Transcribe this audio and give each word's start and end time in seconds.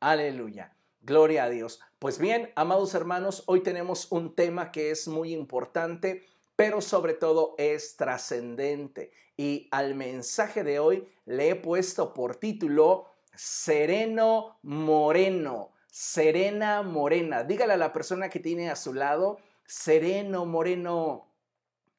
Aleluya. 0.00 0.76
Gloria 1.00 1.44
a 1.44 1.48
Dios. 1.48 1.80
Pues 1.98 2.18
bien, 2.18 2.52
amados 2.54 2.94
hermanos, 2.94 3.42
hoy 3.46 3.62
tenemos 3.62 4.12
un 4.12 4.34
tema 4.34 4.70
que 4.70 4.92
es 4.92 5.08
muy 5.08 5.32
importante, 5.32 6.24
pero 6.54 6.80
sobre 6.80 7.14
todo 7.14 7.56
es 7.58 7.96
trascendente. 7.96 9.10
Y 9.36 9.68
al 9.72 9.96
mensaje 9.96 10.62
de 10.62 10.78
hoy 10.78 11.08
le 11.24 11.50
he 11.50 11.56
puesto 11.56 12.14
por 12.14 12.36
título 12.36 13.06
Sereno 13.34 14.58
Moreno. 14.62 15.72
Serena 15.88 16.82
Morena. 16.82 17.42
Dígale 17.42 17.72
a 17.72 17.76
la 17.78 17.92
persona 17.92 18.28
que 18.28 18.38
tiene 18.38 18.70
a 18.70 18.76
su 18.76 18.94
lado, 18.94 19.38
Sereno 19.66 20.46
Moreno. 20.46 21.34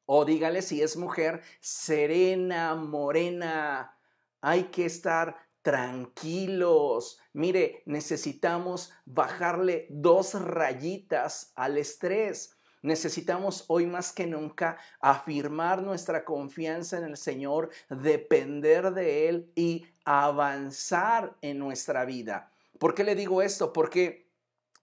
O 0.06 0.24
dígale 0.24 0.62
si 0.62 0.80
es 0.80 0.96
mujer, 0.96 1.42
Serena 1.60 2.74
Morena. 2.74 3.98
Hay 4.40 4.64
que 4.64 4.86
estar 4.86 5.36
tranquilos. 5.62 7.18
Mire, 7.32 7.82
necesitamos 7.86 8.92
bajarle 9.04 9.86
dos 9.90 10.34
rayitas 10.34 11.52
al 11.54 11.78
estrés. 11.78 12.56
Necesitamos 12.82 13.64
hoy 13.68 13.86
más 13.86 14.12
que 14.12 14.26
nunca 14.26 14.78
afirmar 15.00 15.82
nuestra 15.82 16.24
confianza 16.24 16.96
en 16.96 17.04
el 17.04 17.16
Señor, 17.16 17.70
depender 17.90 18.92
de 18.92 19.28
Él 19.28 19.52
y 19.54 19.86
avanzar 20.04 21.36
en 21.42 21.58
nuestra 21.58 22.06
vida. 22.06 22.50
¿Por 22.78 22.94
qué 22.94 23.04
le 23.04 23.14
digo 23.14 23.42
esto? 23.42 23.72
Porque 23.74 24.30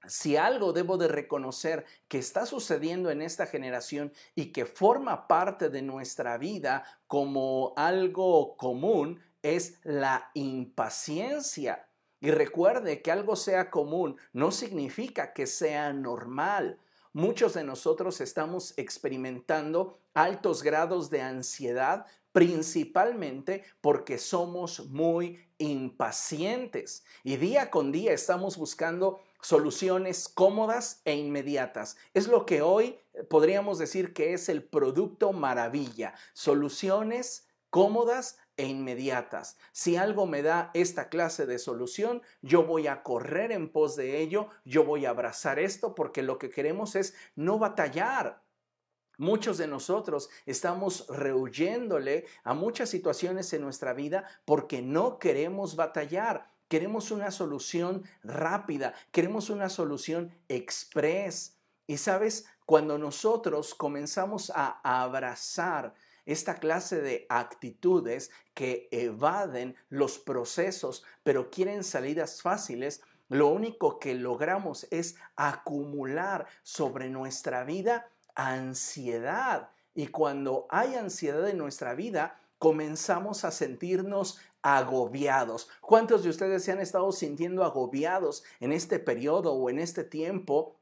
si 0.08 0.38
algo 0.38 0.74
debo 0.74 0.98
de 0.98 1.08
reconocer 1.08 1.86
que 2.08 2.20
está 2.20 2.46
sucediendo 2.46 3.10
en 3.10 3.22
esta 3.24 3.48
generación 3.48 4.14
y 4.36 4.52
que 4.52 4.66
forma 4.66 5.28
parte 5.28 5.70
de 5.70 5.82
nuestra 5.82 6.38
vida 6.38 6.84
como 7.08 7.74
algo 7.76 8.56
común, 8.58 9.20
es 9.56 9.80
la 9.84 10.32
impaciencia. 10.34 11.88
Y 12.20 12.32
recuerde 12.32 13.02
que 13.02 13.12
algo 13.12 13.36
sea 13.36 13.70
común 13.70 14.18
no 14.34 14.52
significa 14.52 15.34
que 15.34 15.46
sea 15.46 15.94
normal. 15.94 16.80
Muchos 17.14 17.54
de 17.54 17.64
nosotros 17.64 18.22
estamos 18.22 18.74
experimentando 18.78 20.00
altos 20.14 20.64
grados 20.64 21.10
de 21.10 21.22
ansiedad, 21.22 22.06
principalmente 22.32 23.64
porque 23.82 24.18
somos 24.18 24.88
muy 24.90 25.48
impacientes. 25.58 27.04
Y 27.24 27.38
día 27.38 27.72
con 27.72 27.92
día 27.92 28.14
estamos 28.14 28.58
buscando 28.58 29.20
soluciones 29.42 30.28
cómodas 30.28 31.02
e 31.06 31.16
inmediatas. 31.16 31.98
Es 32.14 32.28
lo 32.28 32.46
que 32.46 32.62
hoy 32.62 33.00
podríamos 33.30 33.78
decir 33.78 34.14
que 34.14 34.34
es 34.34 34.50
el 34.50 34.64
producto 34.64 35.34
maravilla. 35.34 36.14
Soluciones 36.34 37.48
cómodas 37.70 38.38
e 38.58 38.66
inmediatas. 38.66 39.58
Si 39.72 39.96
algo 39.96 40.26
me 40.26 40.42
da 40.42 40.72
esta 40.74 41.10
clase 41.10 41.46
de 41.46 41.60
solución, 41.60 42.22
yo 42.42 42.64
voy 42.64 42.88
a 42.88 43.04
correr 43.04 43.52
en 43.52 43.70
pos 43.70 43.96
de 43.96 44.20
ello, 44.20 44.50
yo 44.66 44.84
voy 44.84 45.06
a 45.06 45.12
abrazar 45.12 45.60
esto 45.60 45.96
porque 45.96 46.24
lo 46.24 46.38
que 46.38 46.50
queremos 46.50 46.96
es 46.96 47.16
no 47.36 47.60
batallar. 47.60 48.42
Muchos 49.20 49.58
de 49.58 49.68
nosotros 49.68 50.30
estamos 50.46 51.08
rehuyéndole 51.08 52.26
a 52.44 52.54
muchas 52.54 52.90
situaciones 52.90 53.52
en 53.54 53.62
nuestra 53.62 53.94
vida 53.94 54.26
porque 54.46 54.82
no 54.82 55.18
queremos 55.18 55.76
batallar. 55.76 56.52
Queremos 56.68 57.12
una 57.12 57.32
solución 57.32 58.04
rápida, 58.24 58.94
queremos 59.12 59.50
una 59.50 59.70
solución 59.70 60.32
express. 60.50 61.58
Y 61.88 61.98
sabes, 61.98 62.46
cuando 62.66 62.98
nosotros 62.98 63.74
comenzamos 63.74 64.52
a 64.54 64.82
abrazar 64.84 65.96
esta 66.28 66.56
clase 66.56 67.02
de 67.02 67.26
actitudes 67.30 68.30
que 68.54 68.90
evaden 68.92 69.76
los 69.90 70.20
procesos, 70.20 71.04
pero 71.24 71.50
quieren 71.50 71.84
salidas 71.84 72.42
fáciles, 72.42 73.02
lo 73.30 73.48
único 73.48 73.98
que 73.98 74.14
logramos 74.14 74.88
es 74.92 75.16
acumular 75.36 76.46
sobre 76.64 77.10
nuestra 77.10 77.64
vida 77.64 78.10
ansiedad. 78.36 79.72
Y 79.96 80.08
cuando 80.08 80.68
hay 80.70 80.96
ansiedad 80.96 81.48
en 81.50 81.58
nuestra 81.58 81.96
vida, 81.96 82.40
comenzamos 82.60 83.46
a 83.46 83.52
sentirnos 83.52 84.40
agobiados. 84.62 85.70
¿Cuántos 85.82 86.24
de 86.24 86.30
ustedes 86.30 86.64
se 86.64 86.74
han 86.74 86.80
estado 86.80 87.12
sintiendo 87.12 87.64
agobiados 87.64 88.44
en 88.60 88.74
este 88.74 89.00
periodo 89.00 89.54
o 89.54 89.70
en 89.70 89.80
este 89.80 90.04
tiempo 90.04 90.76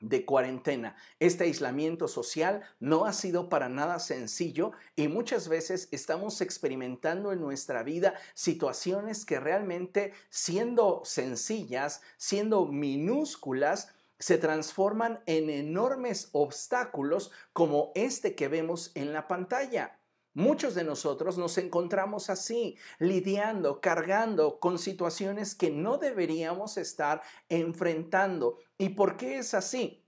de 0.00 0.24
cuarentena. 0.24 0.96
Este 1.18 1.44
aislamiento 1.44 2.08
social 2.08 2.62
no 2.78 3.04
ha 3.04 3.12
sido 3.12 3.48
para 3.48 3.68
nada 3.68 3.98
sencillo 3.98 4.72
y 4.96 5.08
muchas 5.08 5.48
veces 5.48 5.88
estamos 5.92 6.40
experimentando 6.40 7.32
en 7.32 7.40
nuestra 7.40 7.82
vida 7.82 8.14
situaciones 8.34 9.24
que 9.24 9.40
realmente 9.40 10.12
siendo 10.30 11.02
sencillas, 11.04 12.02
siendo 12.16 12.66
minúsculas, 12.66 13.92
se 14.18 14.36
transforman 14.36 15.20
en 15.26 15.48
enormes 15.48 16.28
obstáculos 16.32 17.30
como 17.52 17.90
este 17.94 18.34
que 18.34 18.48
vemos 18.48 18.92
en 18.94 19.12
la 19.12 19.26
pantalla. 19.26 19.99
Muchos 20.34 20.76
de 20.76 20.84
nosotros 20.84 21.38
nos 21.38 21.58
encontramos 21.58 22.30
así, 22.30 22.76
lidiando, 23.00 23.80
cargando 23.80 24.60
con 24.60 24.78
situaciones 24.78 25.56
que 25.56 25.70
no 25.70 25.98
deberíamos 25.98 26.76
estar 26.76 27.22
enfrentando. 27.48 28.58
¿Y 28.78 28.90
por 28.90 29.16
qué 29.16 29.38
es 29.38 29.54
así? 29.54 30.04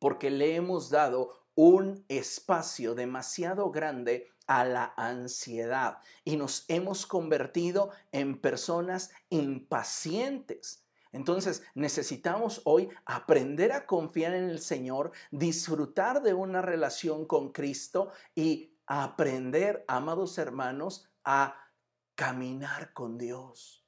Porque 0.00 0.30
le 0.30 0.56
hemos 0.56 0.90
dado 0.90 1.46
un 1.54 2.04
espacio 2.08 2.96
demasiado 2.96 3.70
grande 3.70 4.32
a 4.48 4.64
la 4.64 4.94
ansiedad 4.96 5.98
y 6.24 6.36
nos 6.36 6.64
hemos 6.68 7.06
convertido 7.06 7.90
en 8.10 8.40
personas 8.40 9.10
impacientes. 9.30 10.84
Entonces 11.12 11.62
necesitamos 11.74 12.62
hoy 12.64 12.88
aprender 13.04 13.72
a 13.72 13.86
confiar 13.86 14.34
en 14.34 14.48
el 14.48 14.60
Señor, 14.60 15.12
disfrutar 15.30 16.22
de 16.22 16.34
una 16.34 16.62
relación 16.62 17.26
con 17.26 17.52
Cristo 17.52 18.10
y 18.34 18.71
aprender, 18.86 19.84
amados 19.88 20.38
hermanos, 20.38 21.10
a 21.24 21.70
caminar 22.14 22.92
con 22.92 23.18
Dios. 23.18 23.86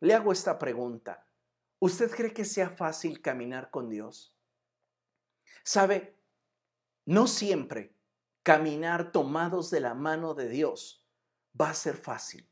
Le 0.00 0.14
hago 0.14 0.32
esta 0.32 0.58
pregunta. 0.58 1.26
¿Usted 1.78 2.10
cree 2.10 2.32
que 2.32 2.44
sea 2.44 2.70
fácil 2.70 3.20
caminar 3.22 3.70
con 3.70 3.88
Dios? 3.88 4.36
Sabe, 5.64 6.18
no 7.06 7.26
siempre 7.26 7.96
caminar 8.42 9.12
tomados 9.12 9.70
de 9.70 9.80
la 9.80 9.94
mano 9.94 10.34
de 10.34 10.48
Dios 10.48 11.06
va 11.58 11.70
a 11.70 11.74
ser 11.74 11.96
fácil. 11.96 12.48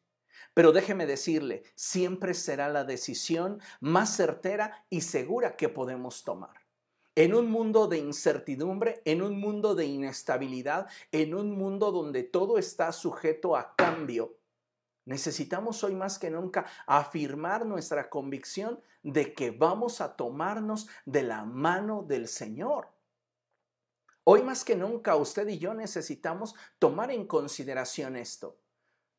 Pero 0.54 0.72
déjeme 0.72 1.06
decirle, 1.06 1.62
siempre 1.74 2.34
será 2.34 2.68
la 2.68 2.84
decisión 2.84 3.60
más 3.80 4.16
certera 4.16 4.84
y 4.90 5.02
segura 5.02 5.56
que 5.56 5.68
podemos 5.68 6.24
tomar. 6.24 6.67
En 7.18 7.34
un 7.34 7.50
mundo 7.50 7.88
de 7.88 7.98
incertidumbre, 7.98 9.02
en 9.04 9.22
un 9.22 9.40
mundo 9.40 9.74
de 9.74 9.86
inestabilidad, 9.86 10.86
en 11.10 11.34
un 11.34 11.50
mundo 11.50 11.90
donde 11.90 12.22
todo 12.22 12.58
está 12.58 12.92
sujeto 12.92 13.56
a 13.56 13.74
cambio, 13.74 14.36
necesitamos 15.04 15.82
hoy 15.82 15.96
más 15.96 16.20
que 16.20 16.30
nunca 16.30 16.66
afirmar 16.86 17.66
nuestra 17.66 18.08
convicción 18.08 18.80
de 19.02 19.34
que 19.34 19.50
vamos 19.50 20.00
a 20.00 20.14
tomarnos 20.14 20.86
de 21.06 21.24
la 21.24 21.44
mano 21.44 22.04
del 22.04 22.28
Señor. 22.28 22.86
Hoy 24.22 24.44
más 24.44 24.64
que 24.64 24.76
nunca 24.76 25.16
usted 25.16 25.48
y 25.48 25.58
yo 25.58 25.74
necesitamos 25.74 26.54
tomar 26.78 27.10
en 27.10 27.26
consideración 27.26 28.14
esto. 28.14 28.60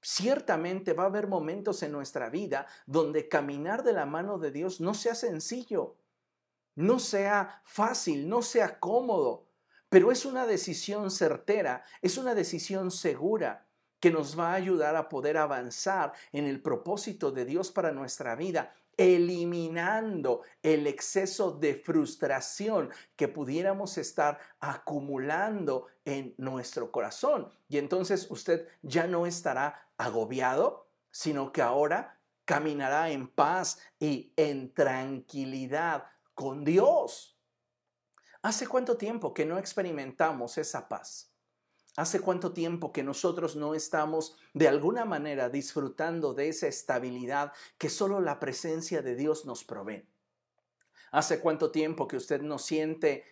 Ciertamente 0.02 0.94
va 0.94 1.04
a 1.04 1.08
haber 1.08 1.28
momentos 1.28 1.84
en 1.84 1.92
nuestra 1.92 2.30
vida 2.30 2.66
donde 2.86 3.28
caminar 3.28 3.84
de 3.84 3.92
la 3.92 4.06
mano 4.06 4.40
de 4.40 4.52
Dios 4.52 4.80
no 4.80 4.94
sea 4.94 5.16
sencillo 5.16 5.99
no 6.76 7.00
sea 7.00 7.62
fácil, 7.66 8.28
no 8.30 8.42
sea 8.42 8.80
cómodo, 8.80 9.48
pero 9.90 10.12
es 10.12 10.26
una 10.26 10.46
decisión 10.46 11.10
certera, 11.10 11.84
es 12.02 12.18
una 12.18 12.36
decisión 12.36 12.92
segura 12.92 13.68
que 14.00 14.12
nos 14.12 14.40
va 14.40 14.52
a 14.52 14.56
ayudar 14.56 14.96
a 14.96 15.10
poder 15.10 15.38
avanzar 15.38 16.14
en 16.32 16.46
el 16.46 16.62
propósito 16.62 17.32
de 17.32 17.46
Dios 17.46 17.72
para 17.72 17.92
nuestra 17.92 18.36
vida, 18.36 18.74
eliminando 18.98 20.42
el 20.62 20.86
exceso 20.86 21.52
de 21.52 21.76
frustración 21.76 22.90
que 23.16 23.28
pudiéramos 23.28 23.98
estar 23.98 24.40
acumulando 24.60 25.88
en 26.06 26.34
nuestro 26.38 26.92
corazón. 26.92 27.50
Y 27.68 27.78
entonces 27.78 28.28
usted 28.30 28.68
ya 28.82 29.08
no 29.08 29.26
estará 29.26 29.90
agobiado, 29.98 30.88
sino 31.12 31.52
que 31.52 31.62
ahora 31.62 32.20
caminará 32.46 33.10
en 33.10 33.28
paz 33.28 33.80
y 34.00 34.34
en 34.36 34.74
tranquilidad 34.74 36.06
con 36.40 36.64
Dios. 36.64 37.38
¿Hace 38.44 38.66
cuánto 38.66 38.96
tiempo 38.96 39.34
que 39.34 39.46
no 39.46 39.58
experimentamos 39.58 40.58
esa 40.58 40.88
paz? 40.88 41.34
¿Hace 41.98 42.22
cuánto 42.22 42.54
tiempo 42.54 42.94
que 42.94 43.04
nosotros 43.04 43.58
no 43.58 43.76
estamos 43.76 44.38
de 44.54 44.70
alguna 44.70 45.04
manera 45.04 45.50
disfrutando 45.50 46.34
de 46.34 46.48
esa 46.48 46.68
estabilidad 46.68 47.52
que 47.78 47.90
solo 47.90 48.22
la 48.22 48.40
presencia 48.40 49.02
de 49.02 49.18
Dios 49.18 49.46
nos 49.46 49.66
provee? 49.66 50.08
¿Hace 51.12 51.42
cuánto 51.42 51.72
tiempo 51.72 52.08
que 52.08 52.16
usted 52.16 52.42
no 52.42 52.58
siente 52.58 53.26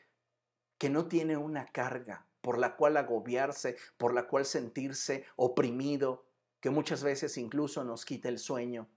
que 0.77 0.89
no 0.89 1.07
tiene 1.07 1.37
una 1.37 1.65
carga 1.65 2.27
por 2.41 2.57
la 2.57 2.75
cual 2.75 2.97
agobiarse, 2.97 3.77
por 3.95 4.13
la 4.13 4.27
cual 4.27 4.45
sentirse 4.45 5.23
oprimido, 5.37 6.25
que 6.59 6.71
muchas 6.71 7.03
veces 7.03 7.37
incluso 7.37 7.85
nos 7.85 8.03
quita 8.03 8.27
el 8.27 8.37
sueño? 8.37 8.89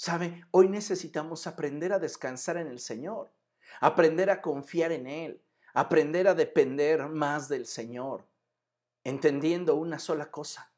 ¿Sabe? 0.00 0.44
Hoy 0.52 0.68
necesitamos 0.68 1.48
aprender 1.48 1.92
a 1.92 1.98
descansar 1.98 2.56
en 2.56 2.68
el 2.68 2.78
Señor, 2.78 3.32
aprender 3.80 4.30
a 4.30 4.40
confiar 4.40 4.92
en 4.92 5.08
Él, 5.08 5.42
aprender 5.74 6.28
a 6.28 6.34
depender 6.34 7.08
más 7.08 7.48
del 7.48 7.66
Señor, 7.66 8.24
entendiendo 9.02 9.74
una 9.74 9.98
sola 9.98 10.30
cosa, 10.30 10.72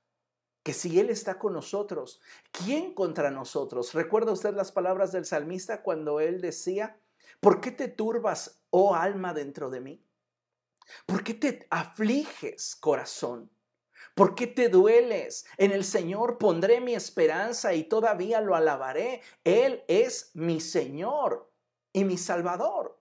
que 0.63 0.73
si 0.73 0.99
Él 0.99 1.11
está 1.11 1.39
con 1.39 1.53
nosotros, 1.53 2.23
¿quién 2.51 2.95
contra 2.95 3.31
nosotros? 3.31 3.93
¿Recuerda 3.93 4.33
usted 4.33 4.55
las 4.55 4.73
palabras 4.73 5.13
del 5.13 5.27
salmista 5.27 5.83
cuando 5.83 6.21
Él 6.21 6.41
decía, 6.41 6.99
¿por 7.41 7.61
qué 7.61 7.73
te 7.73 7.89
turbas, 7.89 8.63
oh 8.71 8.95
alma, 8.95 9.35
dentro 9.35 9.69
de 9.69 9.83
mí? 9.83 10.03
¿Por 11.05 11.23
qué 11.23 11.35
te 11.35 11.67
afliges, 11.69 12.75
corazón? 12.75 13.51
¿Por 14.21 14.35
qué 14.35 14.47
te 14.47 14.69
dueles? 14.69 15.47
En 15.57 15.73
el 15.73 15.83
Señor 15.83 16.37
pondré 16.37 16.83
mi 16.83 16.95
esperanza 16.95 17.73
y 17.73 17.85
todavía 17.85 18.43
lo 18.43 18.55
alabaré. 18.55 19.23
Él 19.45 19.83
es 19.89 20.33
mi 20.35 20.61
Señor 20.61 21.51
y 21.91 22.05
mi 22.05 22.19
Salvador. 22.19 23.01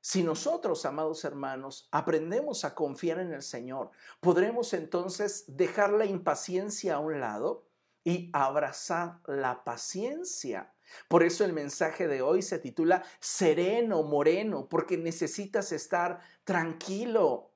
Si 0.00 0.22
nosotros, 0.22 0.86
amados 0.86 1.24
hermanos, 1.24 1.88
aprendemos 1.90 2.64
a 2.64 2.76
confiar 2.76 3.18
en 3.18 3.32
el 3.32 3.42
Señor, 3.42 3.90
podremos 4.20 4.72
entonces 4.72 5.46
dejar 5.48 5.92
la 5.92 6.04
impaciencia 6.04 6.94
a 6.94 7.00
un 7.00 7.18
lado 7.18 7.66
y 8.04 8.30
abrazar 8.32 9.18
la 9.26 9.64
paciencia. 9.64 10.72
Por 11.08 11.24
eso 11.24 11.44
el 11.44 11.52
mensaje 11.52 12.06
de 12.06 12.22
hoy 12.22 12.42
se 12.42 12.60
titula 12.60 13.02
Sereno, 13.18 14.04
Moreno, 14.04 14.68
porque 14.68 14.96
necesitas 14.96 15.72
estar 15.72 16.20
tranquilo. 16.44 17.53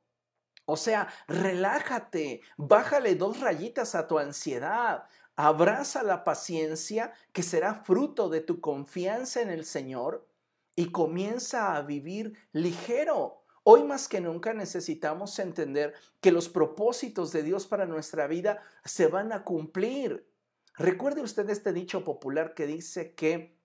O 0.70 0.76
sea, 0.76 1.09
relájate, 1.29 2.43
bájale 2.59 3.15
dos 3.15 3.41
rayitas 3.41 3.94
a 3.94 4.06
tu 4.06 4.19
ansiedad, 4.19 5.05
abraza 5.35 6.03
la 6.03 6.25
paciencia 6.25 7.15
que 7.32 7.43
será 7.43 7.73
fruto 7.73 8.29
de 8.29 8.43
tu 8.43 8.61
confianza 8.61 9.41
en 9.41 9.49
el 9.49 9.65
Señor 9.65 10.29
y 10.76 10.93
comienza 10.93 11.75
a 11.75 11.81
vivir 11.81 12.37
ligero. 12.53 13.44
Hoy 13.62 13.82
más 13.82 14.09
que 14.09 14.20
nunca 14.20 14.53
necesitamos 14.53 15.38
entender 15.38 15.94
que 16.20 16.32
los 16.32 16.50
propósitos 16.50 17.32
de 17.32 17.44
Dios 17.44 17.67
para 17.67 17.87
nuestra 17.87 18.26
vida 18.26 18.62
se 18.85 19.06
van 19.06 19.32
a 19.32 19.44
cumplir. 19.44 20.31
Recuerde 20.76 21.23
usted 21.23 21.49
este 21.49 21.73
dicho 21.73 22.05
popular 22.05 22.53
que 22.53 22.67
dice 22.67 23.14
que 23.14 23.56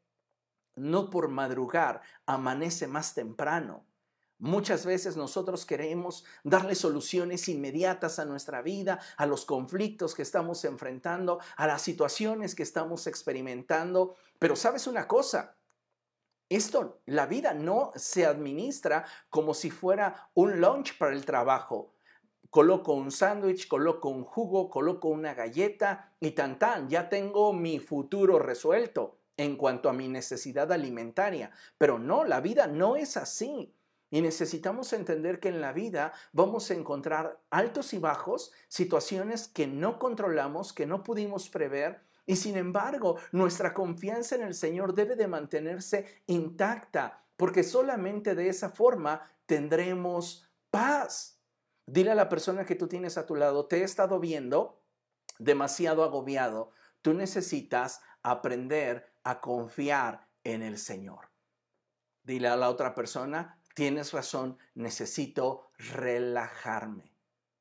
no 0.77 1.09
por 1.09 1.27
madrugar 1.27 1.99
amanece 2.25 2.88
más 2.88 3.13
temprano. 3.13 3.85
Muchas 4.39 4.85
veces 4.85 5.15
nosotros 5.15 5.65
queremos 5.65 6.25
darle 6.44 6.75
soluciones 6.75 7.47
inmediatas 7.47 8.19
a 8.19 8.25
nuestra 8.25 8.62
vida, 8.62 9.00
a 9.18 9.25
los 9.25 9.45
conflictos 9.45 10.15
que 10.15 10.21
estamos 10.21 10.65
enfrentando, 10.65 11.39
a 11.56 11.68
las 11.68 11.81
situaciones 11.81 12.56
que 12.56 12.63
estamos 12.63 13.07
experimentando. 13.07 14.15
Pero 14.39 14.56
sabes 14.56 14.88
una 14.88 15.07
cosa, 15.07 15.56
esto, 16.50 17.01
la 17.06 17.25
vida 17.25 17.53
no 17.53 17.91
se 17.95 18.25
administra 18.25 19.06
como 19.30 19.53
si 19.53 19.71
fuera 19.71 20.30
un 20.33 20.59
lunch 20.62 20.97
para 20.97 21.13
el 21.13 21.25
trabajo. 21.25 21.95
Coloco 22.50 22.94
un 22.94 23.12
sándwich, 23.12 23.68
coloco 23.68 24.09
un 24.09 24.24
jugo, 24.24 24.69
coloco 24.69 25.07
una 25.07 25.33
galleta 25.33 26.13
y 26.19 26.31
tan 26.31 26.59
tan, 26.59 26.89
ya 26.89 27.09
tengo 27.09 27.53
mi 27.53 27.80
futuro 27.80 28.38
resuelto 28.38 29.18
en 29.38 29.56
cuanto 29.56 29.89
a 29.89 29.94
mi 29.94 30.07
necesidad 30.07 30.71
alimentaria. 30.71 31.50
Pero 31.77 31.97
no, 31.97 32.24
la 32.24 32.41
vida 32.41 32.68
no 32.68 32.95
es 32.95 33.18
así. 33.18 33.74
Y 34.13 34.21
necesitamos 34.21 34.94
entender 34.94 35.39
que 35.39 35.50
en 35.50 35.60
la 35.60 35.74
vida 35.74 36.13
vamos 36.33 36.69
a 36.69 36.75
encontrar 36.75 37.42
altos 37.50 37.95
y 37.95 37.98
bajos, 37.98 38.51
situaciones 38.68 39.48
que 39.48 39.65
no 39.65 39.98
controlamos, 39.98 40.71
que 40.71 40.86
no 40.86 41.01
pudimos 41.01 41.50
prever 41.50 42.04
y 42.27 42.36
sin 42.36 42.56
embargo, 42.56 43.18
nuestra 43.31 43.74
confianza 43.74 44.36
en 44.36 44.44
el 44.44 44.54
Señor 44.54 44.94
debe 44.94 45.15
de 45.15 45.27
mantenerse 45.27 46.21
intacta, 46.27 47.25
porque 47.38 47.63
solamente 47.63 48.36
de 48.36 48.50
esa 48.50 48.69
forma 48.69 49.31
tendremos 49.48 50.48
paz. 50.69 51.42
Dile 51.88 52.12
a 52.12 52.16
la 52.16 52.30
persona 52.30 52.66
que 52.66 52.75
tú 52.75 52.88
tienes 52.88 53.18
a 53.18 53.25
tu 53.25 53.36
lado, 53.36 53.66
te 53.66 53.80
he 53.80 53.83
estado 53.83 54.19
viendo 54.19 54.80
demasiado 55.39 56.04
agobiado. 56.04 56.69
Tú 57.01 57.16
necesitas 57.16 58.00
aprender 58.21 59.12
a 59.24 59.42
confiar 59.42 60.27
en 60.44 60.62
el 60.62 60.77
Señor. 60.77 61.31
Dile 62.24 62.48
a 62.48 62.56
la 62.56 62.69
otra 62.69 62.95
persona, 62.95 63.59
tienes 63.73 64.11
razón, 64.11 64.57
necesito 64.75 65.71
relajarme. 65.77 67.13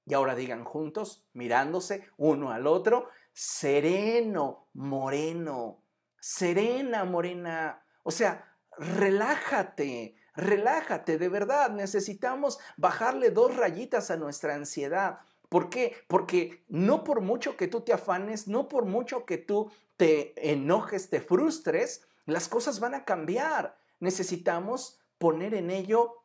Y 0.04 0.14
ahora 0.14 0.34
digan 0.34 0.64
juntos, 0.64 1.24
mirándose 1.32 2.08
uno 2.16 2.50
al 2.50 2.66
otro, 2.66 3.08
sereno, 3.32 4.68
moreno, 4.74 5.82
serena, 6.20 7.04
morena. 7.04 7.84
O 8.02 8.10
sea, 8.10 8.56
relájate, 8.78 10.16
relájate, 10.34 11.18
de 11.18 11.28
verdad. 11.28 11.70
Necesitamos 11.70 12.58
bajarle 12.76 13.30
dos 13.30 13.56
rayitas 13.56 14.10
a 14.10 14.16
nuestra 14.16 14.54
ansiedad. 14.54 15.20
¿Por 15.48 15.68
qué? 15.68 15.94
Porque 16.08 16.64
no 16.68 17.04
por 17.04 17.20
mucho 17.20 17.56
que 17.56 17.68
tú 17.68 17.82
te 17.82 17.92
afanes, 17.92 18.48
no 18.48 18.68
por 18.68 18.86
mucho 18.86 19.24
que 19.24 19.38
tú 19.38 19.70
te 19.96 20.50
enojes, 20.50 21.10
te 21.10 21.20
frustres, 21.20 22.06
las 22.24 22.48
cosas 22.48 22.80
van 22.80 22.94
a 22.94 23.04
cambiar. 23.04 23.76
Necesitamos 24.00 24.98
poner 25.22 25.54
en 25.54 25.70
ello 25.70 26.24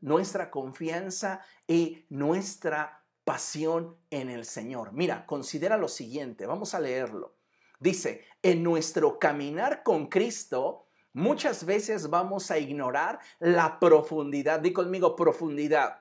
nuestra 0.00 0.50
confianza 0.50 1.44
y 1.66 2.06
nuestra 2.08 3.04
pasión 3.24 3.98
en 4.08 4.30
el 4.30 4.46
Señor. 4.46 4.94
Mira, 4.94 5.26
considera 5.26 5.76
lo 5.76 5.86
siguiente, 5.86 6.46
vamos 6.46 6.72
a 6.72 6.80
leerlo. 6.80 7.36
Dice, 7.78 8.24
en 8.40 8.62
nuestro 8.62 9.18
caminar 9.18 9.82
con 9.82 10.06
Cristo, 10.06 10.86
muchas 11.12 11.66
veces 11.66 12.08
vamos 12.08 12.50
a 12.50 12.56
ignorar 12.56 13.18
la 13.38 13.78
profundidad, 13.78 14.60
di 14.60 14.72
conmigo 14.72 15.14
profundidad, 15.14 16.00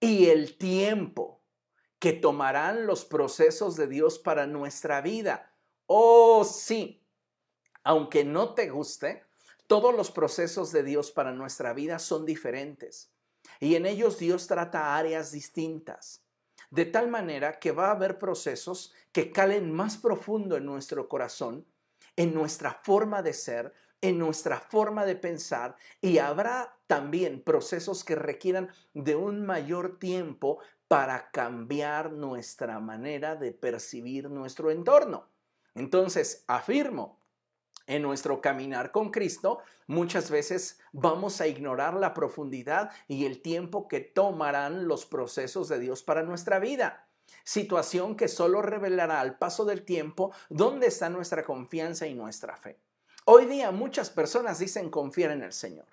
y 0.00 0.30
el 0.30 0.56
tiempo 0.56 1.44
que 1.98 2.14
tomarán 2.14 2.86
los 2.86 3.04
procesos 3.04 3.76
de 3.76 3.88
Dios 3.88 4.18
para 4.18 4.46
nuestra 4.46 5.02
vida. 5.02 5.54
Oh, 5.84 6.44
sí, 6.44 7.06
aunque 7.84 8.24
no 8.24 8.54
te 8.54 8.70
guste, 8.70 9.26
todos 9.66 9.94
los 9.94 10.10
procesos 10.10 10.72
de 10.72 10.82
Dios 10.82 11.10
para 11.10 11.32
nuestra 11.32 11.72
vida 11.72 11.98
son 11.98 12.26
diferentes. 12.26 13.10
Y 13.60 13.74
en 13.76 13.86
ellos 13.86 14.18
Dios 14.18 14.46
trata 14.46 14.96
áreas 14.96 15.32
distintas 15.32 16.22
de 16.72 16.86
tal 16.86 17.08
manera 17.08 17.58
que 17.58 17.70
va 17.70 17.88
a 17.88 17.92
haber 17.92 18.18
procesos 18.18 18.94
que 19.12 19.30
calen 19.30 19.70
más 19.70 19.98
profundo 19.98 20.56
en 20.56 20.64
nuestro 20.64 21.06
corazón, 21.06 21.66
en 22.16 22.32
nuestra 22.32 22.80
forma 22.82 23.22
de 23.22 23.34
ser, 23.34 23.74
en 24.00 24.18
nuestra 24.18 24.58
forma 24.58 25.04
de 25.04 25.14
pensar 25.14 25.76
y 26.00 26.16
habrá 26.16 26.78
también 26.86 27.42
procesos 27.42 28.04
que 28.04 28.14
requieran 28.14 28.70
de 28.94 29.16
un 29.16 29.44
mayor 29.44 29.98
tiempo 29.98 30.60
para 30.88 31.30
cambiar 31.30 32.10
nuestra 32.10 32.80
manera 32.80 33.36
de 33.36 33.52
percibir 33.52 34.30
nuestro 34.30 34.70
entorno. 34.70 35.28
Entonces, 35.74 36.44
afirmo, 36.48 37.20
en 37.86 38.02
nuestro 38.02 38.40
caminar 38.40 38.92
con 38.92 39.10
Cristo, 39.10 39.60
muchas 39.86 40.30
veces 40.30 40.78
vamos 40.92 41.40
a 41.40 41.46
ignorar 41.46 41.94
la 41.94 42.14
profundidad 42.14 42.90
y 43.08 43.26
el 43.26 43.42
tiempo 43.42 43.88
que 43.88 44.00
tomarán 44.00 44.88
los 44.88 45.06
procesos 45.06 45.68
de 45.68 45.78
Dios 45.78 46.02
para 46.02 46.22
nuestra 46.22 46.58
vida. 46.58 47.08
Situación 47.44 48.16
que 48.16 48.28
solo 48.28 48.62
revelará 48.62 49.20
al 49.20 49.38
paso 49.38 49.64
del 49.64 49.84
tiempo 49.84 50.32
dónde 50.48 50.86
está 50.86 51.08
nuestra 51.08 51.44
confianza 51.44 52.06
y 52.06 52.14
nuestra 52.14 52.56
fe. 52.56 52.78
Hoy 53.24 53.46
día 53.46 53.70
muchas 53.70 54.10
personas 54.10 54.58
dicen 54.58 54.90
confiar 54.90 55.30
en 55.30 55.42
el 55.42 55.52
Señor. 55.52 55.86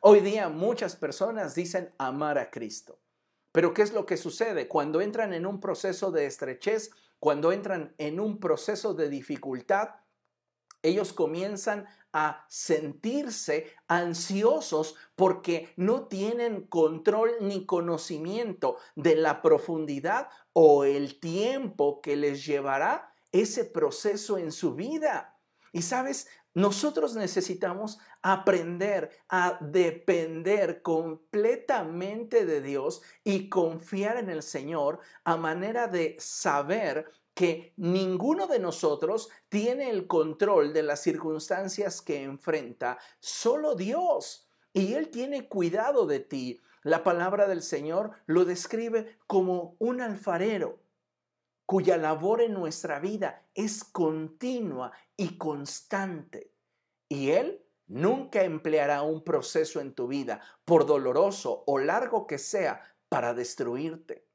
Hoy 0.00 0.20
día 0.20 0.48
muchas 0.48 0.96
personas 0.96 1.54
dicen 1.54 1.94
amar 1.98 2.38
a 2.38 2.50
Cristo. 2.50 2.98
Pero 3.52 3.74
¿qué 3.74 3.82
es 3.82 3.92
lo 3.92 4.06
que 4.06 4.16
sucede? 4.16 4.66
Cuando 4.66 5.00
entran 5.00 5.32
en 5.32 5.46
un 5.46 5.60
proceso 5.60 6.10
de 6.10 6.26
estrechez, 6.26 6.90
cuando 7.20 7.52
entran 7.52 7.94
en 7.98 8.18
un 8.18 8.40
proceso 8.40 8.94
de 8.94 9.08
dificultad, 9.08 9.90
ellos 10.82 11.12
comienzan 11.12 11.86
a 12.12 12.44
sentirse 12.48 13.72
ansiosos 13.88 14.96
porque 15.16 15.72
no 15.76 16.08
tienen 16.08 16.66
control 16.66 17.30
ni 17.40 17.64
conocimiento 17.64 18.76
de 18.96 19.16
la 19.16 19.40
profundidad 19.40 20.28
o 20.52 20.84
el 20.84 21.18
tiempo 21.20 22.02
que 22.02 22.16
les 22.16 22.44
llevará 22.44 23.14
ese 23.32 23.64
proceso 23.64 24.36
en 24.36 24.52
su 24.52 24.74
vida. 24.74 25.38
Y 25.72 25.80
sabes, 25.80 26.28
nosotros 26.54 27.14
necesitamos 27.14 27.98
aprender 28.20 29.10
a 29.28 29.56
depender 29.62 30.82
completamente 30.82 32.44
de 32.44 32.60
Dios 32.60 33.00
y 33.24 33.48
confiar 33.48 34.18
en 34.18 34.28
el 34.28 34.42
Señor 34.42 35.00
a 35.24 35.38
manera 35.38 35.88
de 35.88 36.16
saber 36.18 37.10
que 37.34 37.72
ninguno 37.76 38.46
de 38.46 38.58
nosotros 38.58 39.30
tiene 39.48 39.90
el 39.90 40.06
control 40.06 40.72
de 40.72 40.82
las 40.82 41.00
circunstancias 41.00 42.02
que 42.02 42.22
enfrenta, 42.22 42.98
solo 43.20 43.74
Dios. 43.74 44.48
Y 44.72 44.94
Él 44.94 45.10
tiene 45.10 45.48
cuidado 45.48 46.06
de 46.06 46.20
ti. 46.20 46.60
La 46.82 47.04
palabra 47.04 47.46
del 47.46 47.62
Señor 47.62 48.12
lo 48.26 48.44
describe 48.44 49.18
como 49.26 49.76
un 49.78 50.00
alfarero 50.00 50.82
cuya 51.72 51.96
labor 51.96 52.42
en 52.42 52.52
nuestra 52.52 52.98
vida 52.98 53.46
es 53.54 53.82
continua 53.82 54.92
y 55.16 55.38
constante. 55.38 56.52
Y 57.08 57.30
Él 57.30 57.64
nunca 57.86 58.42
empleará 58.42 59.02
un 59.02 59.24
proceso 59.24 59.80
en 59.80 59.94
tu 59.94 60.06
vida, 60.06 60.40
por 60.64 60.84
doloroso 60.86 61.64
o 61.66 61.78
largo 61.78 62.26
que 62.26 62.38
sea, 62.38 62.82
para 63.08 63.32
destruirte. 63.32 64.26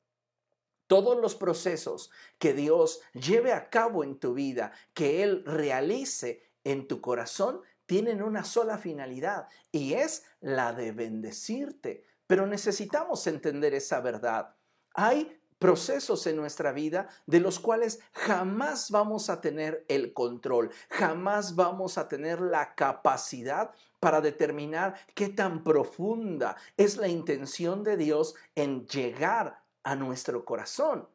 Todos 0.88 1.20
los 1.20 1.36
procesos 1.36 2.12
que 2.40 2.54
Dios 2.54 3.02
lleve 3.14 3.54
a 3.54 3.70
cabo 3.70 4.04
en 4.04 4.20
tu 4.20 4.34
vida, 4.34 4.72
que 4.94 5.24
Él 5.24 5.44
realice 5.46 6.44
en 6.64 6.88
tu 6.88 7.02
corazón, 7.02 7.62
tienen 7.86 8.22
una 8.22 8.44
sola 8.44 8.78
finalidad 8.78 9.48
y 9.72 9.94
es 9.94 10.26
la 10.42 10.74
de 10.74 10.92
bendecirte. 10.92 12.04
Pero 12.26 12.46
necesitamos 12.46 13.26
entender 13.28 13.74
esa 13.74 14.02
verdad. 14.02 14.56
Hay 14.94 15.40
procesos 15.60 16.28
en 16.28 16.36
nuestra 16.36 16.72
vida 16.72 17.08
de 17.26 17.40
los 17.40 17.60
cuales 17.60 18.00
jamás 18.12 18.92
vamos 18.92 19.30
a 19.30 19.42
tener 19.42 19.86
el 19.88 20.14
control, 20.14 20.70
jamás 20.90 21.56
vamos 21.56 21.98
a 21.98 22.08
tener 22.08 22.42
la 22.42 22.76
capacidad 22.76 23.72
para 24.00 24.22
determinar 24.22 24.96
qué 25.16 25.30
tan 25.30 25.64
profunda 25.64 26.56
es 26.76 26.98
la 26.98 27.08
intención 27.08 27.84
de 27.84 27.98
Dios 27.98 28.36
en 28.56 28.86
llegar 28.88 29.64
a 29.88 29.96
nuestro 29.96 30.44
corazón. 30.44 31.08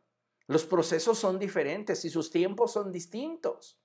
Los 0.47 0.65
procesos 0.65 1.19
son 1.19 1.39
diferentes 1.39 2.07
y 2.07 2.11
sus 2.11 2.31
tiempos 2.31 2.73
son 2.73 2.91
distintos. 2.91 3.79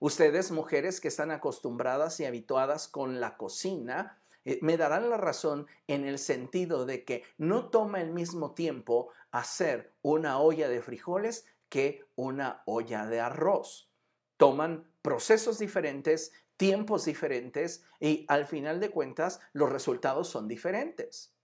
Ustedes, 0.00 0.50
mujeres 0.50 0.98
que 0.98 1.08
están 1.08 1.30
acostumbradas 1.30 2.18
y 2.20 2.24
habituadas 2.24 2.88
con 2.88 3.20
la 3.20 3.36
cocina, 3.36 4.18
eh, 4.46 4.58
me 4.62 4.78
darán 4.78 5.10
la 5.10 5.18
razón 5.18 5.66
en 5.88 6.06
el 6.06 6.18
sentido 6.18 6.86
de 6.86 7.04
que 7.04 7.24
no 7.36 7.68
toma 7.68 8.00
el 8.00 8.12
mismo 8.12 8.54
tiempo 8.54 9.10
hacer 9.30 9.92
una 10.00 10.38
olla 10.38 10.70
de 10.70 10.80
frijoles 10.80 11.44
que 11.68 12.02
una 12.14 12.62
olla 12.64 13.04
de 13.04 13.20
arroz. 13.20 13.90
Toman 14.38 14.90
procesos 15.02 15.58
diferentes, 15.58 16.32
tiempos 16.56 17.04
diferentes 17.04 17.84
y 18.00 18.24
al 18.28 18.46
final 18.46 18.80
de 18.80 18.90
cuentas 18.90 19.38
los 19.52 19.70
resultados 19.70 20.28
son 20.28 20.48
diferentes. 20.48 21.35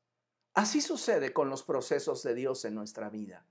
Así 0.54 0.80
sucede 0.80 1.32
con 1.32 1.48
los 1.48 1.62
procesos 1.62 2.22
de 2.22 2.34
Dios 2.34 2.64
en 2.64 2.74
nuestra 2.74 3.08
vida. 3.08 3.44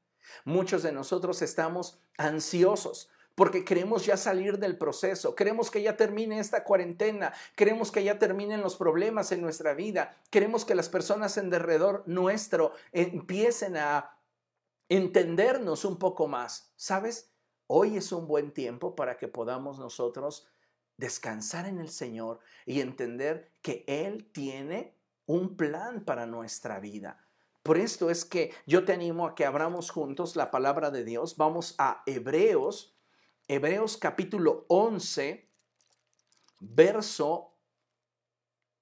Muchos 0.46 0.84
de 0.84 0.92
nosotros 0.92 1.42
estamos 1.42 2.00
ansiosos 2.18 3.10
porque 3.36 3.66
queremos 3.66 4.06
ya 4.06 4.18
salir 4.18 4.60
del 4.60 4.78
proceso, 4.78 5.36
queremos 5.36 5.72
que 5.72 5.82
ya 5.82 5.96
termine 5.96 6.40
esta 6.40 6.64
cuarentena, 6.64 7.34
queremos 7.56 7.92
que 7.92 8.04
ya 8.04 8.20
terminen 8.20 8.62
los 8.62 8.76
problemas 8.76 9.32
en 9.32 9.42
nuestra 9.42 9.74
vida, 9.74 10.18
queremos 10.30 10.66
que 10.66 10.76
las 10.76 10.90
personas 10.90 11.38
en 11.38 11.50
derredor 11.50 12.04
nuestro 12.06 12.74
empiecen 12.92 13.78
a 13.78 14.18
entendernos 14.90 15.86
un 15.86 15.98
poco 15.98 16.28
más. 16.28 16.74
¿Sabes? 16.76 17.32
Hoy 17.68 17.98
es 17.98 18.12
un 18.12 18.28
buen 18.28 18.52
tiempo 18.52 18.96
para 18.96 19.18
que 19.18 19.30
podamos 19.30 19.80
nosotros 19.80 20.48
descansar 20.98 21.66
en 21.66 21.80
el 21.80 21.90
Señor 21.90 22.40
y 22.66 22.82
entender 22.82 23.50
que 23.62 23.86
Él 23.88 24.30
tiene 24.34 24.94
un 25.32 25.56
plan 25.56 26.04
para 26.04 26.26
nuestra 26.26 26.80
vida. 26.80 27.26
Por 27.64 27.78
esto 27.78 28.10
es 28.10 28.26
que 28.26 28.54
yo 28.66 28.86
te 28.86 28.94
animo 28.94 29.28
a 29.28 29.36
que 29.36 29.46
abramos 29.46 29.92
juntos 29.92 30.36
la 30.36 30.52
palabra 30.52 30.92
de 30.92 31.04
Dios. 31.04 31.38
Vamos 31.38 31.76
a 31.78 32.04
Hebreos 32.06 32.96
Hebreos 33.48 33.98
capítulo 33.98 34.66
11, 34.70 35.46
verso 36.62 37.54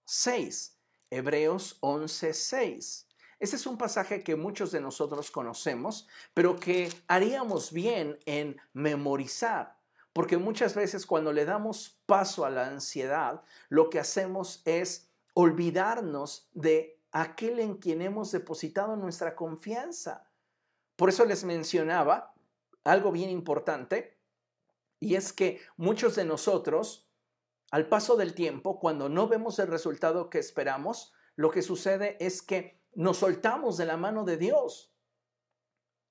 6. 0.06 0.78
Hebreos 1.10 1.78
11, 1.82 2.34
6. 2.36 3.08
Este 3.40 3.56
es 3.56 3.66
un 3.66 3.80
pasaje 3.80 4.24
que 4.24 4.36
muchos 4.36 4.72
de 4.72 4.80
nosotros 4.80 5.32
conocemos, 5.32 6.08
pero 6.36 6.56
que 6.60 6.94
haríamos 7.08 7.72
bien 7.72 8.20
en 8.28 8.62
memorizar, 8.74 9.80
porque 10.14 10.38
muchas 10.38 10.76
veces 10.76 11.08
cuando 11.08 11.34
le 11.34 11.46
damos 11.46 12.00
paso 12.06 12.46
a 12.46 12.52
la 12.52 12.68
ansiedad, 12.68 13.42
lo 13.70 13.90
que 13.90 14.00
hacemos 14.00 14.62
es 14.66 15.09
olvidarnos 15.40 16.50
de 16.52 17.02
aquel 17.14 17.62
en 17.62 17.76
quien 17.76 18.02
hemos 18.02 18.30
depositado 18.34 18.98
nuestra 18.98 19.38
confianza. 19.38 20.30
Por 20.98 21.08
eso 21.08 21.24
les 21.24 21.46
mencionaba 21.46 22.34
algo 22.84 23.14
bien 23.14 23.30
importante, 23.30 24.20
y 25.00 25.16
es 25.16 25.32
que 25.32 25.62
muchos 25.78 26.18
de 26.18 26.26
nosotros, 26.26 27.10
al 27.72 27.88
paso 27.88 28.18
del 28.18 28.34
tiempo, 28.34 28.82
cuando 28.82 29.08
no 29.08 29.30
vemos 29.30 29.60
el 29.60 29.68
resultado 29.68 30.30
que 30.30 30.40
esperamos, 30.40 31.14
lo 31.38 31.52
que 31.52 31.62
sucede 31.62 32.18
es 32.20 32.42
que 32.42 32.84
nos 32.94 33.20
soltamos 33.20 33.78
de 33.78 33.86
la 33.86 33.96
mano 33.96 34.26
de 34.26 34.36
Dios. 34.36 34.94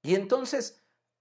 Y 0.03 0.15
entonces 0.15 0.78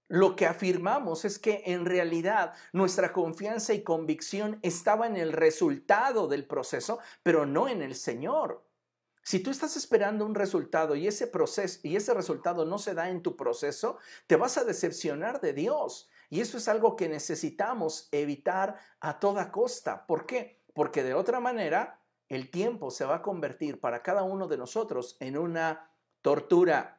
lo 0.08 0.36
que 0.36 0.46
afirmamos 0.46 1.24
es 1.24 1.38
que 1.38 1.62
en 1.66 1.84
realidad 1.84 2.54
nuestra 2.72 3.12
confianza 3.12 3.74
y 3.74 3.82
convicción 3.82 4.58
estaba 4.62 5.06
en 5.06 5.16
el 5.16 5.32
resultado 5.32 6.26
del 6.26 6.46
proceso, 6.46 6.98
pero 7.22 7.46
no 7.46 7.68
en 7.68 7.82
el 7.82 7.94
Señor. 7.94 8.64
Si 9.22 9.40
tú 9.40 9.50
estás 9.50 9.76
esperando 9.76 10.24
un 10.24 10.34
resultado 10.34 10.96
y 10.96 11.06
ese 11.06 11.26
proceso 11.26 11.80
y 11.82 11.96
ese 11.96 12.14
resultado 12.14 12.64
no 12.64 12.78
se 12.78 12.94
da 12.94 13.10
en 13.10 13.22
tu 13.22 13.36
proceso, 13.36 13.98
te 14.26 14.36
vas 14.36 14.56
a 14.56 14.64
decepcionar 14.64 15.42
de 15.42 15.52
Dios. 15.52 16.08
Y 16.30 16.40
eso 16.40 16.56
es 16.56 16.66
algo 16.66 16.96
que 16.96 17.10
necesitamos 17.10 18.08
evitar 18.10 18.76
a 19.00 19.18
toda 19.18 19.52
costa. 19.52 20.06
¿Por 20.06 20.24
qué? 20.24 20.62
Porque 20.72 21.02
de 21.02 21.12
otra 21.12 21.40
manera 21.40 22.00
el 22.28 22.50
tiempo 22.50 22.90
se 22.90 23.04
va 23.04 23.16
a 23.16 23.22
convertir 23.22 23.80
para 23.80 24.02
cada 24.02 24.22
uno 24.22 24.48
de 24.48 24.56
nosotros 24.56 25.18
en 25.20 25.36
una 25.36 25.90
tortura. 26.22 26.97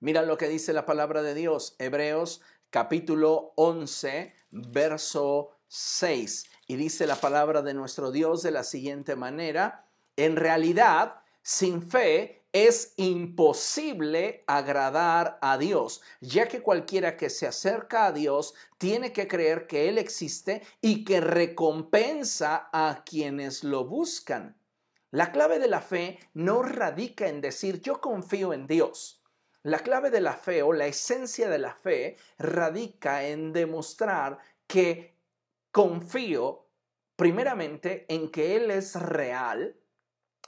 Mira 0.00 0.20
lo 0.22 0.36
que 0.36 0.48
dice 0.48 0.74
la 0.74 0.84
palabra 0.84 1.22
de 1.22 1.32
Dios, 1.32 1.74
Hebreos 1.78 2.42
capítulo 2.68 3.54
11, 3.56 4.34
verso 4.50 5.52
6. 5.68 6.44
Y 6.68 6.76
dice 6.76 7.06
la 7.06 7.16
palabra 7.16 7.62
de 7.62 7.72
nuestro 7.72 8.10
Dios 8.10 8.42
de 8.42 8.50
la 8.50 8.62
siguiente 8.62 9.16
manera, 9.16 9.88
en 10.16 10.36
realidad, 10.36 11.22
sin 11.40 11.80
fe 11.80 12.44
es 12.52 12.92
imposible 12.96 14.44
agradar 14.46 15.38
a 15.40 15.56
Dios, 15.56 16.02
ya 16.20 16.46
que 16.46 16.60
cualquiera 16.60 17.16
que 17.16 17.30
se 17.30 17.46
acerca 17.46 18.04
a 18.04 18.12
Dios 18.12 18.52
tiene 18.76 19.14
que 19.14 19.26
creer 19.26 19.66
que 19.66 19.88
Él 19.88 19.96
existe 19.96 20.62
y 20.82 21.04
que 21.04 21.22
recompensa 21.22 22.68
a 22.70 23.02
quienes 23.06 23.64
lo 23.64 23.86
buscan. 23.86 24.58
La 25.10 25.32
clave 25.32 25.58
de 25.58 25.68
la 25.68 25.80
fe 25.80 26.18
no 26.34 26.62
radica 26.62 27.28
en 27.28 27.40
decir 27.40 27.80
yo 27.80 28.02
confío 28.02 28.52
en 28.52 28.66
Dios. 28.66 29.15
La 29.66 29.80
clave 29.80 30.10
de 30.10 30.20
la 30.20 30.34
fe 30.34 30.62
o 30.62 30.72
la 30.72 30.86
esencia 30.86 31.48
de 31.48 31.58
la 31.58 31.74
fe 31.74 32.16
radica 32.38 33.26
en 33.26 33.52
demostrar 33.52 34.38
que 34.68 35.16
confío 35.72 36.68
primeramente 37.16 38.06
en 38.08 38.30
que 38.30 38.54
Él 38.54 38.70
es 38.70 38.94
real, 38.94 39.74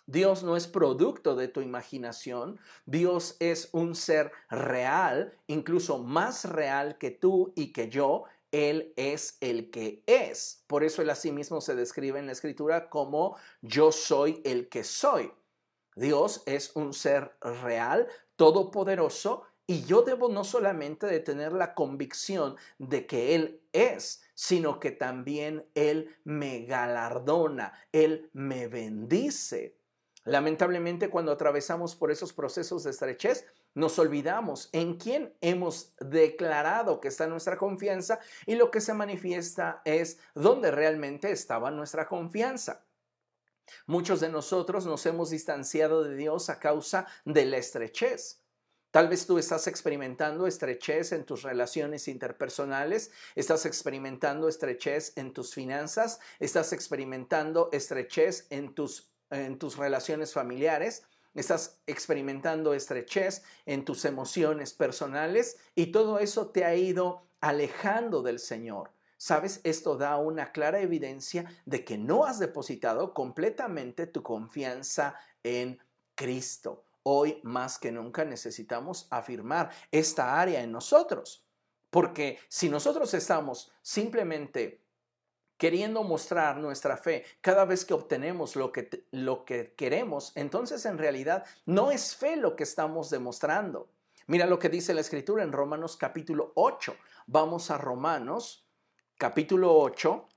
Dios 0.06 0.44
no 0.44 0.56
es 0.56 0.68
producto 0.68 1.34
de 1.34 1.48
tu 1.48 1.62
imaginación, 1.62 2.60
Dios 2.86 3.36
es 3.40 3.70
un 3.72 3.96
ser 3.96 4.30
real, 4.50 5.36
incluso 5.48 5.98
más 5.98 6.44
real 6.44 6.96
que 6.96 7.10
tú 7.10 7.52
y 7.56 7.72
que 7.72 7.88
yo. 7.88 8.22
Él 8.52 8.94
es 8.94 9.36
el 9.40 9.70
que 9.70 10.04
es. 10.06 10.62
Por 10.68 10.84
eso 10.84 11.02
él 11.02 11.10
mismo 11.32 11.60
se 11.60 11.74
describe 11.74 12.20
en 12.20 12.26
la 12.26 12.32
escritura 12.32 12.88
como 12.88 13.36
yo 13.62 13.90
soy 13.90 14.40
el 14.44 14.68
que 14.68 14.84
soy. 14.84 15.32
Dios 15.96 16.44
es 16.46 16.76
un 16.76 16.94
ser 16.94 17.36
real, 17.40 18.06
todopoderoso, 18.38 19.42
y 19.66 19.84
yo 19.84 20.00
debo 20.00 20.30
no 20.30 20.44
solamente 20.44 21.06
de 21.06 21.20
tener 21.20 21.52
la 21.52 21.74
convicción 21.74 22.56
de 22.78 23.06
que 23.06 23.34
Él 23.34 23.60
es, 23.72 24.22
sino 24.32 24.80
que 24.80 24.92
también 24.92 25.66
Él 25.74 26.16
me 26.24 26.64
galardona, 26.64 27.74
Él 27.92 28.30
me 28.32 28.68
bendice. 28.68 29.76
Lamentablemente, 30.24 31.10
cuando 31.10 31.32
atravesamos 31.32 31.96
por 31.96 32.10
esos 32.10 32.32
procesos 32.32 32.84
de 32.84 32.90
estrechez, 32.90 33.44
nos 33.74 33.98
olvidamos 33.98 34.70
en 34.72 34.94
quién 34.94 35.34
hemos 35.40 35.92
declarado 36.00 37.00
que 37.00 37.08
está 37.08 37.26
nuestra 37.26 37.58
confianza 37.58 38.20
y 38.46 38.54
lo 38.54 38.70
que 38.70 38.80
se 38.80 38.94
manifiesta 38.94 39.82
es 39.84 40.18
dónde 40.34 40.70
realmente 40.70 41.30
estaba 41.30 41.70
nuestra 41.70 42.06
confianza. 42.06 42.87
Muchos 43.86 44.20
de 44.20 44.28
nosotros 44.28 44.86
nos 44.86 45.04
hemos 45.06 45.30
distanciado 45.30 46.02
de 46.02 46.16
Dios 46.16 46.50
a 46.50 46.58
causa 46.58 47.06
de 47.24 47.44
la 47.44 47.58
estrechez. 47.58 48.42
Tal 48.90 49.08
vez 49.08 49.26
tú 49.26 49.38
estás 49.38 49.66
experimentando 49.66 50.46
estrechez 50.46 51.12
en 51.12 51.24
tus 51.24 51.42
relaciones 51.42 52.08
interpersonales, 52.08 53.10
estás 53.34 53.66
experimentando 53.66 54.48
estrechez 54.48 55.12
en 55.16 55.34
tus 55.34 55.52
finanzas, 55.52 56.20
estás 56.38 56.72
experimentando 56.72 57.68
estrechez 57.72 58.46
en 58.50 58.74
tus 58.74 59.10
en 59.30 59.58
tus 59.58 59.76
relaciones 59.76 60.32
familiares, 60.32 61.04
estás 61.34 61.80
experimentando 61.86 62.74
estrechez 62.74 63.42
en 63.66 63.84
tus 63.84 64.04
emociones 64.04 64.72
personales 64.72 65.58
y 65.74 65.86
todo 65.92 66.18
eso 66.18 66.48
te 66.48 66.64
ha 66.64 66.74
ido 66.74 67.22
alejando 67.40 68.22
del 68.22 68.38
Señor. 68.38 68.90
Sabes, 69.18 69.60
esto 69.64 69.96
da 69.96 70.16
una 70.16 70.52
clara 70.52 70.80
evidencia 70.80 71.44
de 71.66 71.84
que 71.84 71.98
no 71.98 72.24
has 72.24 72.38
depositado 72.38 73.12
completamente 73.12 74.06
tu 74.06 74.22
confianza 74.22 75.16
en 75.42 75.80
Cristo. 76.14 76.84
Hoy 77.02 77.40
más 77.42 77.80
que 77.80 77.90
nunca 77.90 78.24
necesitamos 78.24 79.08
afirmar 79.10 79.70
esta 79.90 80.40
área 80.40 80.62
en 80.62 80.70
nosotros. 80.70 81.44
Porque 81.90 82.38
si 82.48 82.68
nosotros 82.68 83.12
estamos 83.12 83.72
simplemente 83.82 84.84
queriendo 85.56 86.04
mostrar 86.04 86.58
nuestra 86.58 86.96
fe 86.96 87.24
cada 87.40 87.64
vez 87.64 87.84
que 87.84 87.94
obtenemos 87.94 88.54
lo 88.54 88.70
que, 88.70 89.04
lo 89.10 89.44
que 89.44 89.74
queremos, 89.76 90.30
entonces 90.36 90.86
en 90.86 90.96
realidad 90.96 91.44
no 91.66 91.90
es 91.90 92.14
fe 92.14 92.36
lo 92.36 92.54
que 92.54 92.62
estamos 92.62 93.10
demostrando. 93.10 93.90
Mira 94.28 94.46
lo 94.46 94.60
que 94.60 94.68
dice 94.68 94.94
la 94.94 95.00
escritura 95.00 95.42
en 95.42 95.50
Romanos 95.50 95.96
capítulo 95.96 96.52
8. 96.54 96.94
Vamos 97.26 97.72
a 97.72 97.78
Romanos 97.78 98.67
capítulo 99.18 99.76
8 99.76 100.28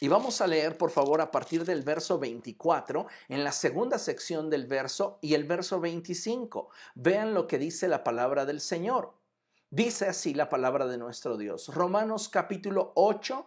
y 0.00 0.08
vamos 0.08 0.40
a 0.40 0.48
leer, 0.48 0.76
por 0.76 0.90
favor, 0.90 1.20
a 1.20 1.30
partir 1.30 1.64
del 1.64 1.82
verso 1.82 2.18
24, 2.18 3.06
en 3.28 3.44
la 3.44 3.52
segunda 3.52 4.00
sección 4.00 4.50
del 4.50 4.66
verso 4.66 5.20
y 5.22 5.34
el 5.34 5.44
verso 5.44 5.80
25. 5.80 6.70
Vean 6.96 7.32
lo 7.32 7.46
que 7.46 7.58
dice 7.58 7.86
la 7.86 8.02
palabra 8.02 8.44
del 8.44 8.60
Señor. 8.60 9.14
Dice 9.70 10.08
así 10.08 10.34
la 10.34 10.48
palabra 10.48 10.88
de 10.88 10.98
nuestro 10.98 11.36
Dios. 11.36 11.72
Romanos 11.72 12.28
capítulo 12.28 12.90
8, 12.96 13.46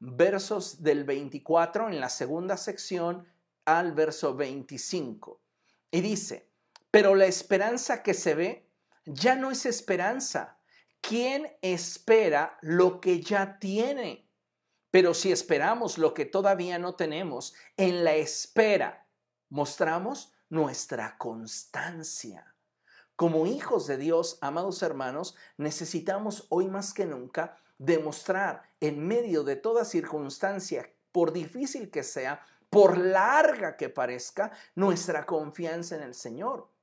versos 0.00 0.82
del 0.82 1.04
24 1.04 1.88
en 1.88 1.98
la 1.98 2.10
segunda 2.10 2.58
sección 2.58 3.26
al 3.64 3.92
verso 3.92 4.36
25. 4.36 5.40
Y 5.90 6.02
dice, 6.02 6.50
pero 6.90 7.14
la 7.14 7.24
esperanza 7.24 8.02
que 8.02 8.12
se 8.12 8.34
ve 8.34 8.68
ya 9.06 9.36
no 9.36 9.50
es 9.50 9.64
esperanza. 9.64 10.53
¿Quién 11.06 11.54
espera 11.60 12.56
lo 12.62 12.98
que 12.98 13.20
ya 13.20 13.58
tiene? 13.58 14.26
Pero 14.90 15.12
si 15.12 15.32
esperamos 15.32 15.98
lo 15.98 16.14
que 16.14 16.24
todavía 16.24 16.78
no 16.78 16.94
tenemos, 16.94 17.54
en 17.76 18.04
la 18.04 18.14
espera 18.14 19.06
mostramos 19.50 20.32
nuestra 20.48 21.18
constancia. 21.18 22.54
Como 23.16 23.46
hijos 23.46 23.86
de 23.86 23.98
Dios, 23.98 24.38
amados 24.40 24.82
hermanos, 24.82 25.36
necesitamos 25.58 26.46
hoy 26.48 26.68
más 26.68 26.94
que 26.94 27.04
nunca 27.04 27.58
demostrar 27.76 28.62
en 28.80 29.06
medio 29.06 29.44
de 29.44 29.56
toda 29.56 29.84
circunstancia, 29.84 30.90
por 31.12 31.32
difícil 31.32 31.90
que 31.90 32.02
sea, 32.02 32.40
por 32.70 32.96
larga 32.96 33.76
que 33.76 33.90
parezca, 33.90 34.52
nuestra 34.74 35.26
confianza 35.26 35.96
en 35.96 36.02
el 36.02 36.14
Señor. 36.14 36.73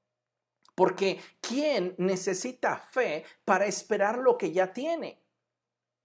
Porque 0.81 1.21
¿quién 1.41 1.93
necesita 1.99 2.75
fe 2.75 3.23
para 3.45 3.67
esperar 3.67 4.17
lo 4.17 4.35
que 4.35 4.51
ya 4.51 4.73
tiene? 4.73 5.21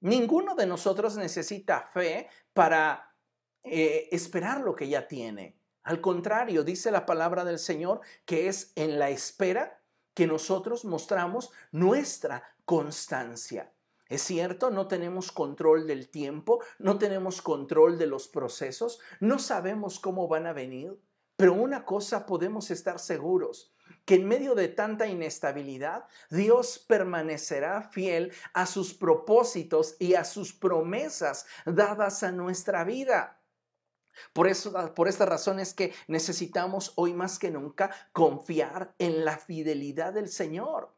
Ninguno 0.01 0.55
de 0.55 0.67
nosotros 0.67 1.17
necesita 1.17 1.81
fe 1.81 2.29
para 2.53 3.17
eh, 3.63 4.11
esperar 4.13 4.61
lo 4.61 4.77
que 4.77 4.87
ya 4.87 5.09
tiene. 5.09 5.59
Al 5.83 6.03
contrario, 6.03 6.63
dice 6.63 6.91
la 6.91 7.07
palabra 7.07 7.43
del 7.43 7.59
Señor 7.59 8.03
que 8.27 8.49
es 8.49 8.73
en 8.77 8.99
la 8.99 9.09
espera 9.09 9.83
que 10.13 10.27
nosotros 10.27 10.85
mostramos 10.85 11.53
nuestra 11.73 12.43
constancia. 12.67 13.73
Es 14.11 14.21
cierto, 14.21 14.71
no 14.71 14.89
tenemos 14.89 15.33
control 15.33 15.87
del 15.87 16.11
tiempo, 16.11 16.63
no 16.79 16.99
tenemos 16.99 17.41
control 17.41 17.97
de 17.97 18.09
los 18.09 18.29
procesos, 18.29 19.01
no 19.21 19.39
sabemos 19.39 19.99
cómo 19.99 20.29
van 20.29 20.47
a 20.47 20.53
venir, 20.53 21.01
pero 21.35 21.55
una 21.55 21.87
cosa 21.87 22.27
podemos 22.27 22.71
estar 22.71 22.99
seguros, 22.99 23.73
que 24.07 24.15
en 24.15 24.27
medio 24.27 24.55
de 24.55 24.69
tanta 24.69 25.07
inestabilidad, 25.07 26.07
Dios 26.31 26.79
permanecerá 26.79 27.83
fiel 27.83 28.33
a 28.55 28.65
sus 28.65 28.95
propósitos 28.95 29.97
y 29.99 30.15
a 30.15 30.25
sus 30.25 30.55
promesas 30.55 31.45
dadas 31.67 32.23
a 32.23 32.33
nuestra 32.33 32.85
vida. 32.85 33.43
Por, 34.33 34.47
eso, 34.47 34.73
por 34.95 35.09
esta 35.09 35.27
razón 35.27 35.61
es 35.61 35.75
que 35.75 35.93
necesitamos 36.07 36.93
hoy 36.97 37.13
más 37.13 37.39
que 37.39 37.51
nunca 37.51 37.91
confiar 38.13 38.95
en 38.99 39.25
la 39.25 39.37
fidelidad 39.37 40.15
del 40.15 40.29
Señor 40.31 40.95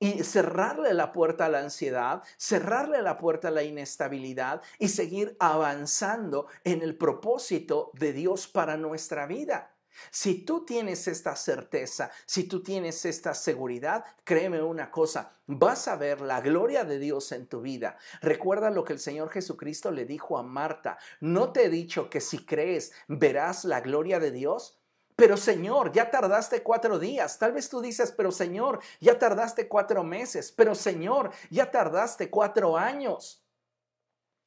y 0.00 0.22
cerrarle 0.22 0.94
la 0.94 1.12
puerta 1.12 1.46
a 1.46 1.48
la 1.48 1.60
ansiedad, 1.60 2.22
cerrarle 2.36 3.02
la 3.02 3.18
puerta 3.18 3.48
a 3.48 3.52
la 3.52 3.62
inestabilidad 3.62 4.62
y 4.78 4.88
seguir 4.88 5.36
avanzando 5.40 6.46
en 6.64 6.82
el 6.82 6.96
propósito 6.96 7.90
de 7.94 8.12
Dios 8.12 8.48
para 8.48 8.76
nuestra 8.76 9.26
vida. 9.26 9.77
Si 10.10 10.44
tú 10.44 10.64
tienes 10.64 11.08
esta 11.08 11.36
certeza, 11.36 12.10
si 12.26 12.44
tú 12.44 12.62
tienes 12.62 13.04
esta 13.04 13.34
seguridad, 13.34 14.04
créeme 14.24 14.62
una 14.62 14.90
cosa, 14.90 15.36
vas 15.46 15.88
a 15.88 15.96
ver 15.96 16.20
la 16.20 16.40
gloria 16.40 16.84
de 16.84 16.98
Dios 16.98 17.32
en 17.32 17.46
tu 17.46 17.60
vida. 17.60 17.98
Recuerda 18.20 18.70
lo 18.70 18.84
que 18.84 18.92
el 18.92 19.00
Señor 19.00 19.30
Jesucristo 19.30 19.90
le 19.90 20.04
dijo 20.04 20.38
a 20.38 20.42
Marta, 20.42 20.98
¿no 21.20 21.52
te 21.52 21.64
he 21.64 21.68
dicho 21.68 22.10
que 22.10 22.20
si 22.20 22.44
crees 22.44 22.92
verás 23.08 23.64
la 23.64 23.80
gloria 23.80 24.20
de 24.20 24.30
Dios? 24.30 24.78
Pero 25.18 25.36
Señor, 25.36 25.90
ya 25.90 26.12
tardaste 26.12 26.62
cuatro 26.62 26.96
días. 26.96 27.40
Tal 27.40 27.52
vez 27.52 27.68
tú 27.68 27.80
dices, 27.80 28.14
pero 28.16 28.30
Señor, 28.30 28.78
ya 29.00 29.18
tardaste 29.18 29.66
cuatro 29.66 30.04
meses. 30.04 30.52
Pero 30.52 30.76
Señor, 30.76 31.32
ya 31.50 31.72
tardaste 31.72 32.30
cuatro 32.30 32.76
años. 32.76 33.44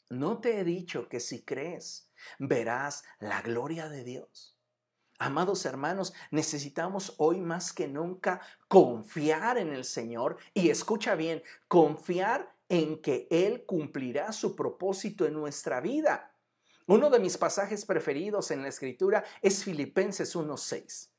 No 0.10 0.40
te 0.40 0.60
he 0.60 0.64
dicho 0.64 1.10
que 1.10 1.20
si 1.20 1.44
crees, 1.44 2.10
verás 2.40 3.04
la 3.20 3.42
gloria 3.42 3.90
de 3.90 4.06
Dios. 4.06 4.51
Amados 5.24 5.66
hermanos, 5.68 6.16
necesitamos 6.32 7.14
hoy 7.20 7.42
más 7.42 7.74
que 7.74 7.88
nunca 7.88 8.42
confiar 8.68 9.60
en 9.60 9.72
el 9.72 9.86
Señor 9.86 10.38
y 10.56 10.72
escucha 10.72 11.14
bien, 11.14 11.44
confiar 11.68 12.56
en 12.70 13.00
que 13.04 13.28
Él 13.30 13.64
cumplirá 13.68 14.32
su 14.32 14.56
propósito 14.56 15.28
en 15.28 15.36
nuestra 15.36 15.80
vida. 15.80 16.34
Uno 16.88 17.12
de 17.12 17.20
mis 17.20 17.38
pasajes 17.38 17.86
preferidos 17.86 18.50
en 18.50 18.64
la 18.64 18.70
escritura 18.70 19.24
es 19.44 19.64
Filipenses 19.64 20.36
1.6. 20.36 21.12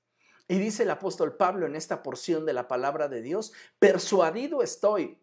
Y 0.48 0.58
dice 0.58 0.82
el 0.82 0.90
apóstol 0.90 1.36
Pablo 1.36 1.66
en 1.66 1.76
esta 1.76 2.02
porción 2.02 2.44
de 2.44 2.54
la 2.54 2.66
palabra 2.66 3.06
de 3.06 3.22
Dios, 3.22 3.52
persuadido 3.78 4.64
estoy 4.64 5.21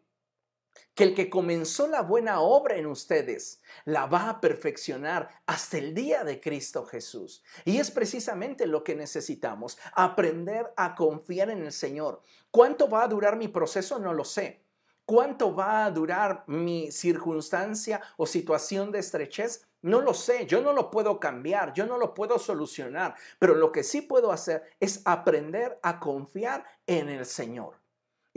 que 0.96 1.04
el 1.04 1.16
que 1.16 1.30
comenzó 1.30 1.88
la 1.88 2.02
buena 2.02 2.42
obra 2.42 2.76
en 2.76 2.86
ustedes 2.86 3.62
la 3.86 4.06
va 4.06 4.30
a 4.30 4.42
perfeccionar 4.42 5.30
hasta 5.46 5.78
el 5.78 5.94
día 5.94 6.24
de 6.24 6.40
Cristo 6.40 6.86
Jesús. 6.86 7.44
Y 7.66 7.78
es 7.78 7.92
precisamente 7.92 8.68
lo 8.68 8.84
que 8.84 8.96
necesitamos, 8.96 9.78
aprender 9.94 10.74
a 10.76 10.96
confiar 10.96 11.50
en 11.50 11.64
el 11.64 11.72
Señor. 11.72 12.22
¿Cuánto 12.52 12.90
va 12.90 13.04
a 13.04 13.08
durar 13.08 13.38
mi 13.38 13.48
proceso? 13.48 14.00
No 14.00 14.14
lo 14.14 14.26
sé. 14.26 14.62
¿Cuánto 15.06 15.56
va 15.56 15.86
a 15.86 15.92
durar 15.92 16.44
mi 16.46 16.92
circunstancia 16.92 18.00
o 18.16 18.28
situación 18.28 18.92
de 18.92 19.00
estrechez? 19.00 19.66
No 19.82 20.02
lo 20.02 20.14
sé, 20.14 20.46
yo 20.46 20.62
no 20.62 20.74
lo 20.74 20.92
puedo 20.92 21.20
cambiar, 21.20 21.74
yo 21.74 21.86
no 21.86 21.98
lo 21.98 22.14
puedo 22.14 22.38
solucionar, 22.38 23.16
pero 23.40 23.56
lo 23.56 23.72
que 23.72 23.84
sí 23.84 24.02
puedo 24.02 24.32
hacer 24.32 24.64
es 24.80 25.02
aprender 25.06 25.80
a 25.82 26.00
confiar 26.00 26.66
en 26.86 27.10
el 27.10 27.26
Señor. 27.26 27.80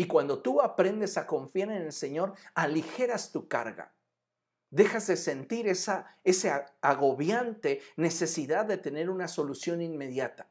Y 0.03 0.09
cuando 0.09 0.43
tú 0.43 0.61
aprendes 0.61 1.17
a 1.17 1.29
confiar 1.29 1.71
en 1.71 1.83
el 1.83 1.93
Señor, 1.93 2.35
aligeras 2.57 3.31
tu 3.31 3.47
carga. 3.47 3.95
Dejas 4.69 5.07
de 5.07 5.17
sentir 5.17 5.69
esa, 5.69 6.19
esa 6.25 6.75
agobiante 6.81 7.81
necesidad 7.95 8.67
de 8.67 8.79
tener 8.79 9.11
una 9.11 9.29
solución 9.29 9.81
inmediata. 9.81 10.51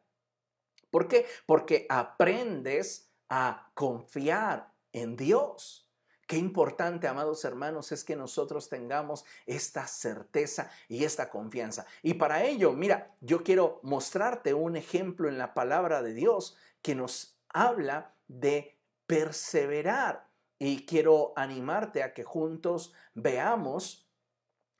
¿Por 0.89 1.09
qué? 1.09 1.25
Porque 1.45 1.85
aprendes 1.89 3.11
a 3.27 3.69
confiar 3.73 4.71
en 4.93 5.17
Dios. 5.17 5.91
Qué 6.27 6.37
importante, 6.37 7.09
amados 7.09 7.43
hermanos, 7.43 7.91
es 7.91 8.05
que 8.05 8.15
nosotros 8.15 8.69
tengamos 8.69 9.25
esta 9.45 9.85
certeza 9.85 10.71
y 10.87 11.03
esta 11.03 11.29
confianza. 11.29 11.85
Y 12.03 12.13
para 12.13 12.45
ello, 12.45 12.71
mira, 12.71 13.17
yo 13.19 13.43
quiero 13.43 13.81
mostrarte 13.83 14.53
un 14.53 14.77
ejemplo 14.77 15.27
en 15.27 15.37
la 15.37 15.53
palabra 15.53 16.01
de 16.01 16.13
Dios 16.13 16.55
que 16.81 16.95
nos 16.95 17.37
habla 17.49 18.15
de 18.29 18.80
perseverar. 19.11 20.29
Y 20.57 20.85
quiero 20.85 21.33
animarte 21.35 22.01
a 22.01 22.13
que 22.13 22.23
juntos 22.23 22.93
veamos 23.13 24.09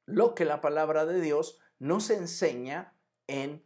lo 0.05 0.35
que 0.35 0.45
la 0.45 0.61
palabra 0.61 1.05
de 1.05 1.19
Dios 1.19 1.59
nos 1.79 2.09
enseña 2.09 2.95
en 3.27 3.65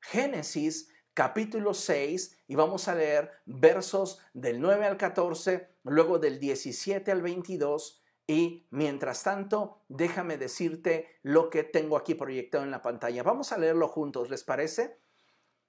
Génesis 0.00 0.90
capítulo 1.12 1.74
6 1.74 2.44
y 2.46 2.54
vamos 2.54 2.88
a 2.88 2.94
leer 2.94 3.30
versos 3.44 4.20
del 4.32 4.62
9 4.62 4.86
al 4.86 4.96
14 4.96 5.68
luego 5.82 6.18
del 6.18 6.40
17 6.40 7.12
al 7.12 7.20
22 7.20 8.02
y 8.26 8.66
mientras 8.70 9.22
tanto, 9.22 9.84
déjame 9.88 10.38
decirte 10.38 11.18
lo 11.22 11.50
que 11.50 11.62
tengo 11.62 11.98
aquí 11.98 12.14
proyectado 12.14 12.64
en 12.64 12.70
la 12.70 12.80
pantalla. 12.80 13.22
Vamos 13.22 13.52
a 13.52 13.58
leerlo 13.58 13.88
juntos, 13.88 14.30
¿les 14.30 14.44
parece? 14.44 14.98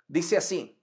Dice 0.08 0.38
así, 0.38 0.81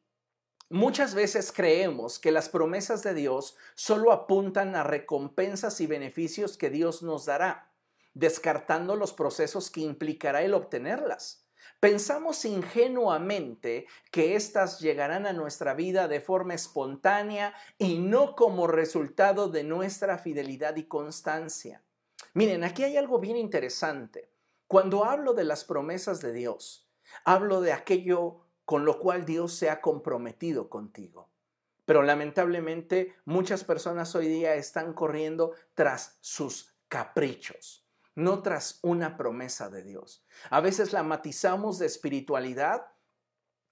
muchas 0.71 1.15
veces 1.15 1.53
creemos 1.53 2.19
que 2.19 2.33
las 2.33 2.49
promesas 2.49 3.03
de 3.03 3.15
Dios 3.15 3.57
solo 3.75 4.13
apuntan 4.13 4.77
a 4.77 4.83
recompensas 4.83 5.81
y 5.81 5.87
beneficios 5.87 6.57
que 6.57 6.71
Dios 6.71 7.03
nos 7.03 7.27
dará, 7.27 7.71
descartando 8.15 8.97
los 8.97 9.13
procesos 9.13 9.71
que 9.71 9.81
implicará 9.81 10.43
el 10.43 10.55
obtenerlas. 10.55 11.49
Pensamos 11.81 12.45
ingenuamente 12.45 13.87
que 14.11 14.35
éstas 14.35 14.81
llegarán 14.81 15.27
a 15.27 15.33
nuestra 15.33 15.75
vida 15.75 16.09
de 16.09 16.21
forma 16.21 16.55
espontánea 16.55 17.55
y 17.79 18.01
no 18.01 18.35
como 18.35 18.67
resultado 18.67 19.49
de 19.49 19.63
nuestra 19.63 20.19
fidelidad 20.19 20.75
y 20.75 20.85
constancia. 20.85 21.85
Miren, 22.35 22.65
aquí 22.65 22.83
hay 22.83 22.97
algo 22.97 23.21
bien 23.21 23.37
interesante. 23.37 24.29
Cuando 24.67 25.05
hablo 25.05 25.35
de 25.35 25.45
las 25.45 25.65
promesas 25.65 26.21
de 26.21 26.33
Dios, 26.33 26.91
hablo 27.25 27.61
de 27.61 27.73
aquello 27.73 28.48
con 28.69 28.85
lo 28.85 28.99
cual 28.99 29.25
Dios 29.25 29.55
se 29.55 29.71
ha 29.71 29.81
comprometido 29.81 30.69
contigo. 30.69 31.31
Pero 31.87 32.03
lamentablemente 32.03 33.15
muchas 33.25 33.65
personas 33.65 34.15
hoy 34.15 34.29
día 34.29 34.57
están 34.57 34.93
corriendo 34.93 35.55
tras 35.73 36.19
sus 36.21 36.75
caprichos, 36.87 37.89
no 38.15 38.43
tras 38.43 38.79
una 38.83 39.17
promesa 39.17 39.71
de 39.71 39.83
Dios. 39.83 40.23
A 40.51 40.61
veces 40.61 40.93
la 40.93 41.03
matizamos 41.03 41.79
de 41.79 41.87
espiritualidad 41.87 42.89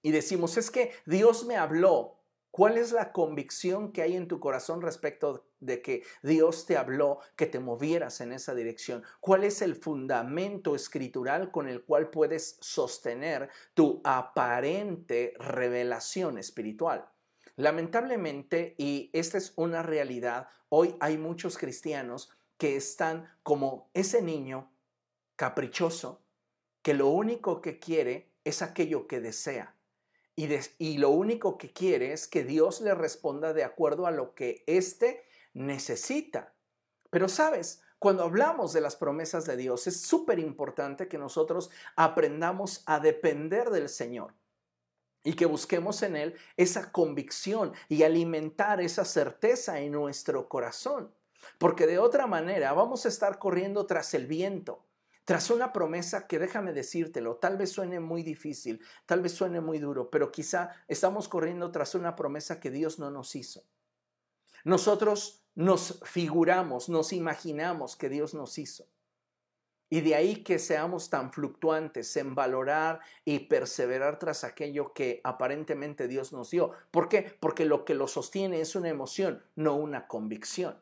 y 0.01 0.09
decimos, 0.09 0.57
es 0.57 0.71
que 0.71 0.95
Dios 1.05 1.45
me 1.45 1.57
habló. 1.57 2.16
¿Cuál 2.57 2.79
es 2.79 2.91
la 2.91 3.11
convicción 3.11 3.91
que 3.91 4.01
hay 4.01 4.15
en 4.15 4.27
tu 4.27 4.39
corazón 4.39 4.81
respecto 4.81 5.45
de 5.59 5.83
que 5.83 6.01
Dios 6.23 6.65
te 6.65 6.75
habló, 6.75 7.19
que 7.35 7.45
te 7.45 7.59
movieras 7.59 8.19
en 8.19 8.33
esa 8.33 8.55
dirección? 8.55 9.03
¿Cuál 9.19 9.43
es 9.43 9.61
el 9.61 9.75
fundamento 9.75 10.73
escritural 10.73 11.51
con 11.51 11.69
el 11.69 11.83
cual 11.83 12.09
puedes 12.09 12.57
sostener 12.59 13.51
tu 13.75 14.01
aparente 14.03 15.35
revelación 15.37 16.39
espiritual? 16.39 17.07
Lamentablemente, 17.57 18.73
y 18.79 19.11
esta 19.13 19.37
es 19.37 19.53
una 19.55 19.83
realidad, 19.83 20.47
hoy 20.69 20.95
hay 20.99 21.19
muchos 21.19 21.59
cristianos 21.59 22.31
que 22.57 22.75
están 22.75 23.29
como 23.43 23.91
ese 23.93 24.23
niño 24.23 24.71
caprichoso 25.35 26.23
que 26.81 26.95
lo 26.95 27.09
único 27.09 27.61
que 27.61 27.77
quiere 27.77 28.31
es 28.43 28.63
aquello 28.63 29.05
que 29.05 29.19
desea. 29.19 29.76
Y, 30.39 30.99
lo 30.99 31.09
único 31.09 31.57
que 31.57 31.73
quiere 31.73 32.13
es 32.13 32.27
que 32.27 32.43
Dios 32.43 32.79
le 32.81 32.93
responda 32.93 33.53
de 33.53 33.63
acuerdo 33.63 34.05
a 34.05 34.11
lo 34.11 34.35
que 34.35 34.63
éste 34.67 35.25
necesita. 35.55 36.53
Pero 37.09 37.27
sabes, 37.27 37.81
cuando 37.97 38.21
hablamos 38.21 38.71
de 38.71 38.81
las 38.81 38.95
promesas 38.95 39.47
de 39.47 39.57
Dios, 39.57 39.87
es 39.87 39.99
súper 39.99 40.37
importante 40.37 41.07
que 41.07 41.17
nosotros 41.17 41.71
aprendamos 41.95 42.83
a 42.85 42.99
depender 42.99 43.71
del 43.71 43.89
Señor 43.89 44.35
y 45.23 45.33
que 45.33 45.47
busquemos 45.47 46.03
en 46.03 46.15
Él 46.15 46.35
esa 46.55 46.91
convicción 46.91 47.73
y 47.89 48.03
alimentar 48.03 48.79
esa 48.79 49.05
certeza 49.05 49.79
en 49.79 49.93
nuestro 49.93 50.47
corazón. 50.47 51.11
Porque 51.57 51.87
de 51.87 51.97
otra 51.97 52.27
manera 52.27 52.73
vamos 52.73 53.07
a 53.07 53.09
estar 53.09 53.39
corriendo 53.39 53.87
tras 53.87 54.13
el 54.13 54.27
viento, 54.27 54.85
tras 55.27 55.49
una 55.49 55.73
promesa 55.73 56.25
que 56.25 56.39
déjame 56.39 56.71
decírtelo, 56.71 57.35
tal 57.35 57.57
vez 57.57 57.73
suene 57.73 57.99
muy 57.99 58.23
difícil, 58.23 58.81
tal 59.05 59.19
vez 59.19 59.33
suene 59.33 59.59
muy 59.59 59.77
duro, 59.77 60.09
pero 60.09 60.31
quizá 60.31 60.71
estamos 60.87 61.27
corriendo 61.27 61.69
tras 61.69 61.95
una 61.95 62.15
promesa 62.15 62.61
que 62.61 62.71
Dios 62.71 62.97
no 62.97 63.11
nos 63.11 63.35
hizo. 63.35 63.65
Nosotros 64.63 65.43
nos 65.53 65.99
figuramos, 66.05 66.87
nos 66.87 67.11
imaginamos 67.11 67.97
que 67.97 68.07
Dios 68.07 68.33
nos 68.33 68.57
hizo. 68.57 68.87
Y 69.89 69.99
de 69.99 70.15
ahí 70.15 70.43
que 70.43 70.59
seamos 70.59 71.09
tan 71.09 71.33
fluctuantes 71.33 72.15
en 72.15 72.33
valorar 72.33 73.01
y 73.25 73.39
perseverar 73.39 74.19
tras 74.19 74.45
aquello 74.45 74.93
que 74.93 75.19
aparentemente 75.25 76.07
Dios 76.07 76.31
nos 76.31 76.51
dio. 76.51 76.71
¿Por 76.89 77.09
qué? 77.09 77.35
Porque 77.41 77.65
lo 77.65 77.83
que 77.83 77.95
lo 77.95 78.07
sostiene 78.07 78.61
es 78.61 78.77
una 78.77 78.87
emoción, 78.87 79.43
no 79.57 79.75
una 79.75 80.07
convicción. 80.07 80.79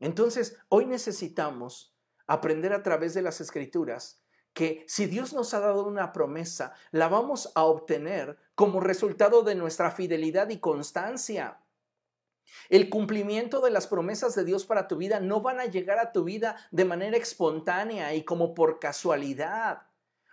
Entonces, 0.00 0.58
hoy 0.70 0.86
necesitamos 0.86 1.95
aprender 2.26 2.72
a 2.72 2.82
través 2.82 3.14
de 3.14 3.22
las 3.22 3.40
escrituras 3.40 4.22
que 4.56 4.86
si 4.88 5.04
Dios 5.04 5.34
nos 5.34 5.52
ha 5.52 5.60
dado 5.60 5.84
una 5.84 6.14
promesa, 6.14 6.72
la 6.90 7.08
vamos 7.08 7.52
a 7.54 7.64
obtener 7.64 8.38
como 8.54 8.80
resultado 8.80 9.42
de 9.42 9.54
nuestra 9.54 9.90
fidelidad 9.90 10.48
y 10.48 10.60
constancia. 10.60 11.60
El 12.70 12.88
cumplimiento 12.88 13.60
de 13.60 13.70
las 13.70 13.86
promesas 13.86 14.34
de 14.34 14.44
Dios 14.44 14.64
para 14.64 14.88
tu 14.88 14.96
vida 14.96 15.20
no 15.20 15.42
van 15.42 15.60
a 15.60 15.66
llegar 15.66 15.98
a 15.98 16.10
tu 16.10 16.24
vida 16.24 16.56
de 16.70 16.86
manera 16.86 17.18
espontánea 17.18 18.14
y 18.14 18.24
como 18.24 18.54
por 18.54 18.78
casualidad. 18.78 19.82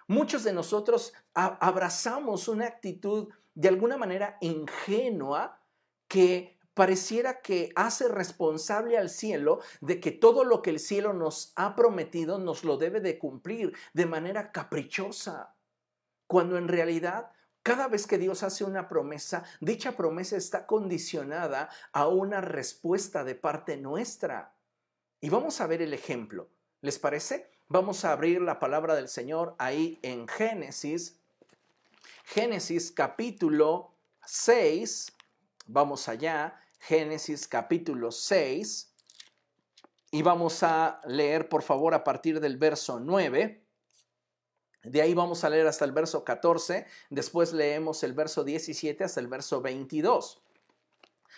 Muchos 0.08 0.46
de 0.46 0.54
nosotros 0.54 1.14
abrazamos 1.34 2.48
una 2.48 2.68
actitud 2.68 3.28
de 3.56 3.68
alguna 3.68 3.98
manera 3.98 4.38
ingenua 4.40 5.60
que 6.08 6.53
pareciera 6.74 7.42
que 7.42 7.72
hace 7.76 8.08
responsable 8.08 8.98
al 8.98 9.10
cielo 9.10 9.60
de 9.82 10.00
que 10.00 10.12
todo 10.12 10.44
lo 10.44 10.62
que 10.62 10.72
el 10.72 10.80
cielo 10.80 11.14
nos 11.14 11.54
ha 11.56 11.76
prometido 11.76 12.40
nos 12.40 12.64
lo 12.64 12.78
debe 12.78 13.00
de 13.00 13.18
cumplir 13.18 13.74
de 13.94 14.06
manera 14.06 14.52
caprichosa, 14.52 15.56
cuando 16.28 16.58
en 16.58 16.68
realidad 16.68 17.32
cada 17.64 17.88
vez 17.88 18.08
que 18.08 18.18
Dios 18.18 18.44
hace 18.44 18.66
una 18.66 18.90
promesa, 18.90 19.46
dicha 19.62 19.96
promesa 19.96 20.36
está 20.36 20.68
condicionada 20.68 21.70
a 21.94 22.10
una 22.10 22.42
respuesta 22.42 23.24
de 23.24 23.36
parte 23.36 23.78
nuestra. 23.78 24.54
Y 25.22 25.30
vamos 25.30 25.62
a 25.62 25.68
ver 25.68 25.82
el 25.82 25.94
ejemplo. 25.94 26.50
¿Les 26.82 27.00
parece? 27.00 27.50
Vamos 27.70 28.04
a 28.04 28.12
abrir 28.12 28.42
la 28.42 28.60
palabra 28.60 28.96
del 28.96 29.08
Señor 29.08 29.56
ahí 29.60 29.98
en 30.02 30.28
Génesis. 30.28 31.22
Génesis 32.26 32.92
capítulo 32.92 33.96
6. 34.26 35.14
Vamos 35.68 36.10
allá. 36.10 36.60
Génesis 36.86 37.48
capítulo 37.48 38.12
6. 38.12 38.94
Y 40.12 40.22
vamos 40.22 40.64
a 40.64 41.00
leer, 41.06 41.48
por 41.48 41.64
favor, 41.64 41.94
a 41.94 42.04
partir 42.04 42.42
del 42.42 42.58
verso 42.58 43.00
9. 43.00 43.64
De 44.84 45.02
ahí 45.02 45.14
vamos 45.14 45.46
a 45.46 45.50
leer 45.50 45.66
hasta 45.66 45.86
el 45.86 45.94
verso 45.94 46.26
14, 46.26 46.86
después 47.10 47.54
leemos 47.54 48.04
el 48.04 48.12
verso 48.12 48.44
17 48.44 49.02
hasta 49.06 49.22
el 49.22 49.30
verso 49.30 49.62
22. 49.62 50.44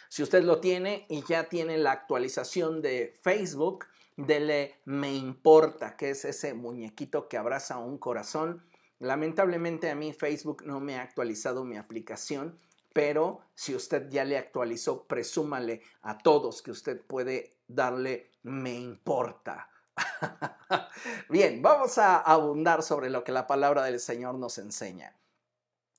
Si 0.10 0.24
usted 0.24 0.44
lo 0.44 0.60
tiene 0.60 1.06
y 1.10 1.24
ya 1.30 1.48
tiene 1.48 1.78
la 1.78 1.92
actualización 1.92 2.82
de 2.82 3.14
Facebook, 3.22 3.86
dele 4.18 4.82
me 4.86 5.14
importa, 5.14 5.96
que 5.96 6.10
es 6.10 6.26
ese 6.26 6.56
muñequito 6.56 7.28
que 7.28 7.38
abraza 7.38 7.78
un 7.78 8.00
corazón. 8.00 8.66
Lamentablemente 8.98 9.92
a 9.92 9.96
mí 9.96 10.12
Facebook 10.12 10.64
no 10.66 10.80
me 10.80 10.98
ha 10.98 11.04
actualizado 11.04 11.66
mi 11.66 11.78
aplicación, 11.78 12.60
pero 12.96 13.42
si 13.54 13.76
usted 13.76 14.10
ya 14.10 14.24
le 14.24 14.38
actualizó, 14.38 15.06
presúmale 15.06 15.82
a 16.04 16.18
todos 16.18 16.62
que 16.62 16.72
usted 16.72 17.02
puede 17.02 17.58
darle 17.68 18.32
me 18.44 18.74
importa 18.74 19.70
Bien, 21.30 21.62
vamos 21.62 21.98
a 21.98 22.20
abundar 22.20 22.84
sobre 22.84 23.10
lo 23.10 23.26
que 23.26 23.34
la 23.34 23.48
palabra 23.48 23.84
del 23.84 24.00
Señor 24.00 24.36
nos 24.36 24.58
enseña. 24.60 25.14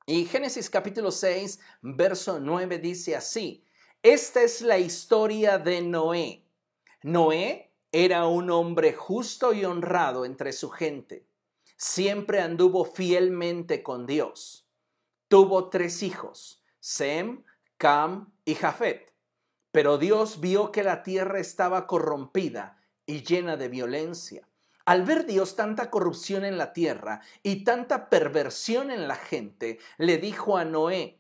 Y 0.07 0.25
Génesis 0.25 0.71
capítulo 0.71 1.11
6, 1.11 1.61
verso 1.83 2.41
9 2.41 2.79
dice 2.79 3.15
así, 3.15 3.63
esta 4.03 4.43
es 4.43 4.63
la 4.63 4.79
historia 4.79 5.59
de 5.59 5.83
Noé. 5.83 6.47
Noé 7.03 7.75
era 7.93 8.27
un 8.27 8.51
hombre 8.51 8.95
justo 8.95 9.53
y 9.53 9.67
honrado 9.67 10.25
entre 10.25 10.55
su 10.55 10.71
gente. 10.71 11.27
Siempre 11.77 12.41
anduvo 12.41 12.87
fielmente 12.87 13.83
con 13.83 14.07
Dios. 14.07 14.67
Tuvo 15.29 15.69
tres 15.69 16.03
hijos, 16.03 16.63
Sem, 16.89 17.43
Cam 17.79 18.33
y 18.45 18.55
Jafet. 18.55 19.13
Pero 19.73 19.99
Dios 19.99 20.39
vio 20.41 20.71
que 20.71 20.85
la 20.85 21.03
tierra 21.03 21.41
estaba 21.41 21.89
corrompida 21.89 22.81
y 23.07 23.25
llena 23.25 23.57
de 23.57 23.67
violencia. 23.67 24.49
Al 24.85 25.03
ver 25.03 25.27
Dios 25.27 25.57
tanta 25.57 25.91
corrupción 25.91 26.45
en 26.45 26.59
la 26.59 26.73
tierra 26.73 27.23
y 27.43 27.65
tanta 27.65 28.09
perversión 28.09 28.93
en 28.93 29.09
la 29.09 29.17
gente, 29.17 29.81
le 29.99 30.19
dijo 30.19 30.59
a 30.59 30.65
Noé, 30.65 31.19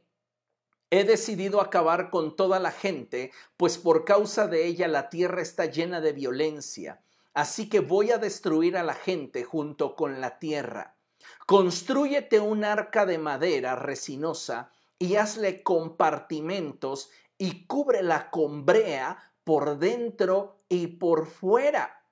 He 0.90 1.02
decidido 1.02 1.60
acabar 1.60 2.10
con 2.10 2.36
toda 2.36 2.60
la 2.60 2.70
gente, 2.70 3.32
pues 3.56 3.76
por 3.76 4.04
causa 4.04 4.46
de 4.46 4.66
ella 4.66 4.86
la 4.86 5.08
tierra 5.08 5.42
está 5.42 5.66
llena 5.66 6.00
de 6.00 6.12
violencia. 6.12 7.02
Así 7.34 7.68
que 7.68 7.80
voy 7.80 8.12
a 8.12 8.18
destruir 8.18 8.76
a 8.76 8.84
la 8.84 8.94
gente 8.94 9.42
junto 9.42 9.96
con 9.96 10.20
la 10.20 10.38
tierra. 10.38 10.94
Constrúyete 11.44 12.38
un 12.38 12.62
arca 12.62 13.04
de 13.04 13.18
madera 13.18 13.74
resinosa 13.74 14.70
y 14.98 15.16
hazle 15.16 15.62
compartimentos 15.62 17.10
y 17.38 17.66
cúbrela 17.66 18.30
con 18.30 18.64
brea 18.64 19.32
por 19.44 19.78
dentro 19.78 20.62
y 20.68 20.86
por 20.86 21.26
fuera. 21.26 22.02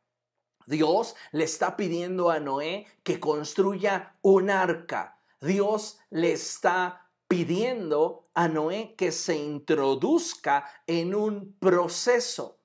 Dios 0.67 1.15
le 1.33 1.45
está 1.45 1.77
pidiendo 1.77 2.31
a 2.31 2.41
Noé 2.41 2.87
que 3.03 3.21
construya 3.21 4.17
un 4.23 4.51
arca. 4.51 5.19
Dios 5.41 5.99
le 6.11 6.33
está 6.33 7.11
pidiendo 7.29 8.29
a 8.35 8.49
Noé 8.49 8.95
que 8.97 9.13
se 9.13 9.37
introduzca 9.37 10.65
en 10.87 11.15
un 11.15 11.57
proceso. 11.59 12.61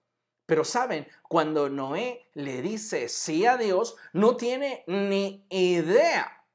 Pero 0.45 0.63
saben, 0.63 1.07
cuando 1.27 1.69
Noé 1.69 2.29
le 2.33 2.61
dice 2.61 3.09
sí 3.09 3.45
a 3.45 3.57
Dios, 3.57 3.95
no 4.13 4.37
tiene 4.37 4.83
ni 4.87 5.45
idea 5.49 6.45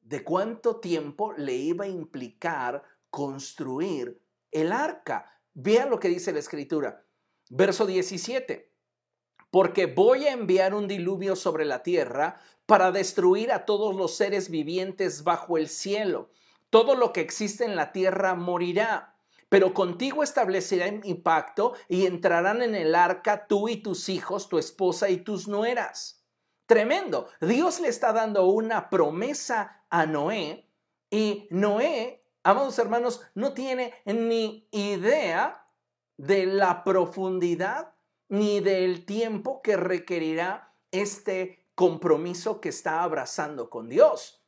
de 0.00 0.22
cuánto 0.22 0.76
tiempo 0.76 1.32
le 1.32 1.54
iba 1.54 1.86
a 1.86 1.88
implicar 1.88 2.82
construir 3.14 4.20
el 4.50 4.72
arca. 4.72 5.40
Vean 5.52 5.88
lo 5.88 6.00
que 6.00 6.08
dice 6.08 6.32
la 6.32 6.40
escritura. 6.40 7.06
Verso 7.48 7.86
17. 7.86 8.72
Porque 9.52 9.86
voy 9.86 10.26
a 10.26 10.32
enviar 10.32 10.74
un 10.74 10.88
diluvio 10.88 11.36
sobre 11.36 11.64
la 11.64 11.84
tierra 11.84 12.40
para 12.66 12.90
destruir 12.90 13.52
a 13.52 13.66
todos 13.66 13.94
los 13.94 14.16
seres 14.16 14.50
vivientes 14.50 15.22
bajo 15.22 15.58
el 15.58 15.68
cielo. 15.68 16.30
Todo 16.70 16.96
lo 16.96 17.12
que 17.12 17.20
existe 17.20 17.64
en 17.64 17.76
la 17.76 17.92
tierra 17.92 18.34
morirá. 18.34 19.16
Pero 19.48 19.74
contigo 19.74 20.24
estableceré 20.24 20.90
mi 20.90 21.14
pacto 21.14 21.74
y 21.88 22.06
entrarán 22.06 22.62
en 22.62 22.74
el 22.74 22.96
arca 22.96 23.46
tú 23.46 23.68
y 23.68 23.76
tus 23.76 24.08
hijos, 24.08 24.48
tu 24.48 24.58
esposa 24.58 25.08
y 25.08 25.18
tus 25.18 25.46
nueras. 25.46 26.24
Tremendo. 26.66 27.28
Dios 27.40 27.78
le 27.78 27.86
está 27.86 28.12
dando 28.12 28.46
una 28.46 28.90
promesa 28.90 29.84
a 29.88 30.04
Noé 30.04 30.68
y 31.10 31.46
Noé, 31.50 32.23
amados 32.44 32.78
hermanos, 32.78 33.22
no 33.34 33.52
tiene 33.54 33.94
ni 34.04 34.68
idea 34.70 35.68
de 36.16 36.46
la 36.46 36.84
profundidad 36.84 37.94
ni 38.28 38.60
del 38.60 39.04
tiempo 39.04 39.62
que 39.62 39.76
requerirá 39.76 40.74
este 40.90 41.66
compromiso 41.74 42.60
que 42.60 42.68
está 42.68 43.02
abrazando 43.02 43.68
con 43.68 43.88
Dios. 43.88 44.44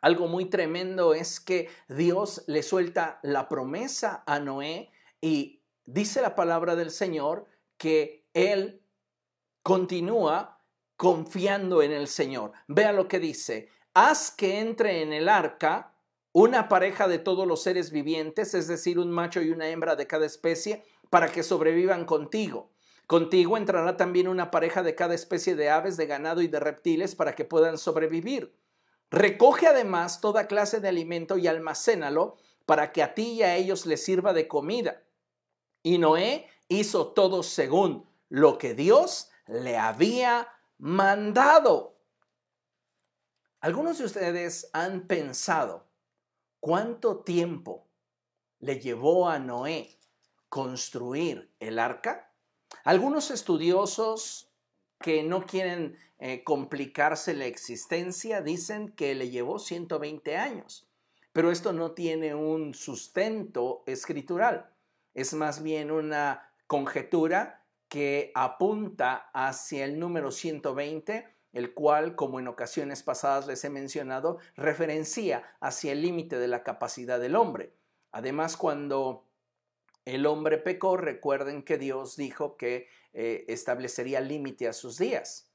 Algo 0.00 0.28
muy 0.28 0.46
tremendo 0.46 1.14
es 1.14 1.40
que 1.40 1.70
Dios 1.88 2.44
le 2.46 2.62
suelta 2.62 3.18
la 3.22 3.48
promesa 3.48 4.22
a 4.26 4.38
Noé 4.38 4.90
y 5.20 5.62
dice 5.84 6.22
la 6.22 6.34
palabra 6.34 6.76
del 6.76 6.90
Señor 6.90 7.46
que 7.76 8.28
él 8.32 8.82
continúa 9.62 10.62
confiando 10.96 11.82
en 11.82 11.92
el 11.92 12.08
Señor. 12.08 12.52
Vea 12.66 12.92
lo 12.92 13.08
que 13.08 13.18
dice, 13.18 13.70
haz 13.94 14.30
que 14.30 14.60
entre 14.60 15.02
en 15.02 15.12
el 15.12 15.28
arca 15.28 15.94
una 16.38 16.68
pareja 16.68 17.08
de 17.08 17.18
todos 17.18 17.48
los 17.48 17.64
seres 17.64 17.90
vivientes, 17.90 18.54
es 18.54 18.68
decir, 18.68 19.00
un 19.00 19.10
macho 19.10 19.42
y 19.42 19.50
una 19.50 19.70
hembra 19.70 19.96
de 19.96 20.06
cada 20.06 20.24
especie, 20.24 20.84
para 21.10 21.32
que 21.32 21.42
sobrevivan 21.42 22.04
contigo. 22.04 22.70
Contigo 23.08 23.56
entrará 23.56 23.96
también 23.96 24.28
una 24.28 24.52
pareja 24.52 24.84
de 24.84 24.94
cada 24.94 25.16
especie 25.16 25.56
de 25.56 25.68
aves, 25.68 25.96
de 25.96 26.06
ganado 26.06 26.40
y 26.40 26.46
de 26.46 26.60
reptiles 26.60 27.16
para 27.16 27.34
que 27.34 27.44
puedan 27.44 27.76
sobrevivir. 27.76 28.54
Recoge 29.10 29.66
además 29.66 30.20
toda 30.20 30.46
clase 30.46 30.78
de 30.78 30.86
alimento 30.86 31.38
y 31.38 31.48
almacénalo 31.48 32.36
para 32.66 32.92
que 32.92 33.02
a 33.02 33.14
ti 33.14 33.32
y 33.32 33.42
a 33.42 33.56
ellos 33.56 33.84
les 33.84 34.04
sirva 34.04 34.32
de 34.32 34.46
comida. 34.46 35.02
Y 35.82 35.98
Noé 35.98 36.46
hizo 36.68 37.08
todo 37.08 37.42
según 37.42 38.08
lo 38.28 38.58
que 38.58 38.74
Dios 38.74 39.28
le 39.48 39.76
había 39.76 40.46
mandado. 40.76 41.96
Algunos 43.58 43.98
de 43.98 44.04
ustedes 44.04 44.70
han 44.72 45.08
pensado 45.08 45.87
cuánto 46.60 47.20
tiempo 47.20 47.86
le 48.60 48.80
llevó 48.80 49.28
a 49.28 49.38
Noé 49.38 49.98
construir 50.48 51.50
el 51.60 51.78
arca. 51.78 52.32
Algunos 52.84 53.30
estudiosos 53.30 54.50
que 55.00 55.22
no 55.22 55.46
quieren 55.46 55.96
eh, 56.18 56.42
complicarse 56.42 57.34
la 57.34 57.46
existencia 57.46 58.42
dicen 58.42 58.88
que 58.90 59.14
le 59.14 59.30
llevó 59.30 59.58
120 59.58 60.36
años, 60.36 60.88
pero 61.32 61.52
esto 61.52 61.72
no 61.72 61.92
tiene 61.92 62.34
un 62.34 62.74
sustento 62.74 63.84
escritural, 63.86 64.70
es 65.14 65.34
más 65.34 65.62
bien 65.62 65.90
una 65.90 66.52
conjetura 66.66 67.64
que 67.88 68.32
apunta 68.34 69.30
hacia 69.32 69.84
el 69.84 69.98
número 69.98 70.30
120, 70.30 71.26
el 71.58 71.74
cual, 71.74 72.14
como 72.14 72.38
en 72.38 72.46
ocasiones 72.46 73.02
pasadas 73.02 73.48
les 73.48 73.64
he 73.64 73.70
mencionado, 73.70 74.38
referencia 74.54 75.42
hacia 75.60 75.90
el 75.90 76.02
límite 76.02 76.38
de 76.38 76.46
la 76.46 76.62
capacidad 76.62 77.18
del 77.18 77.34
hombre. 77.34 77.74
Además, 78.12 78.56
cuando 78.56 79.24
el 80.04 80.24
hombre 80.26 80.58
pecó, 80.58 80.96
recuerden 80.96 81.64
que 81.64 81.76
Dios 81.76 82.16
dijo 82.16 82.56
que 82.56 82.86
eh, 83.12 83.44
establecería 83.48 84.20
límite 84.20 84.68
a 84.68 84.72
sus 84.72 84.98
días. 84.98 85.50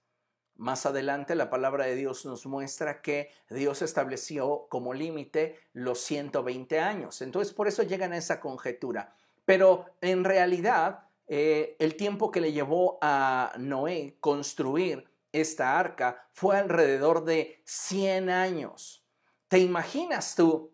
Más 0.57 0.85
adelante 0.85 1.35
la 1.35 1.49
palabra 1.49 1.85
de 1.85 1.95
Dios 1.95 2.25
nos 2.25 2.45
muestra 2.45 3.01
que 3.01 3.31
Dios 3.49 3.81
estableció 3.81 4.67
como 4.69 4.93
límite 4.93 5.57
los 5.71 5.99
120 6.01 6.79
años. 6.79 7.21
Entonces 7.21 7.53
por 7.53 7.69
eso 7.69 7.81
llegan 7.81 8.11
a 8.11 8.17
esa 8.17 8.41
conjetura. 8.41 9.15
Pero 9.45 9.85
en 10.01 10.25
realidad 10.25 11.07
eh, 11.27 11.77
el 11.79 11.95
tiempo 11.95 12.29
que 12.29 12.41
le 12.41 12.51
llevó 12.51 12.99
a 13.01 13.53
Noé 13.57 14.17
construir 14.19 15.12
esta 15.33 15.77
arca 15.77 16.29
fue 16.31 16.57
alrededor 16.57 17.25
de 17.25 17.61
100 17.65 18.29
años. 18.29 19.05
¿Te 19.49 19.59
imaginas 19.59 20.35
tú 20.35 20.73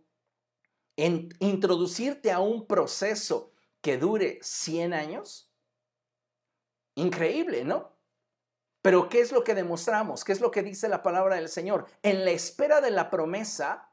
introducirte 0.95 2.31
a 2.31 2.39
un 2.39 2.67
proceso 2.67 3.53
que 3.81 3.97
dure 3.97 4.39
100 4.41 4.93
años? 4.93 5.51
Increíble, 6.95 7.63
¿no? 7.63 7.97
Pero 8.81 9.09
¿qué 9.09 9.21
es 9.21 9.31
lo 9.31 9.43
que 9.43 9.55
demostramos? 9.55 10.23
¿Qué 10.23 10.33
es 10.33 10.41
lo 10.41 10.51
que 10.51 10.63
dice 10.63 10.87
la 10.89 11.03
palabra 11.03 11.35
del 11.35 11.49
Señor? 11.49 11.85
En 12.03 12.25
la 12.25 12.31
espera 12.31 12.81
de 12.81 12.91
la 12.91 13.09
promesa, 13.09 13.89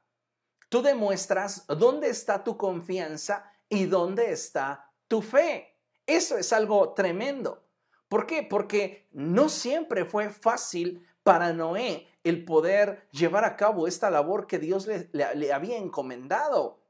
tú 0.69 0.83
demuestras 0.83 1.67
dónde 1.67 2.09
está 2.09 2.43
tu 2.45 2.57
confianza 2.57 3.53
y 3.69 3.87
dónde 3.87 4.31
está 4.33 4.93
tu 5.09 5.23
fe. 5.23 5.81
Eso 6.07 6.39
es 6.39 6.53
algo 6.53 6.93
tremendo. 6.95 7.66
¿Por 8.09 8.27
qué? 8.27 8.43
Porque 8.43 9.09
no 9.13 9.49
siempre 9.49 10.05
fue 10.05 10.31
fácil 10.31 11.07
para 11.23 11.53
Noé 11.53 12.07
el 12.23 12.45
poder 12.45 13.09
llevar 13.11 13.45
a 13.45 13.57
cabo 13.57 13.87
esta 13.87 14.11
labor 14.11 14.47
que 14.47 14.59
Dios 14.59 14.87
le, 14.87 15.53
había 15.53 15.79
encomendado. 15.79 16.81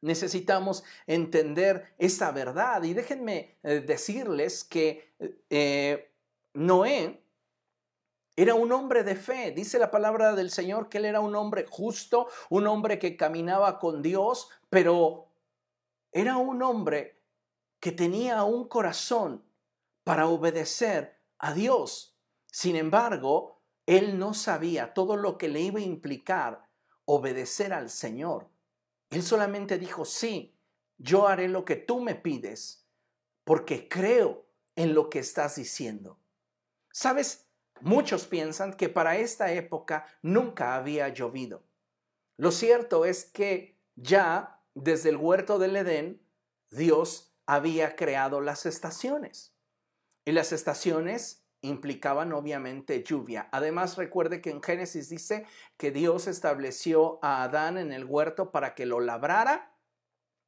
Necesitamos 0.00 0.84
entender 1.06 1.94
esta 1.98 2.30
verdad 2.30 2.82
y 2.82 2.92
déjenme 2.92 3.56
eh, 3.62 3.80
decirles 3.80 4.64
que 4.64 5.12
eh, 5.50 6.12
Noé 6.54 7.22
era 8.36 8.54
un 8.54 8.72
hombre 8.72 9.04
de 9.04 9.16
fe. 9.16 9.52
Dice 9.52 9.78
la 9.78 9.90
palabra 9.90 10.34
del 10.34 10.50
Señor 10.50 10.88
que 10.88 10.98
él 10.98 11.04
era 11.04 11.20
un 11.20 11.36
hombre 11.36 11.66
justo, 11.68 12.28
un 12.50 12.66
hombre 12.66 12.98
que 12.98 13.16
caminaba 13.16 13.78
con 13.78 14.02
Dios, 14.02 14.50
pero 14.70 15.28
era 16.12 16.36
un 16.36 16.62
hombre 16.62 17.20
que 17.80 17.92
tenía 17.92 18.42
un 18.44 18.66
corazón 18.66 19.43
para 20.04 20.28
obedecer 20.28 21.18
a 21.38 21.52
Dios. 21.54 22.16
Sin 22.46 22.76
embargo, 22.76 23.62
él 23.86 24.18
no 24.18 24.34
sabía 24.34 24.94
todo 24.94 25.16
lo 25.16 25.36
que 25.36 25.48
le 25.48 25.60
iba 25.60 25.80
a 25.80 25.82
implicar 25.82 26.68
obedecer 27.04 27.72
al 27.72 27.90
Señor. 27.90 28.48
Él 29.10 29.22
solamente 29.22 29.78
dijo, 29.78 30.04
sí, 30.04 30.56
yo 30.98 31.26
haré 31.26 31.48
lo 31.48 31.64
que 31.64 31.76
tú 31.76 32.00
me 32.00 32.14
pides, 32.14 32.86
porque 33.44 33.88
creo 33.88 34.46
en 34.76 34.94
lo 34.94 35.10
que 35.10 35.18
estás 35.18 35.56
diciendo. 35.56 36.18
Sabes, 36.90 37.46
muchos 37.80 38.26
piensan 38.26 38.74
que 38.74 38.88
para 38.88 39.16
esta 39.16 39.52
época 39.52 40.06
nunca 40.22 40.76
había 40.76 41.08
llovido. 41.08 41.62
Lo 42.36 42.50
cierto 42.50 43.04
es 43.04 43.24
que 43.24 43.78
ya 43.96 44.62
desde 44.74 45.10
el 45.10 45.16
huerto 45.16 45.58
del 45.58 45.76
Edén, 45.76 46.20
Dios 46.70 47.36
había 47.46 47.94
creado 47.94 48.40
las 48.40 48.66
estaciones. 48.66 49.53
Y 50.24 50.32
las 50.32 50.52
estaciones 50.52 51.44
implicaban 51.60 52.32
obviamente 52.32 53.02
lluvia. 53.02 53.48
Además, 53.52 53.96
recuerde 53.96 54.40
que 54.40 54.50
en 54.50 54.62
Génesis 54.62 55.08
dice 55.08 55.46
que 55.76 55.90
Dios 55.90 56.26
estableció 56.26 57.18
a 57.22 57.42
Adán 57.42 57.78
en 57.78 57.92
el 57.92 58.04
huerto 58.04 58.50
para 58.50 58.74
que 58.74 58.86
lo 58.86 59.00
labrara 59.00 59.74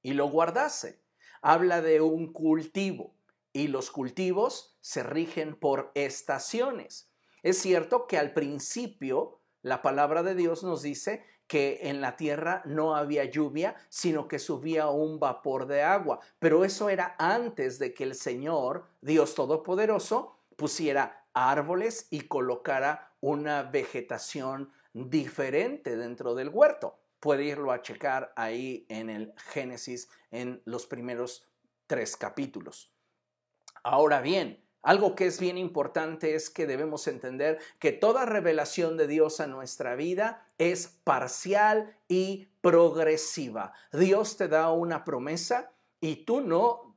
y 0.03 0.13
lo 0.13 0.29
guardase. 0.29 1.03
Habla 1.43 1.81
de 1.81 2.01
un 2.01 2.33
cultivo 2.33 3.15
y 3.53 3.69
los 3.69 3.91
cultivos 3.91 4.77
se 4.81 5.03
rigen 5.03 5.57
por 5.57 5.91
estaciones. 5.95 7.11
Es 7.43 7.59
cierto 7.59 8.07
que 8.07 8.19
al 8.19 8.35
principio 8.35 9.41
la 9.63 9.83
palabra 9.83 10.23
de 10.23 10.35
Dios 10.35 10.63
nos 10.63 10.83
dice 10.83 11.25
que 11.47 11.81
en 11.83 12.01
la 12.01 12.17
tierra 12.17 12.63
no 12.65 12.97
había 12.97 13.25
lluvia, 13.25 13.77
sino 13.89 14.27
que 14.27 14.39
subía 14.39 14.89
un 14.89 15.21
vapor 15.21 15.67
de 15.67 15.83
agua. 15.83 16.21
Pero 16.39 16.65
eso 16.65 16.89
era 16.89 17.15
antes 17.19 17.79
de 17.79 17.95
que 17.95 18.05
el 18.05 18.15
Señor, 18.15 18.87
Dios 19.01 19.35
Todopoderoso, 19.35 20.37
pusiera 20.57 21.27
árboles 21.33 22.09
y 22.11 22.23
colocara 22.23 23.13
una 23.21 23.63
vegetación 23.63 24.73
diferente 24.93 25.97
dentro 25.97 26.35
del 26.35 26.49
huerto. 26.49 26.99
Puede 27.21 27.45
irlo 27.45 27.73
a 27.73 27.83
checar 27.83 28.33
ahí 28.37 28.87
en 28.89 29.11
el 29.11 29.35
Génesis 29.53 30.09
en 30.31 30.63
los 30.65 30.87
primeros 30.87 31.47
tres 31.87 32.17
capítulos. 32.17 32.93
Ahora 33.83 34.21
bien, 34.21 34.66
algo 34.87 35.17
que 35.17 35.27
es 35.27 35.41
bien 35.41 35.59
importante 35.59 36.37
es 36.37 36.49
que 36.49 36.65
debemos 36.65 37.09
entender 37.09 37.59
que 37.81 37.91
toda 37.91 38.25
revelación 38.25 38.97
de 38.97 39.09
Dios 39.09 39.41
a 39.41 39.49
nuestra 39.49 39.97
vida 39.97 40.47
es 40.59 40.87
parcial 41.03 41.97
y 42.07 42.47
progresiva. 42.61 43.73
Dios 43.93 44.37
te 44.37 44.47
da 44.47 44.71
una 44.71 45.03
promesa 45.03 45.73
y 46.01 46.25
tú 46.25 46.41
no 46.41 46.97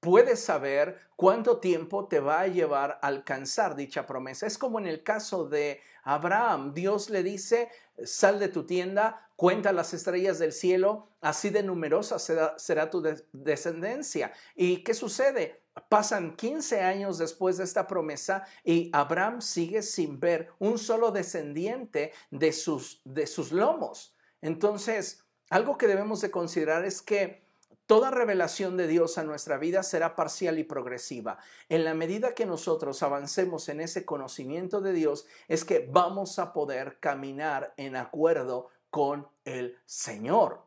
puedes 0.00 0.42
saber 0.42 0.98
cuánto 1.14 1.58
tiempo 1.58 2.08
te 2.08 2.20
va 2.20 2.40
a 2.40 2.46
llevar 2.46 2.98
a 3.02 3.08
alcanzar 3.08 3.76
dicha 3.76 4.06
promesa. 4.06 4.46
Es 4.46 4.56
como 4.56 4.78
en 4.78 4.86
el 4.86 5.02
caso 5.02 5.46
de 5.46 5.82
Abraham. 6.04 6.72
Dios 6.72 7.10
le 7.10 7.22
dice, 7.22 7.68
sal 8.02 8.38
de 8.38 8.48
tu 8.48 8.64
tienda, 8.64 9.28
cuenta 9.36 9.72
las 9.72 9.92
estrellas 9.92 10.38
del 10.38 10.52
cielo, 10.52 11.08
así 11.20 11.50
de 11.50 11.62
numerosa 11.62 12.18
será, 12.18 12.90
tu 12.90 13.02
descendencia. 13.32 14.32
¿Y 14.54 14.82
qué 14.82 14.94
sucede? 14.94 15.59
Pasan 15.88 16.36
15 16.36 16.80
años 16.80 17.18
después 17.18 17.56
de 17.56 17.64
esta 17.64 17.86
promesa 17.86 18.44
y 18.64 18.90
Abraham 18.92 19.40
sigue 19.40 19.82
sin 19.82 20.18
ver 20.18 20.50
un 20.58 20.78
solo 20.78 21.10
descendiente 21.10 22.12
de 22.30 22.52
sus, 22.52 23.00
de 23.04 23.26
sus 23.26 23.52
lomos. 23.52 24.14
Entonces, 24.40 25.24
algo 25.48 25.78
que 25.78 25.86
debemos 25.86 26.20
de 26.20 26.30
considerar 26.30 26.84
es 26.84 27.02
que 27.02 27.50
Toda 27.90 28.12
revelación 28.12 28.76
de 28.76 28.86
Dios 28.86 29.18
a 29.18 29.24
nuestra 29.24 29.58
vida 29.58 29.82
será 29.82 30.14
parcial 30.14 30.60
y 30.60 30.62
progresiva. 30.62 31.38
En 31.68 31.82
la 31.82 31.92
medida 31.92 32.36
que 32.36 32.46
nosotros 32.46 33.02
avancemos 33.02 33.68
en 33.68 33.80
ese 33.80 34.04
conocimiento 34.04 34.80
de 34.80 34.92
Dios, 34.92 35.26
es 35.48 35.64
que 35.64 35.88
vamos 35.90 36.38
a 36.38 36.52
poder 36.52 37.00
caminar 37.00 37.74
en 37.76 37.96
acuerdo 37.96 38.68
con 38.90 39.26
el 39.44 39.76
Señor. 39.86 40.62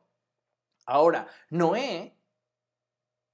Ahora, 0.86 1.30
Noé 1.50 2.18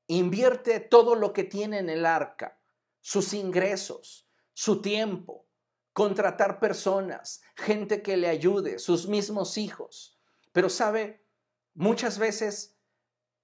invierte 0.09 0.79
todo 0.79 1.15
lo 1.15 1.33
que 1.33 1.43
tiene 1.43 1.79
en 1.79 1.89
el 1.89 2.05
arca. 2.05 2.57
sus 3.01 3.33
ingresos, 3.33 4.29
su 4.53 4.81
tiempo, 4.81 5.47
contratar 5.93 6.59
personas, 6.59 7.41
gente 7.55 8.01
que 8.01 8.17
le 8.17 8.27
ayude, 8.27 8.77
sus 8.77 9.07
mismos 9.07 9.57
hijos. 9.57 10.19
Pero 10.51 10.69
sabe, 10.69 11.25
muchas 11.73 12.19
veces 12.19 12.77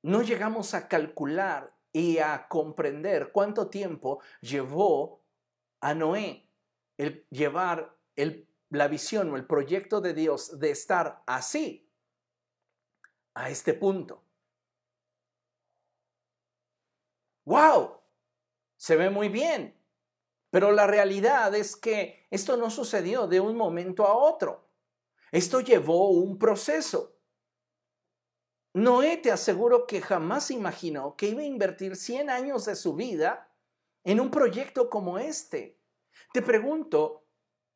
no 0.01 0.23
llegamos 0.23 0.73
a 0.73 0.89
calcular 0.89 1.73
y 1.93 2.17
a 2.17 2.49
comprender 2.49 3.32
cuánto 3.32 3.69
tiempo 3.69 4.21
llevó 4.41 5.23
a 5.80 5.93
Noé 5.93 6.49
el 6.97 7.25
llevar 7.30 7.97
la 8.69 8.88
visión 8.89 9.32
o 9.32 9.38
el 9.38 9.45
proyecto 9.45 10.01
de 10.01 10.13
Dios 10.13 10.60
de 10.60 10.71
estar 10.71 11.23
así 11.25 11.89
a 13.34 13.49
este 13.49 13.73
punto. 13.73 14.25
¡Wow! 17.46 18.02
Se 18.78 18.96
ve 18.96 19.10
muy 19.10 19.30
bien. 19.30 19.80
Pero 20.50 20.72
la 20.72 20.88
realidad 20.88 21.54
es 21.56 21.76
que 21.76 22.28
esto 22.30 22.58
no 22.58 22.70
sucedió 22.70 23.28
de 23.28 23.40
un 23.40 23.56
momento 23.56 24.06
a 24.06 24.16
otro. 24.16 24.70
Esto 25.32 25.60
llevó 25.60 26.12
un 26.12 26.38
proceso. 26.38 27.20
Noé 28.74 29.18
te 29.18 29.32
aseguro 29.32 29.88
que 29.88 30.02
jamás 30.02 30.52
imaginó 30.52 31.16
que 31.16 31.28
iba 31.28 31.42
a 31.42 31.46
invertir 31.46 31.96
100 31.96 32.30
años 32.30 32.66
de 32.66 32.76
su 32.76 32.96
vida 32.96 33.50
en 34.04 34.20
un 34.20 34.32
proyecto 34.32 34.90
como 34.90 35.18
este. 35.18 35.82
Te 36.34 36.42
pregunto, 36.42 37.26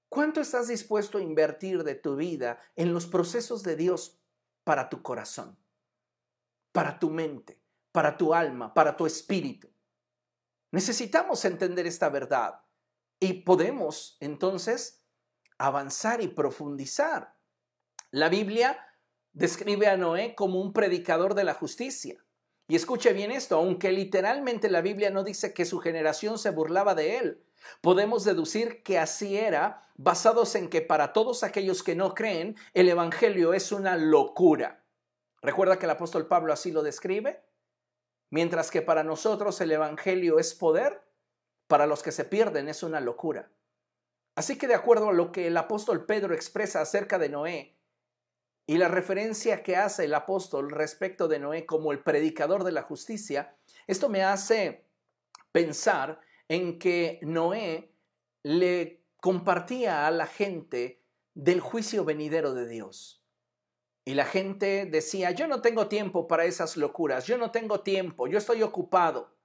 ¿cuánto 0.10 0.42
estás 0.42 0.68
dispuesto 0.68 1.18
a 1.18 1.22
invertir 1.22 1.84
de 1.84 1.96
tu 1.96 2.16
vida 2.16 2.62
en 2.76 2.94
los 2.94 3.08
procesos 3.08 3.64
de 3.64 3.76
Dios 3.76 4.22
para 4.64 4.90
tu 4.90 5.02
corazón, 5.02 5.58
para 6.72 7.00
tu 7.00 7.10
mente, 7.10 7.59
para 7.92 8.18
tu 8.18 8.34
alma, 8.34 8.74
para 8.74 8.96
tu 8.96 9.06
espíritu? 9.06 9.70
Necesitamos 10.72 11.44
entender 11.46 11.88
esta 11.88 12.10
verdad 12.10 12.62
y 13.20 13.42
podemos 13.42 14.18
entonces 14.20 15.04
avanzar 15.58 16.22
y 16.22 16.28
profundizar. 16.28 17.36
La 18.12 18.30
Biblia 18.30 18.80
describe 19.34 19.88
a 19.88 19.98
Noé 19.98 20.36
como 20.36 20.62
un 20.62 20.74
predicador 20.74 21.36
de 21.36 21.44
la 21.44 21.54
justicia. 21.54 22.24
Y 22.68 22.76
escuche 22.76 23.14
bien 23.14 23.32
esto, 23.32 23.58
aunque 23.58 23.92
literalmente 23.92 24.70
la 24.70 24.82
Biblia 24.82 25.10
no 25.10 25.24
dice 25.24 25.54
que 25.54 25.66
su 25.66 25.80
generación 25.80 26.38
se 26.38 26.52
burlaba 26.52 26.94
de 26.94 27.18
él, 27.18 27.44
podemos 27.82 28.24
deducir 28.24 28.84
que 28.84 29.00
así 29.00 29.38
era, 29.38 29.90
basados 29.96 30.54
en 30.56 30.70
que 30.70 30.82
para 30.82 31.12
todos 31.12 31.44
aquellos 31.44 31.84
que 31.84 31.96
no 31.96 32.14
creen, 32.14 32.56
el 32.74 32.88
Evangelio 32.90 33.54
es 33.54 33.72
una 33.72 33.98
locura. 33.98 34.86
¿Recuerda 35.42 35.80
que 35.80 35.86
el 35.86 35.92
apóstol 35.92 36.28
Pablo 36.28 36.54
así 36.54 36.72
lo 36.72 36.84
describe? 36.84 37.44
Mientras 38.32 38.72
que 38.72 38.82
para 38.82 39.04
nosotros 39.04 39.60
el 39.62 39.72
Evangelio 39.72 40.40
es 40.40 40.54
poder, 40.54 41.02
para 41.68 41.88
los 41.88 42.04
que 42.04 42.12
se 42.12 42.26
pierden 42.26 42.70
es 42.70 42.84
una 42.84 43.00
locura. 43.00 43.52
Así 44.36 44.58
que 44.58 44.68
de 44.68 44.76
acuerdo 44.76 45.10
a 45.10 45.14
lo 45.14 45.32
que 45.32 45.48
el 45.48 45.58
apóstol 45.58 46.06
Pedro 46.06 46.34
expresa 46.34 46.82
acerca 46.82 47.18
de 47.18 47.30
Noé, 47.30 47.80
y 48.70 48.78
la 48.78 48.88
referencia 48.88 49.64
que 49.64 49.76
hace 49.76 50.06
el 50.06 50.14
apóstol 50.14 50.70
respecto 50.70 51.28
de 51.28 51.40
Noé 51.40 51.66
como 51.66 51.92
el 51.92 52.04
predicador 52.04 52.64
de 52.64 52.72
la 52.72 52.84
justicia, 52.84 53.56
esto 53.88 54.10
me 54.10 54.24
hace 54.24 54.86
pensar 55.52 56.22
en 56.48 56.78
que 56.78 57.20
Noé 57.24 57.92
le 58.44 59.04
compartía 59.20 60.06
a 60.06 60.12
la 60.12 60.28
gente 60.28 61.04
del 61.34 61.62
juicio 61.62 62.06
venidero 62.06 62.54
de 62.54 62.68
Dios. 62.68 63.19
Y 64.10 64.16
la 64.16 64.26
gente 64.26 64.88
decía, 64.88 65.30
yo 65.30 65.48
no 65.48 65.62
tengo 65.62 65.88
tiempo 65.88 66.28
para 66.28 66.46
esas 66.46 66.78
locuras, 66.78 67.28
yo 67.28 67.38
no 67.38 67.52
tengo 67.52 67.82
tiempo, 67.82 68.26
yo 68.26 68.40
estoy 68.40 68.64
ocupado. 68.64 69.36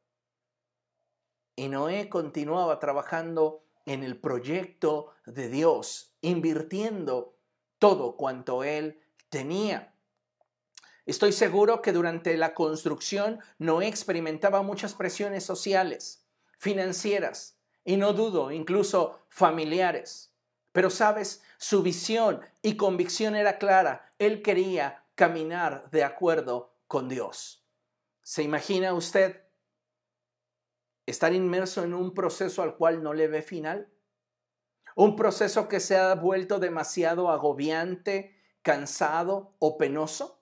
Y 1.55 1.69
Noé 1.69 2.09
continuaba 2.09 2.79
trabajando 2.79 3.63
en 3.85 4.03
el 4.03 4.19
proyecto 4.19 5.13
de 5.27 5.51
Dios, 5.51 6.15
invirtiendo 6.23 7.37
todo 7.79 8.17
cuanto 8.17 8.65
él 8.65 9.03
tenía. 9.29 9.95
Estoy 11.05 11.33
seguro 11.33 11.83
que 11.83 11.93
durante 11.93 12.35
la 12.39 12.55
construcción 12.55 13.41
Noé 13.59 13.87
experimentaba 13.87 14.63
muchas 14.63 14.95
presiones 14.95 15.45
sociales, 15.45 16.25
financieras 16.57 17.59
y 17.85 17.99
no 17.99 18.15
dudo, 18.15 18.51
incluso 18.51 19.27
familiares. 19.29 20.34
Pero 20.75 20.91
sabes, 20.91 21.45
su 21.57 21.85
visión 21.85 22.41
y 22.61 22.77
convicción 22.77 23.37
era 23.37 23.59
clara. 23.59 24.13
Él 24.19 24.43
quería 24.43 25.05
caminar 25.15 25.89
de 25.93 26.03
acuerdo 26.03 26.75
con 26.89 27.09
Dios. 27.09 27.65
¿Se 28.23 28.43
imagina 28.43 28.93
usted 28.93 29.45
estar 31.07 31.33
inmerso 31.33 31.85
en 31.85 31.95
un 31.95 32.13
proceso 32.13 32.61
al 32.61 32.77
cual 32.77 33.05
no 33.05 33.15
le 33.15 33.29
ve 33.29 33.43
final? 33.43 33.89
Un 34.97 35.15
proceso 35.15 35.69
que 35.69 35.79
se 35.79 35.97
ha 35.97 36.13
vuelto 36.17 36.59
demasiado 36.59 37.31
agobiante, 37.31 38.37
cansado 38.63 39.55
o 39.61 39.79
penoso? 39.79 40.34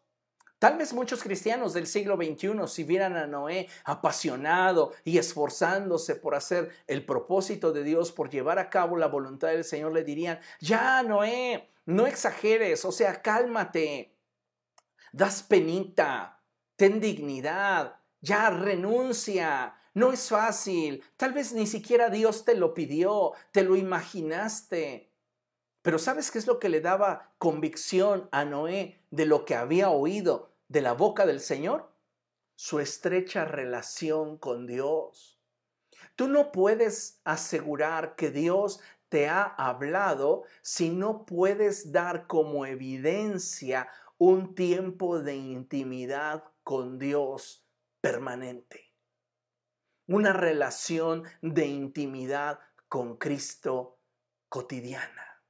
Tal 0.63 0.79
vez 0.79 0.93
muchos 0.93 1.25
cristianos 1.25 1.73
del 1.73 1.89
siglo 1.89 2.17
XXI, 2.17 2.69
si 2.69 2.85
vieran 2.85 3.17
a 3.17 3.27
Noé 3.27 3.67
apasionado 3.83 4.93
y 5.03 5.19
esforzándose 5.19 6.15
por 6.15 6.37
hacer 6.37 6.71
el 6.87 7.05
propósito 7.05 7.73
de 7.73 7.83
Dios, 7.83 8.13
por 8.13 8.31
llevar 8.31 8.61
a 8.61 8.71
cabo 8.71 8.97
la 8.97 9.09
voluntad 9.09 9.49
del 9.49 9.65
Señor, 9.65 9.93
le 9.93 10.05
dirían, 10.05 10.39
ya 10.61 11.03
Noé, 11.03 11.69
no 11.85 12.07
exageres, 12.07 12.85
o 12.85 12.93
sea, 12.93 13.23
cálmate, 13.23 14.15
das 15.11 15.43
penita, 15.43 16.41
ten 16.77 17.01
dignidad, 17.01 17.97
ya 18.21 18.49
renuncia, 18.51 19.75
no 19.95 20.13
es 20.13 20.29
fácil, 20.29 21.03
tal 21.17 21.33
vez 21.33 21.53
ni 21.53 21.67
siquiera 21.67 22.09
Dios 22.09 22.45
te 22.45 22.55
lo 22.55 22.73
pidió, 22.73 23.33
te 23.51 23.65
lo 23.65 23.75
imaginaste. 23.75 25.11
Pero 25.83 25.99
¿sabes 25.99 26.31
qué 26.31 26.39
es 26.39 26.47
lo 26.47 26.61
que 26.61 26.69
le 26.69 26.81
daba 26.81 27.35
convicción 27.39 28.29
a 28.31 28.45
Noé 28.45 29.01
de 29.11 29.27
lo 29.27 29.45
que 29.45 29.57
había 29.57 29.91
oído 29.91 30.52
de 30.73 30.81
la 30.81 30.95
boca 30.95 31.27
del 31.27 31.41
Señor? 31.41 31.93
Su 32.55 32.81
estrecha 32.81 33.45
relación 33.45 34.39
con 34.39 34.67
Dios. 34.67 35.39
Tú 36.17 36.29
no 36.29 36.51
puedes 36.51 37.21
asegurar 37.25 38.17
que 38.17 38.31
Dios 38.31 38.81
te 39.11 39.29
ha 39.29 39.43
hablado 39.43 40.45
si 40.63 40.89
no 40.89 41.27
puedes 41.27 41.93
dar 41.93 42.27
como 42.27 42.65
evidencia 42.65 43.91
un 44.17 44.55
tiempo 44.55 45.21
de 45.21 45.37
intimidad 45.37 46.45
con 46.63 46.99
Dios 46.99 47.67
permanente. 48.01 48.95
Una 50.07 50.33
relación 50.33 51.25
de 51.43 51.67
intimidad 51.67 52.61
con 52.89 53.19
Cristo 53.19 53.99
cotidiana. 54.49 55.43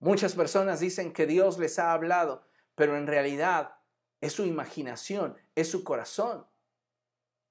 Muchas 0.00 0.34
personas 0.34 0.80
dicen 0.80 1.14
que 1.14 1.26
Dios 1.26 1.58
les 1.58 1.78
ha 1.78 1.92
hablado, 1.92 2.46
pero 2.74 2.96
en 2.96 3.06
realidad 3.06 3.76
es 4.20 4.32
su 4.32 4.44
imaginación, 4.44 5.36
es 5.54 5.70
su 5.70 5.84
corazón. 5.84 6.46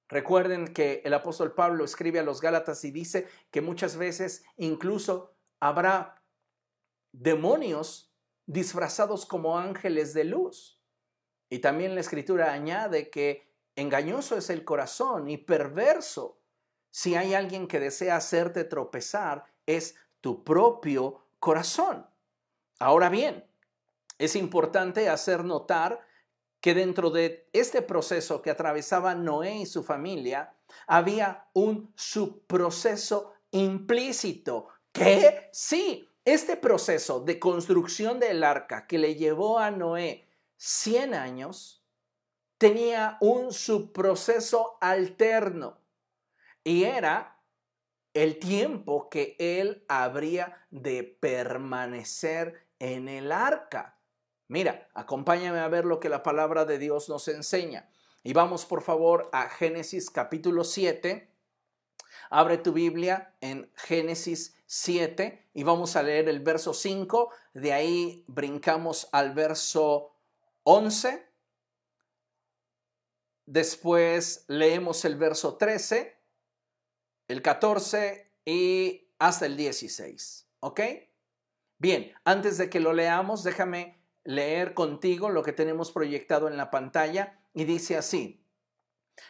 Recuerden 0.08 0.74
que 0.74 1.02
el 1.04 1.14
apóstol 1.14 1.54
Pablo 1.54 1.84
escribe 1.84 2.18
a 2.18 2.24
los 2.24 2.40
Gálatas 2.40 2.84
y 2.84 2.90
dice 2.90 3.26
que 3.50 3.60
muchas 3.60 3.96
veces 3.96 4.44
incluso 4.56 5.34
habrá 5.60 6.22
demonios 7.12 8.12
disfrazados 8.46 9.24
como 9.24 9.58
ángeles 9.58 10.12
de 10.12 10.24
luz. 10.24 10.80
Y 11.48 11.60
también 11.60 11.94
la 11.94 12.00
escritura 12.00 12.52
añade 12.52 13.10
que 13.10 13.48
engañoso 13.76 14.36
es 14.36 14.50
el 14.50 14.64
corazón 14.64 15.30
y 15.30 15.38
perverso. 15.38 16.40
Si 16.90 17.14
hay 17.14 17.34
alguien 17.34 17.66
que 17.66 17.80
desea 17.80 18.16
hacerte 18.16 18.64
tropezar, 18.64 19.44
es 19.66 19.96
tu 20.20 20.44
propio 20.44 21.20
corazón. 21.38 22.06
Ahora 22.78 23.08
bien, 23.08 23.44
es 24.18 24.36
importante 24.36 25.08
hacer 25.08 25.44
notar 25.44 26.06
que 26.60 26.74
dentro 26.74 27.10
de 27.10 27.48
este 27.52 27.82
proceso 27.82 28.40
que 28.40 28.50
atravesaba 28.50 29.14
Noé 29.14 29.56
y 29.56 29.66
su 29.66 29.82
familia, 29.82 30.56
había 30.86 31.48
un 31.52 31.92
subproceso 31.94 33.34
implícito 33.50 34.68
que 34.92 35.50
sí, 35.52 36.08
este 36.24 36.56
proceso 36.56 37.20
de 37.20 37.38
construcción 37.38 38.18
del 38.18 38.42
arca 38.44 38.86
que 38.86 38.98
le 38.98 39.14
llevó 39.14 39.58
a 39.58 39.70
Noé 39.70 40.26
100 40.56 41.14
años, 41.14 41.84
tenía 42.56 43.18
un 43.20 43.52
subproceso 43.52 44.78
alterno 44.80 45.78
y 46.62 46.84
era 46.84 47.42
el 48.14 48.38
tiempo 48.38 49.10
que 49.10 49.36
él 49.38 49.84
habría 49.88 50.66
de 50.70 51.02
permanecer 51.02 52.68
en 52.78 53.08
el 53.08 53.32
arca. 53.32 53.93
Mira, 54.54 54.88
acompáñame 54.94 55.58
a 55.58 55.66
ver 55.66 55.84
lo 55.84 55.98
que 55.98 56.08
la 56.08 56.22
palabra 56.22 56.64
de 56.64 56.78
Dios 56.78 57.08
nos 57.08 57.26
enseña. 57.26 57.90
Y 58.22 58.34
vamos 58.34 58.64
por 58.64 58.82
favor 58.82 59.28
a 59.32 59.48
Génesis 59.48 60.10
capítulo 60.10 60.62
7. 60.62 61.28
Abre 62.30 62.58
tu 62.58 62.72
Biblia 62.72 63.34
en 63.40 63.68
Génesis 63.74 64.56
7 64.66 65.48
y 65.54 65.64
vamos 65.64 65.96
a 65.96 66.04
leer 66.04 66.28
el 66.28 66.38
verso 66.38 66.72
5. 66.72 67.30
De 67.54 67.72
ahí 67.72 68.22
brincamos 68.28 69.08
al 69.10 69.34
verso 69.34 70.14
11. 70.62 71.28
Después 73.46 74.44
leemos 74.46 75.04
el 75.04 75.16
verso 75.16 75.56
13 75.56 76.16
el 77.26 77.42
14 77.42 78.30
y 78.44 79.08
hasta 79.18 79.46
el 79.46 79.56
16. 79.56 80.46
¿Ok? 80.60 80.80
Bien, 81.78 82.14
antes 82.22 82.56
de 82.56 82.70
que 82.70 82.78
lo 82.78 82.92
leamos, 82.92 83.42
déjame 83.42 84.03
leer 84.24 84.74
contigo 84.74 85.30
lo 85.30 85.42
que 85.42 85.52
tenemos 85.52 85.92
proyectado 85.92 86.48
en 86.48 86.56
la 86.56 86.70
pantalla 86.70 87.38
y 87.52 87.64
dice 87.64 87.96
así. 87.96 88.42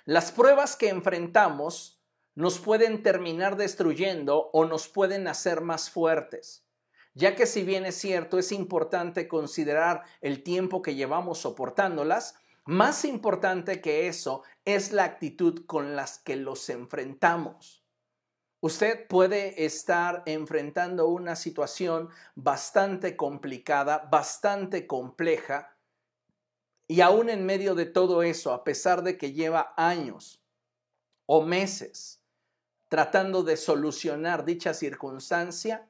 Las 0.05 0.33
pruebas 0.33 0.77
que 0.77 0.89
enfrentamos 0.89 2.01
nos 2.35 2.59
pueden 2.59 3.03
terminar 3.03 3.57
destruyendo 3.57 4.51
o 4.53 4.65
nos 4.65 4.89
pueden 4.89 5.29
hacer 5.29 5.61
más 5.61 5.91
fuertes, 5.91 6.67
ya 7.13 7.37
que 7.37 7.47
si 7.47 7.63
bien 7.63 7.85
es 7.87 7.97
cierto 7.97 8.39
es 8.39 8.51
importante 8.51 9.29
considerar 9.29 10.03
el 10.21 10.43
tiempo 10.43 10.83
que 10.83 10.95
llevamos 10.95 11.39
soportándolas, 11.39 12.37
más 12.65 13.05
importante 13.05 13.81
que 13.81 14.09
eso 14.09 14.43
es 14.65 14.93
la 14.93 15.05
actitud 15.05 15.67
con 15.67 15.97
las 15.97 16.19
que 16.19 16.37
los 16.37 16.69
enfrentamos. 16.71 17.84
Usted 18.65 19.07
puede 19.09 19.67
estar 19.67 20.23
enfrentando 20.25 21.09
una 21.09 21.37
situación 21.37 22.09
bastante 22.35 23.15
complicada, 23.15 24.09
bastante 24.11 24.87
compleja, 24.87 25.77
y 26.89 27.03
aún 27.03 27.29
en 27.29 27.45
medio 27.45 27.75
de 27.75 27.85
todo 27.85 28.23
eso, 28.23 28.55
a 28.55 28.65
pesar 28.65 29.03
de 29.03 29.19
que 29.19 29.35
lleva 29.35 29.75
años 29.77 30.43
o 31.27 31.43
meses 31.43 32.23
tratando 32.89 33.43
de 33.43 33.59
solucionar 33.59 34.47
dicha 34.47 34.73
circunstancia, 34.73 35.87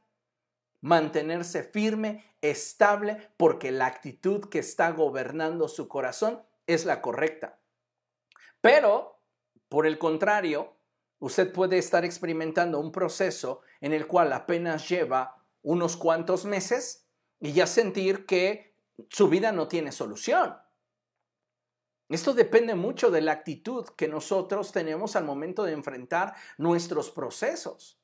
mantenerse 0.81 1.63
firme, 1.63 2.25
estable, 2.41 3.31
porque 3.37 3.71
la 3.71 3.87
actitud 3.87 4.49
que 4.49 4.59
está 4.59 4.91
gobernando 4.91 5.69
su 5.69 5.87
corazón 5.87 6.43
es 6.67 6.87
la 6.87 7.01
correcta. 7.01 7.57
Pero, 8.61 9.21
por 9.69 9.87
el 9.87 9.97
contrario, 9.97 10.75
usted 11.19 11.53
puede 11.53 11.79
estar 11.79 12.05
experimentando 12.05 12.81
un 12.81 12.93
proceso 12.93 13.61
en 13.81 13.93
el 13.93 14.07
cual 14.07 14.33
apenas 14.33 14.89
lleva 14.89 15.37
unos 15.63 15.97
cuantos 15.97 16.45
meses 16.45 17.09
y 17.41 17.53
ya 17.53 17.67
sentir 17.67 18.27
que 18.27 18.77
su 19.09 19.29
vida 19.29 19.53
no 19.53 19.69
tiene 19.69 19.93
solución. 19.93 20.57
Esto 22.09 22.35
depende 22.35 22.75
mucho 22.75 23.11
de 23.11 23.23
la 23.23 23.33
actitud 23.33 23.87
que 23.97 24.09
nosotros 24.09 24.73
tenemos 24.73 25.17
al 25.17 25.25
momento 25.25 25.65
de 25.65 25.73
enfrentar 25.73 26.35
nuestros 26.59 27.11
procesos. 27.11 28.01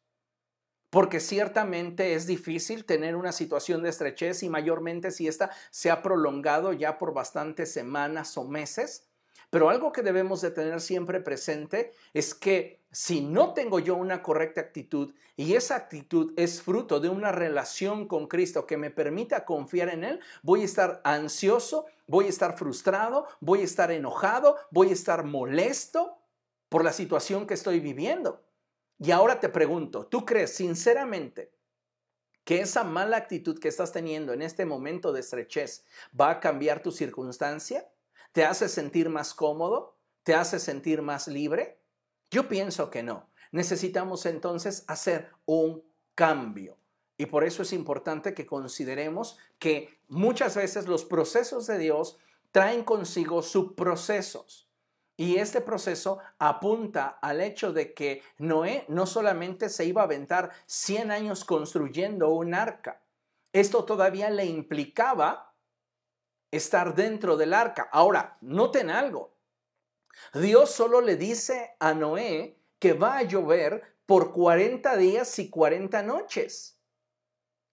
Porque 0.89 1.21
ciertamente 1.21 2.15
es 2.15 2.27
difícil 2.27 2.85
tener 2.85 3.15
una 3.15 3.31
situación 3.31 3.83
de 3.83 3.91
estrechez 3.91 4.43
y 4.43 4.49
mayormente 4.49 5.11
si 5.11 5.29
esta 5.29 5.51
se 5.71 5.91
ha 5.91 6.03
prolongado 6.03 6.73
ya 6.73 6.99
por 6.99 7.15
bastantes 7.15 7.73
semanas 7.73 8.37
o 8.37 8.45
meses. 8.45 9.10
Pero 9.51 9.69
algo 9.69 9.91
que 9.93 10.03
debemos 10.03 10.41
de 10.41 10.53
tener 10.53 10.81
siempre 10.81 11.21
presente 11.21 11.93
es 12.15 12.35
que 12.35 12.81
si 12.93 13.21
no 13.21 13.53
tengo 13.53 13.81
yo 13.81 13.97
una 13.97 14.23
correcta 14.23 14.61
actitud 14.61 15.13
y 15.37 15.55
esa 15.55 15.75
actitud 15.75 16.33
es 16.37 16.63
fruto 16.63 17.01
de 17.01 17.09
una 17.09 17.33
relación 17.33 18.07
con 18.07 18.29
Cristo 18.29 18.67
que 18.67 18.77
me 18.77 18.91
permita 18.91 19.45
confiar 19.45 19.89
en 19.89 20.05
Él, 20.05 20.21
voy 20.43 20.63
a 20.63 20.65
estar 20.65 21.01
ansioso, 21.05 21.87
voy 22.07 22.27
a 22.27 22.31
estar 22.31 22.57
frustrado, 22.57 23.27
voy 23.41 23.61
a 23.61 23.65
estar 23.65 23.91
enojado, 23.91 24.57
voy 24.71 24.91
a 24.91 24.93
estar 24.93 25.25
molesto 25.25 26.19
por 26.69 26.85
la 26.85 26.93
situación 26.93 27.47
que 27.47 27.55
estoy 27.55 27.81
viviendo. 27.81 28.45
Y 28.99 29.11
ahora 29.11 29.41
te 29.41 29.49
pregunto, 29.49 30.07
¿tú 30.07 30.25
crees 30.25 30.55
sinceramente 30.55 31.53
que 32.45 32.61
esa 32.61 32.85
mala 32.85 33.17
actitud 33.17 33.59
que 33.59 33.69
estás 33.69 33.93
teniendo 33.93 34.33
en 34.33 34.43
este 34.43 34.65
momento 34.65 35.13
de 35.13 35.21
estrechez 35.21 35.85
va 36.19 36.31
a 36.31 36.41
cambiar 36.41 36.83
tu 36.83 36.93
circunstancia? 36.93 37.89
¿Te 38.33 38.45
hace 38.45 38.69
sentir 38.69 39.09
más 39.09 39.35
cómodo? 39.35 39.97
¿Te 40.23 40.35
hace 40.35 40.59
sentir 40.59 41.03
más 41.03 41.27
libre? 41.27 41.81
Yo 42.31 42.49
pienso 42.49 42.91
que 42.91 43.03
no. 43.03 43.29
Necesitamos 43.51 44.27
entonces 44.27 44.85
hacer 44.87 45.31
un 45.47 45.83
cambio. 46.15 46.77
Y 47.17 47.27
por 47.27 47.45
eso 47.45 47.63
es 47.63 47.73
importante 47.73 48.33
que 48.33 48.47
consideremos 48.47 49.39
que 49.59 49.99
muchas 50.09 50.57
veces 50.57 50.87
los 50.87 51.05
procesos 51.05 51.67
de 51.67 51.79
Dios 51.79 52.19
traen 52.53 52.85
consigo 52.85 53.43
subprocesos. 53.43 54.69
Y 55.17 55.37
este 55.37 55.61
proceso 55.61 56.19
apunta 56.39 57.19
al 57.21 57.41
hecho 57.41 57.73
de 57.73 57.93
que 57.93 58.23
Noé 58.39 58.87
no 58.89 59.05
solamente 59.07 59.69
se 59.69 59.85
iba 59.85 60.01
a 60.01 60.05
aventar 60.05 60.51
100 60.67 61.11
años 61.11 61.45
construyendo 61.45 62.31
un 62.31 62.55
arca, 62.55 63.03
esto 63.53 63.85
todavía 63.85 64.31
le 64.31 64.47
implicaba 64.47 65.50
estar 66.51 66.95
dentro 66.95 67.37
del 67.37 67.55
arca. 67.55 67.89
Ahora, 67.93 68.37
noten 68.41 68.91
algo. 68.91 69.35
Dios 70.35 70.71
solo 70.71 71.01
le 71.01 71.17
dice 71.17 71.77
a 71.79 71.95
Noé 71.95 72.57
que 72.79 72.93
va 72.93 73.19
a 73.19 73.23
llover 73.23 73.83
por 74.07 74.33
40 74.33 74.97
días 74.97 75.39
y 75.39 75.51
40 75.51 76.03
noches. 76.03 76.79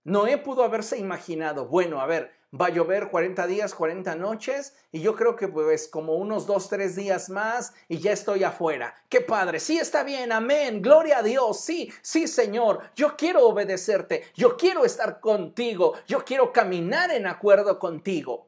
Noé 0.04 0.38
pudo 0.38 0.64
haberse 0.64 0.98
imaginado, 0.98 1.68
bueno, 1.68 2.00
a 2.00 2.06
ver, 2.06 2.32
va 2.54 2.68
a 2.68 2.70
llover 2.70 3.10
40 3.10 3.46
días, 3.48 3.74
40 3.74 4.16
noches 4.16 4.74
y 4.92 5.02
yo 5.02 5.16
creo 5.16 5.36
que 5.36 5.48
pues 5.48 5.88
como 5.88 6.16
unos 6.16 6.46
2, 6.46 6.70
3 6.70 6.96
días 6.96 7.30
más 7.30 7.74
y 7.90 7.98
ya 7.98 8.14
estoy 8.14 8.44
afuera. 8.44 8.96
Qué 9.10 9.22
padre, 9.22 9.60
sí 9.60 9.78
está 9.78 10.04
bien, 10.04 10.32
amén, 10.32 10.82
gloria 10.82 11.20
a 11.20 11.24
Dios, 11.24 11.60
sí, 11.60 11.92
sí 12.02 12.28
Señor, 12.28 12.82
yo 12.96 13.18
quiero 13.18 13.46
obedecerte, 13.48 14.24
yo 14.34 14.56
quiero 14.56 14.86
estar 14.86 15.20
contigo, 15.20 15.96
yo 16.08 16.24
quiero 16.24 16.54
caminar 16.54 17.12
en 17.12 17.28
acuerdo 17.28 17.78
contigo. 17.78 18.48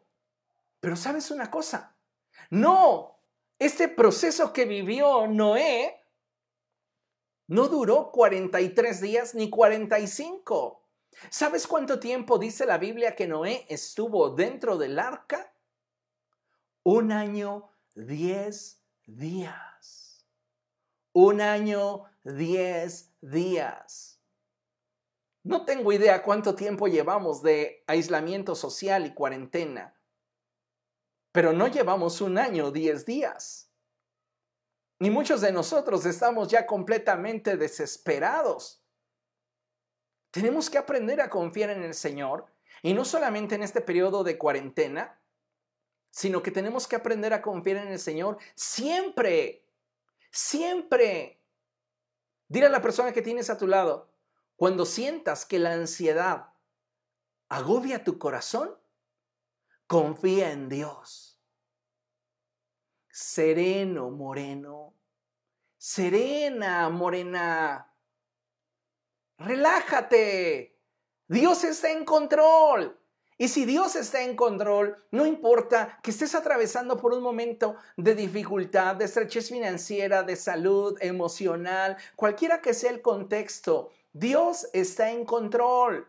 Pero 0.80 0.96
sabes 0.96 1.32
una 1.32 1.52
cosa, 1.52 1.98
no, 2.50 3.20
este 3.60 3.90
proceso 3.90 4.54
que 4.54 4.66
vivió 4.66 5.28
Noé 5.28 6.00
no 7.48 7.68
duró 7.68 8.12
43 8.12 9.02
días 9.02 9.36
ni 9.36 9.50
45. 9.50 10.88
¿Sabes 11.30 11.68
cuánto 11.68 12.00
tiempo 12.00 12.38
dice 12.38 12.66
la 12.66 12.78
Biblia 12.78 13.16
que 13.16 13.28
Noé 13.28 13.66
estuvo 13.68 14.30
dentro 14.30 14.78
del 14.78 15.00
arca? 15.00 15.52
Un 16.84 17.12
año, 17.12 17.72
diez 17.96 18.82
días. 19.06 20.26
Un 21.12 21.42
año, 21.42 22.06
diez 22.24 23.12
días. 23.20 24.22
No 25.44 25.66
tengo 25.66 25.92
idea 25.92 26.22
cuánto 26.24 26.56
tiempo 26.56 26.88
llevamos 26.88 27.42
de 27.42 27.84
aislamiento 27.88 28.56
social 28.56 29.06
y 29.06 29.14
cuarentena, 29.14 29.99
pero 31.32 31.54
no 31.54 31.68
llevamos 31.68 32.22
un 32.22 32.38
año, 32.38 32.72
diez 32.72 33.06
días. 33.06 33.72
Y 35.00 35.10
muchos 35.10 35.42
de 35.42 35.52
nosotros 35.52 36.06
estamos 36.06 36.50
ya 36.50 36.66
completamente 36.66 37.58
desesperados 37.58 38.80
tenemos 40.32 40.70
que 40.70 40.78
aprender 40.78 41.22
a 41.22 41.30
confiar 41.30 41.70
en 41.72 41.84
el 41.84 41.94
Señor 41.94 42.46
y 42.82 42.94
no 42.94 43.04
solamente 43.04 43.56
en 43.56 43.64
este 43.64 43.82
periodo 43.82 44.24
de 44.24 44.38
cuarentena, 44.38 45.20
sino 46.12 46.42
que 46.44 46.52
tenemos 46.52 46.88
que 46.88 46.96
aprender 46.96 47.34
a 47.34 47.42
confiar 47.42 47.78
en 47.78 47.90
el 47.90 48.00
Señor 48.00 48.38
siempre, 48.56 49.66
siempre. 50.32 51.42
Dile 52.48 52.68
a 52.68 52.70
la 52.70 52.82
persona 52.82 53.12
que 53.12 53.22
tienes 53.22 53.50
a 53.50 53.58
tu 53.58 53.68
lado, 53.68 54.12
cuando 54.56 54.86
sientas 54.86 55.46
que 55.46 55.60
la 55.60 55.74
ansiedad 55.74 56.54
agobia 57.48 58.04
tu 58.04 58.20
corazón, 58.20 58.78
confía 59.90 60.52
en 60.52 60.70
Dios. 60.70 61.42
Sereno, 63.10 64.12
moreno. 64.12 64.94
Serena, 65.78 66.88
morena. 66.90 67.92
Relájate. 69.40 70.80
Dios 71.28 71.64
está 71.64 71.90
en 71.90 72.06
control. 72.06 73.00
Y 73.36 73.48
si 73.48 73.66
Dios 73.66 73.96
está 73.96 74.22
en 74.22 74.36
control, 74.36 75.04
no 75.10 75.26
importa 75.26 76.00
que 76.04 76.12
estés 76.12 76.36
atravesando 76.36 76.96
por 76.96 77.12
un 77.14 77.24
momento 77.24 77.76
de 77.98 78.14
dificultad, 78.14 78.96
de 78.96 79.06
estrechez 79.06 79.50
financiera, 79.50 80.22
de 80.22 80.36
salud 80.36 80.98
emocional, 81.02 81.98
cualquiera 82.16 82.62
que 82.62 82.76
sea 82.76 82.92
el 82.92 83.02
contexto, 83.02 83.90
Dios 84.14 84.68
está 84.72 85.10
en 85.10 85.26
control. 85.26 86.08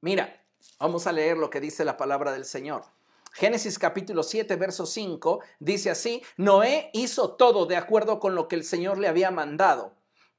Mira, 0.00 0.45
vamos 0.78 1.06
a 1.06 1.12
leer 1.12 1.36
lo 1.36 1.50
que 1.50 1.60
dice 1.60 1.84
la 1.84 1.96
palabra 1.96 2.32
del 2.32 2.44
Señor. 2.44 2.84
Génesis 3.32 3.78
capítulo 3.78 4.22
7, 4.22 4.56
verso 4.56 4.86
5 4.86 5.40
dice 5.58 5.90
así, 5.90 6.22
Noé 6.36 6.90
hizo 6.92 7.34
todo 7.34 7.66
de 7.66 7.76
acuerdo 7.76 8.18
con 8.18 8.34
lo 8.34 8.48
que 8.48 8.56
el 8.56 8.64
Señor 8.64 8.98
le 8.98 9.08
había 9.08 9.30
mandado 9.30 9.96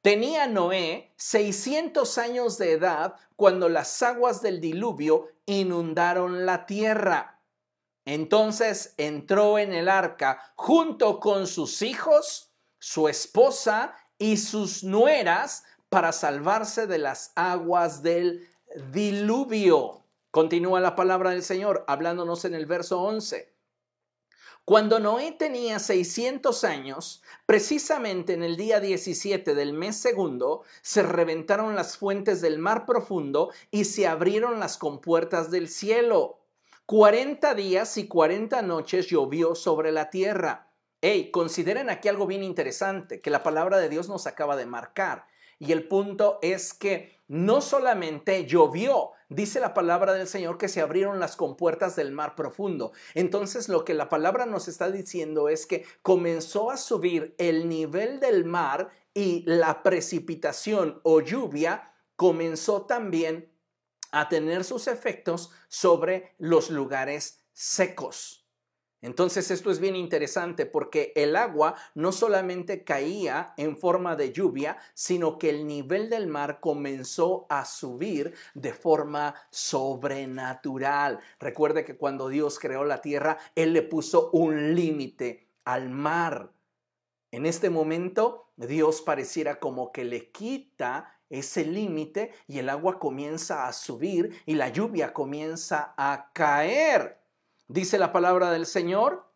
Tenía 0.07 0.47
Noé 0.47 1.11
600 1.17 2.17
años 2.17 2.57
de 2.57 2.71
edad 2.71 3.15
cuando 3.35 3.67
las 3.67 4.01
aguas 4.01 4.41
del 4.41 4.61
diluvio 4.61 5.27
inundaron 5.45 6.45
la 6.45 6.65
tierra. 6.65 7.41
Entonces 8.05 8.93
entró 8.95 9.59
en 9.59 9.73
el 9.73 9.89
arca 9.89 10.53
junto 10.55 11.19
con 11.19 11.45
sus 11.45 11.81
hijos, 11.81 12.53
su 12.79 13.09
esposa 13.09 13.95
y 14.17 14.37
sus 14.37 14.83
nueras 14.85 15.65
para 15.89 16.13
salvarse 16.13 16.87
de 16.87 16.99
las 16.99 17.33
aguas 17.35 18.01
del 18.01 18.47
diluvio. 18.93 20.05
Continúa 20.31 20.79
la 20.79 20.95
palabra 20.95 21.31
del 21.31 21.43
Señor 21.43 21.85
hablándonos 21.87 22.45
en 22.45 22.53
el 22.53 22.65
verso 22.65 23.01
11. 23.01 23.57
Cuando 24.65 24.99
Noé 24.99 25.31
tenía 25.31 25.79
600 25.79 26.65
años, 26.65 27.23
precisamente 27.45 28.33
en 28.33 28.43
el 28.43 28.57
día 28.57 28.81
17 28.81 29.55
del 29.55 29.71
mes 29.71 29.95
segundo, 29.95 30.63
se 30.81 31.03
reventaron 31.03 31.73
las 31.73 31.97
fuentes 31.97 32.41
del 32.41 32.59
mar 32.59 32.85
profundo 32.85 33.51
y 33.71 33.85
se 33.85 34.07
abrieron 34.07 34.59
las 34.59 34.77
compuertas 34.77 35.51
del 35.51 35.69
cielo. 35.69 36.41
40 36.85 37.53
días 37.55 37.97
y 37.97 38.09
40 38.09 38.61
noches 38.61 39.07
llovió 39.07 39.55
sobre 39.55 39.93
la 39.93 40.09
tierra. 40.09 40.73
Hey, 40.99 41.31
consideren 41.31 41.89
aquí 41.89 42.09
algo 42.09 42.27
bien 42.27 42.43
interesante 42.43 43.21
que 43.21 43.29
la 43.29 43.43
palabra 43.43 43.77
de 43.77 43.87
Dios 43.87 44.09
nos 44.09 44.27
acaba 44.27 44.57
de 44.57 44.65
marcar. 44.65 45.27
Y 45.59 45.71
el 45.71 45.87
punto 45.87 46.39
es 46.41 46.73
que 46.73 47.16
no 47.27 47.61
solamente 47.61 48.45
llovió, 48.45 49.11
dice 49.29 49.59
la 49.59 49.73
palabra 49.73 50.13
del 50.13 50.27
Señor 50.27 50.57
que 50.57 50.69
se 50.69 50.81
abrieron 50.81 51.19
las 51.19 51.35
compuertas 51.35 51.95
del 51.95 52.11
mar 52.11 52.35
profundo. 52.35 52.91
Entonces 53.13 53.69
lo 53.69 53.83
que 53.85 53.93
la 53.93 54.09
palabra 54.09 54.45
nos 54.45 54.67
está 54.67 54.91
diciendo 54.91 55.49
es 55.49 55.65
que 55.65 55.85
comenzó 56.01 56.71
a 56.71 56.77
subir 56.77 57.35
el 57.37 57.67
nivel 57.67 58.19
del 58.19 58.45
mar 58.45 58.89
y 59.13 59.43
la 59.45 59.83
precipitación 59.83 61.01
o 61.03 61.21
lluvia 61.21 61.93
comenzó 62.15 62.83
también 62.83 63.51
a 64.11 64.29
tener 64.29 64.63
sus 64.63 64.87
efectos 64.87 65.51
sobre 65.67 66.35
los 66.37 66.69
lugares 66.69 67.43
secos. 67.51 68.46
Entonces 69.01 69.51
esto 69.51 69.69
es 69.69 69.79
bien 69.79 69.95
interesante 69.95 70.65
porque 70.65 71.13
el 71.15 71.35
agua 71.35 71.75
no 71.93 72.11
solamente 72.11 72.83
caía 72.83 73.53
en 73.57 73.77
forma 73.77 74.15
de 74.15 74.31
lluvia, 74.31 74.77
sino 74.95 75.37
que 75.37 75.51
el 75.51 75.67
nivel 75.67 76.09
del 76.09 76.27
mar 76.27 76.59
comenzó 76.59 77.45
a 77.49 77.65
subir 77.65 78.33
de 78.55 78.73
forma 78.73 79.35
sobrenatural. 79.51 81.19
Recuerde 81.39 81.85
que 81.85 81.95
cuando 81.95 82.27
Dios 82.27 82.57
creó 82.57 82.83
la 82.85 83.01
tierra, 83.01 83.37
Él 83.53 83.73
le 83.73 83.83
puso 83.83 84.31
un 84.31 84.73
límite 84.73 85.47
al 85.63 85.89
mar. 85.89 86.51
En 87.29 87.45
este 87.45 87.69
momento, 87.69 88.51
Dios 88.55 89.01
pareciera 89.01 89.59
como 89.59 89.91
que 89.91 90.05
le 90.05 90.31
quita 90.31 91.13
ese 91.29 91.65
límite 91.65 92.31
y 92.47 92.59
el 92.59 92.69
agua 92.69 92.97
comienza 92.97 93.67
a 93.67 93.73
subir 93.73 94.41
y 94.45 94.55
la 94.55 94.69
lluvia 94.69 95.13
comienza 95.13 95.93
a 95.97 96.31
caer. 96.33 97.26
Dice 97.67 97.99
la 97.99 98.13
palabra 98.13 98.51
del 98.51 98.65
Señor, 98.65 99.29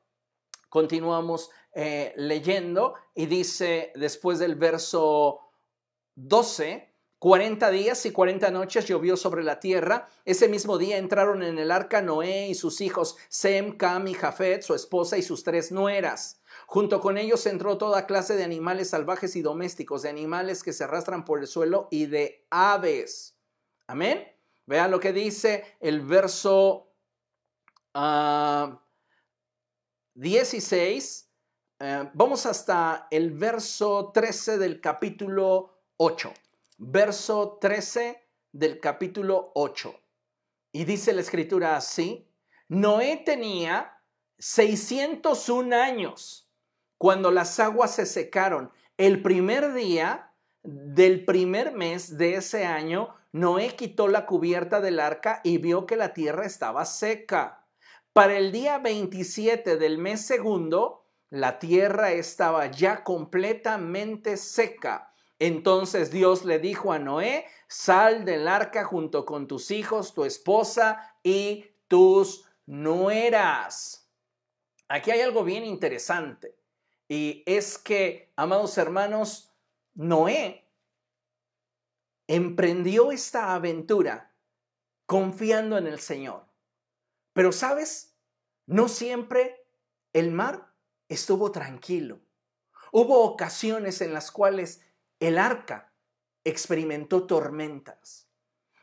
continuamos 0.70 1.50
eh, 1.74 2.14
leyendo 2.16 2.94
y 3.14 3.26
dice 3.26 3.92
después 3.96 4.40
del 4.40 4.56
verso 4.56 5.40
12, 6.16 6.94
40 7.20 7.70
días 7.72 8.06
y 8.06 8.12
40 8.12 8.50
noches 8.52 8.88
llovió 8.88 9.18
sobre 9.18 9.44
la 9.44 9.60
tierra. 9.60 10.08
Ese 10.24 10.48
mismo 10.48 10.78
día 10.78 10.98
entraron 10.98 11.44
en 11.44 11.60
el 11.60 11.72
arca 11.72 12.02
Noé 12.02 12.48
y 12.48 12.56
sus 12.56 12.80
hijos 12.80 13.18
Sem, 13.28 13.76
Cam 13.76 14.08
y 14.08 14.14
Jafet, 14.14 14.62
su 14.62 14.76
esposa 14.76 15.18
y 15.18 15.24
sus 15.24 15.44
tres 15.44 15.74
nueras. 15.74 16.42
Junto 16.68 17.02
con 17.02 17.18
ellos 17.18 17.46
entró 17.46 17.78
toda 17.78 18.06
clase 18.06 18.38
de 18.38 18.46
animales 18.46 18.92
salvajes 18.92 19.36
y 19.36 19.42
domésticos, 19.42 20.04
de 20.04 20.10
animales 20.10 20.64
que 20.64 20.72
se 20.72 20.86
arrastran 20.86 21.26
por 21.26 21.40
el 21.40 21.48
suelo 21.48 21.90
y 21.92 22.06
de 22.06 22.48
aves. 22.50 23.38
Amén. 23.88 24.26
Vean 24.66 24.90
lo 24.90 25.02
que 25.02 25.12
dice 25.12 25.66
el 25.82 26.00
verso 26.00 26.91
16, 27.94 28.88
ah, 31.80 31.80
eh, 31.80 32.10
vamos 32.14 32.46
hasta 32.46 33.08
el 33.12 33.32
verso 33.32 34.12
13 34.14 34.58
del 34.58 34.80
capítulo 34.80 35.84
8. 35.98 36.34
Verso 36.78 37.58
13 37.60 38.22
del 38.52 38.80
capítulo 38.80 39.52
8. 39.56 39.94
Y 40.74 40.86
dice 40.86 41.14
la 41.14 41.22
escritura 41.22 41.76
así, 41.76 42.28
Noé 42.70 43.22
tenía 43.26 44.02
601 44.40 45.76
años 45.76 46.50
cuando 46.98 47.32
las 47.32 47.60
aguas 47.60 47.96
se 47.96 48.06
secaron. 48.06 48.72
El 48.98 49.22
primer 49.22 49.74
día 49.74 50.34
del 50.64 51.26
primer 51.26 51.74
mes 51.74 52.18
de 52.18 52.36
ese 52.36 52.66
año, 52.66 53.16
Noé 53.32 53.76
quitó 53.76 54.08
la 54.08 54.26
cubierta 54.26 54.82
del 54.82 55.00
arca 55.00 55.42
y 55.44 55.58
vio 55.58 55.86
que 55.86 55.96
la 55.96 56.14
tierra 56.14 56.46
estaba 56.46 56.86
seca. 56.86 57.61
Para 58.14 58.38
el 58.38 58.52
día 58.52 58.78
27 58.78 59.78
del 59.78 59.98
mes 59.98 60.26
segundo, 60.26 61.06
la 61.30 61.60
tierra 61.60 62.12
estaba 62.12 62.70
ya 62.70 63.06
completamente 63.06 64.36
seca. 64.36 65.14
Entonces 65.40 66.12
Dios 66.12 66.44
le 66.44 66.60
dijo 66.60 66.92
a 66.92 67.00
Noé, 67.00 67.46
sal 67.70 68.26
del 68.26 68.50
arca 68.50 68.84
junto 68.84 69.26
con 69.26 69.48
tus 69.48 69.72
hijos, 69.72 70.14
tu 70.14 70.26
esposa 70.26 71.16
y 71.24 71.68
tus 71.88 72.46
nueras. 72.66 74.12
Aquí 74.90 75.12
hay 75.12 75.22
algo 75.22 75.46
bien 75.46 75.64
interesante 75.64 76.58
y 77.08 77.44
es 77.46 77.78
que, 77.78 78.34
amados 78.36 78.78
hermanos, 78.78 79.54
Noé 79.94 80.68
emprendió 82.28 83.14
esta 83.14 83.56
aventura 83.56 84.36
confiando 85.06 85.78
en 85.78 85.88
el 85.88 86.02
Señor. 86.02 86.51
Pero 87.34 87.52
sabes, 87.52 88.16
no 88.66 88.88
siempre 88.88 89.66
el 90.14 90.32
mar 90.32 90.74
estuvo 91.10 91.52
tranquilo. 91.52 92.20
Hubo 92.92 93.24
ocasiones 93.24 94.02
en 94.02 94.14
las 94.14 94.32
cuales 94.32 94.82
el 95.20 95.38
arca 95.38 95.94
experimentó 96.44 97.26
tormentas. 97.26 98.28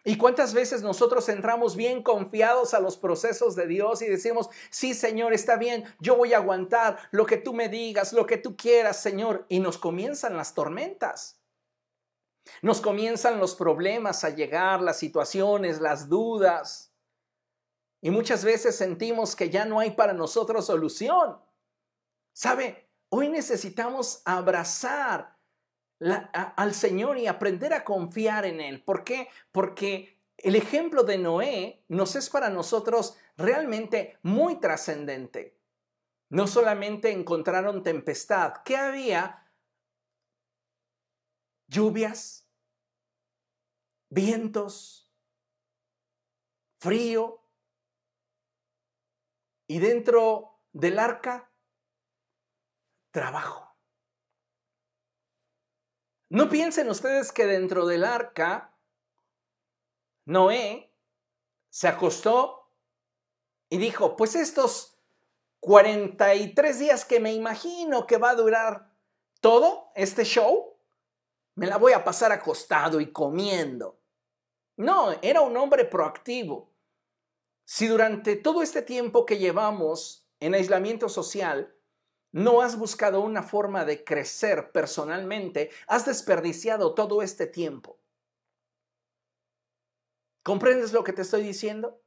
¿Y 0.05 0.17
cuántas 0.17 0.55
veces 0.55 0.83
nosotros 0.83 1.29
entramos 1.29 1.77
bien 1.77 2.03
confiados 2.03 2.73
a 2.73 2.81
los 2.81 2.97
procesos 2.97 3.55
de 3.57 3.67
Dios 3.67 4.01
y 4.01 4.07
decimos, 4.07 4.49
sí 4.71 4.95
Señor, 4.95 5.35
está 5.35 5.57
bien, 5.57 5.85
yo 6.01 6.17
voy 6.17 6.33
a 6.33 6.39
aguantar 6.39 6.99
lo 7.11 7.27
que 7.27 7.37
tú 7.37 7.53
me 7.53 7.69
digas, 7.69 8.15
lo 8.15 8.25
que 8.25 8.39
tú 8.39 8.57
quieras, 8.57 9.03
Señor? 9.03 9.45
Y 9.51 9.61
nos 9.61 9.77
comienzan 9.77 10.37
las 10.37 10.55
tormentas. 10.55 11.43
Nos 12.63 12.81
comienzan 12.81 13.39
los 13.39 13.55
problemas 13.55 14.25
a 14.25 14.31
llegar, 14.31 14.81
las 14.81 14.99
situaciones, 14.99 15.81
las 15.81 16.09
dudas. 16.09 16.88
Y 18.01 18.11
muchas 18.11 18.45
veces 18.45 18.77
sentimos 18.77 19.35
que 19.35 19.51
ya 19.51 19.65
no 19.65 19.81
hay 19.81 19.93
para 19.93 20.13
nosotros 20.13 20.67
solución. 20.67 21.39
¿Sabe? 22.33 22.89
Hoy 23.09 23.29
necesitamos 23.29 24.23
abrazar 24.25 25.37
al 26.01 26.75
Señor 26.75 27.19
y 27.19 27.27
aprender 27.27 27.73
a 27.73 27.85
confiar 27.85 28.45
en 28.45 28.61
Él. 28.61 28.85
¿Por 28.85 29.03
qué? 29.03 29.29
Porque 29.51 30.21
el 30.37 30.55
ejemplo 30.55 31.03
de 31.03 31.19
Noé 31.19 31.85
nos 31.89 32.15
es 32.15 32.31
para 32.31 32.51
nosotros 32.51 33.17
realmente 33.37 34.19
muy 34.23 34.61
trascendente. 34.61 35.59
No 36.31 36.47
solamente 36.47 37.11
encontraron 37.11 37.83
tempestad, 37.83 38.63
¿qué 38.65 38.77
había? 38.77 39.51
Lluvias, 41.67 42.49
vientos, 44.11 45.11
frío, 46.79 47.43
y 49.69 49.79
dentro 49.79 50.59
del 50.73 50.99
arca, 50.99 51.53
trabajo. 53.13 53.77
No 56.31 56.49
piensen 56.49 56.89
ustedes 56.89 57.33
que 57.33 57.47
dentro 57.47 57.87
del 57.87 58.05
arca, 58.05 58.77
Noé 60.25 60.93
se 61.71 61.89
acostó 61.89 62.73
y 63.71 63.79
dijo, 63.79 64.17
pues 64.17 64.35
estos 64.35 64.99
43 65.61 66.79
días 66.79 67.05
que 67.05 67.21
me 67.21 67.33
imagino 67.33 68.07
que 68.07 68.17
va 68.17 68.31
a 68.31 68.35
durar 68.35 68.95
todo 69.41 69.91
este 69.95 70.25
show, 70.25 70.79
me 71.55 71.67
la 71.67 71.77
voy 71.77 71.93
a 71.93 72.05
pasar 72.05 72.33
acostado 72.33 73.01
y 73.01 73.13
comiendo. 73.13 74.01
No, 74.77 75.13
era 75.23 75.41
un 75.41 75.57
hombre 75.57 75.85
proactivo. 75.85 76.73
Si 77.71 77.87
durante 77.87 78.35
todo 78.37 78.63
este 78.63 78.81
tiempo 78.81 79.27
que 79.27 79.37
llevamos 79.37 80.27
en 80.41 80.55
aislamiento 80.55 81.11
social 81.11 81.77
no 82.33 82.63
has 82.63 82.79
buscado 82.79 83.21
una 83.21 83.43
forma 83.43 83.85
de 83.85 84.05
crecer 84.05 84.73
personalmente, 84.73 85.69
has 85.87 86.07
desperdiciado 86.07 86.95
todo 86.95 87.21
este 87.21 87.47
tiempo. 87.47 88.01
¿Comprendes 90.43 90.95
lo 90.95 91.05
que 91.05 91.13
te 91.13 91.21
estoy 91.21 91.43
diciendo? 91.43 92.01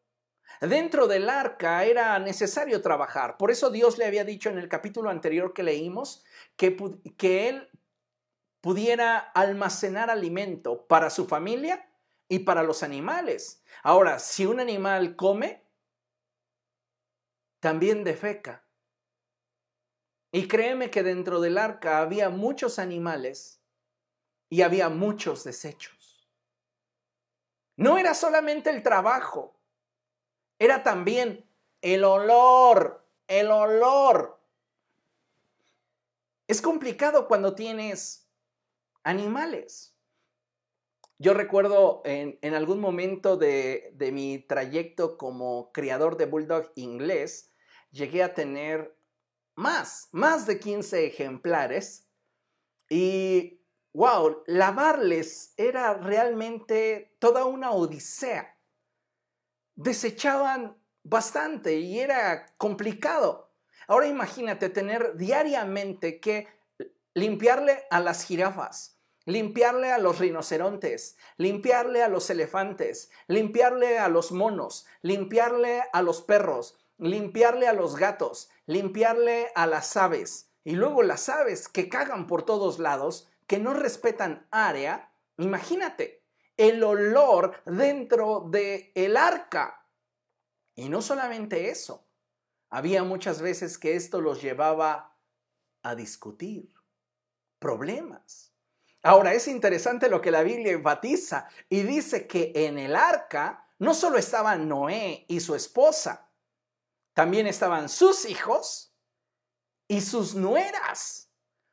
Dentro 0.61 1.05
del 1.05 1.29
arca 1.29 1.85
era 1.85 2.17
necesario 2.17 2.81
trabajar. 2.81 3.37
Por 3.37 3.51
eso 3.51 3.69
Dios 3.69 3.99
le 3.99 4.07
había 4.07 4.25
dicho 4.25 4.49
en 4.49 4.57
el 4.57 4.67
capítulo 4.67 5.11
anterior 5.11 5.53
que 5.53 5.61
leímos 5.61 6.25
que, 6.55 6.75
que 7.17 7.49
él 7.49 7.69
pudiera 8.61 9.19
almacenar 9.19 10.09
alimento 10.09 10.87
para 10.87 11.11
su 11.11 11.27
familia 11.27 11.87
y 12.27 12.39
para 12.39 12.63
los 12.63 12.81
animales. 12.81 13.60
Ahora, 13.83 14.19
si 14.19 14.45
un 14.45 14.59
animal 14.59 15.15
come, 15.15 15.65
también 17.59 18.03
defeca. 18.03 18.65
Y 20.31 20.47
créeme 20.47 20.89
que 20.91 21.03
dentro 21.03 21.41
del 21.41 21.57
arca 21.57 21.99
había 21.99 22.29
muchos 22.29 22.79
animales 22.79 23.61
y 24.49 24.61
había 24.61 24.89
muchos 24.89 25.43
desechos. 25.43 26.29
No 27.75 27.97
era 27.97 28.13
solamente 28.13 28.69
el 28.69 28.83
trabajo, 28.83 29.59
era 30.59 30.83
también 30.83 31.49
el 31.81 32.03
olor, 32.03 33.07
el 33.27 33.49
olor. 33.49 34.39
Es 36.47 36.61
complicado 36.61 37.27
cuando 37.27 37.55
tienes 37.55 38.29
animales. 39.03 39.90
Yo 41.21 41.35
recuerdo 41.35 42.01
en, 42.03 42.55
algún 42.55 42.79
momento 42.79 43.37
de, 43.37 43.91
de, 43.93 44.11
mi 44.11 44.39
trayecto 44.39 45.19
como 45.19 45.71
criador 45.71 46.17
de 46.17 46.25
bulldog 46.25 46.71
inglés, 46.73 47.53
llegué 47.91 48.23
a 48.23 48.33
tener 48.33 48.97
más, 49.53 50.09
más 50.13 50.47
de 50.47 50.59
15 50.59 51.05
ejemplares 51.05 52.09
y, 52.89 53.61
wow, 53.93 54.41
lavarles 54.47 55.53
era 55.57 55.93
realmente 55.93 57.15
toda 57.19 57.45
una 57.45 57.69
odisea. 57.69 58.57
Desechaban 59.75 60.75
bastante 61.03 61.77
y 61.77 61.99
era 61.99 62.47
complicado. 62.57 63.53
Ahora 63.87 64.07
imagínate 64.07 64.69
tener 64.69 65.15
diariamente 65.17 66.19
que 66.19 66.47
limpiarle 67.13 67.83
a 67.91 67.99
las 67.99 68.23
jirafas, 68.23 68.99
limpiarle 69.25 69.91
a 69.91 69.97
los 69.97 70.19
rinocerontes, 70.19 71.17
limpiarle 71.37 72.03
a 72.03 72.07
los 72.07 72.29
elefantes, 72.29 73.11
limpiarle 73.27 73.99
a 73.99 74.07
los 74.07 74.31
monos, 74.31 74.85
limpiarle 75.01 75.83
a 75.93 76.01
los 76.01 76.21
perros, 76.21 76.77
limpiarle 76.97 77.67
a 77.67 77.73
los 77.73 77.95
gatos, 77.95 78.49
limpiarle 78.65 79.51
a 79.55 79.67
las 79.67 79.95
aves. 79.97 80.49
Y 80.63 80.73
luego 80.73 81.03
las 81.03 81.29
aves 81.29 81.67
que 81.67 81.89
cagan 81.89 82.27
por 82.27 82.43
todos 82.43 82.79
lados, 82.79 83.29
que 83.47 83.59
no 83.59 83.73
respetan 83.73 84.47
área, 84.51 85.11
imagínate 85.37 86.23
el 86.57 86.83
olor 86.83 87.61
dentro 87.65 88.45
del 88.49 88.91
el 88.93 89.17
arca. 89.17 89.87
Y 90.75 90.89
no 90.89 91.01
solamente 91.01 91.69
eso, 91.69 92.07
había 92.69 93.03
muchas 93.03 93.41
veces 93.41 93.77
que 93.77 93.95
esto 93.95 94.21
los 94.21 94.41
llevaba 94.41 95.17
a 95.83 95.95
discutir 95.95 96.71
problemas. 97.59 98.50
Ahora 99.03 99.33
es 99.33 99.47
interesante 99.47 100.09
lo 100.09 100.21
que 100.21 100.31
la 100.31 100.43
Biblia 100.43 100.73
enfatiza 100.73 101.47
y 101.69 101.81
dice 101.81 102.27
que 102.27 102.51
en 102.53 102.77
el 102.77 102.95
arca 102.95 103.67
no 103.79 103.95
solo 103.95 104.17
estaban 104.17 104.69
Noé 104.69 105.25
y 105.27 105.39
su 105.39 105.55
esposa, 105.55 106.29
también 107.13 107.47
estaban 107.47 107.89
sus 107.89 108.25
hijos 108.25 108.93
y 109.87 110.01
sus 110.01 110.35
nueras. 110.35 111.31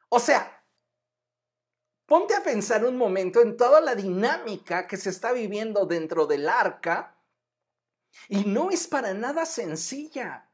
O 0.09 0.19
sea, 0.19 0.65
ponte 2.07 2.35
a 2.35 2.43
pensar 2.43 2.85
un 2.85 2.97
momento 2.97 3.43
en 3.43 3.59
toda 3.59 3.83
la 3.83 3.95
dinámica 3.95 4.87
que 4.87 4.97
se 4.97 5.11
está 5.11 5.33
viviendo 5.33 5.85
dentro 5.85 6.27
del 6.27 6.49
arca 6.49 7.19
y 8.29 8.45
no 8.45 8.71
es 8.71 8.89
para 8.89 9.13
nada 9.13 9.45
sencilla. 9.45 10.48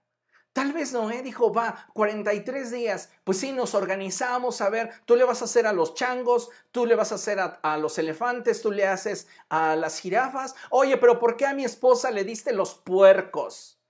Tal 0.55 0.73
vez 0.73 0.93
Noé 0.93 1.21
dijo, 1.23 1.53
va, 1.53 1.89
43 1.95 2.71
días, 2.71 3.11
pues 3.25 3.39
sí, 3.39 3.51
nos 3.51 3.75
organizamos, 3.75 4.61
a 4.61 4.71
ver, 4.71 4.93
tú 5.05 5.17
le 5.17 5.25
vas 5.25 5.43
a 5.43 5.47
hacer 5.47 5.67
a 5.67 5.73
los 5.73 5.95
changos, 5.95 6.49
tú 6.71 6.87
le 6.87 6.95
vas 6.95 7.11
a 7.11 7.17
hacer 7.17 7.41
a, 7.41 7.59
a, 7.61 7.77
los 7.77 7.99
elefantes, 7.99 8.63
tú 8.63 8.71
le 8.71 8.87
haces 8.87 9.27
a 9.49 9.75
las 9.75 9.99
jirafas. 9.99 10.55
Oye, 10.71 10.97
pero 10.97 11.19
¿por 11.19 11.37
qué 11.37 11.47
a 11.47 11.55
mi 11.55 11.65
esposa 11.65 12.13
le 12.13 12.23
diste 12.23 12.53
los 12.53 12.77
puercos? 12.77 13.81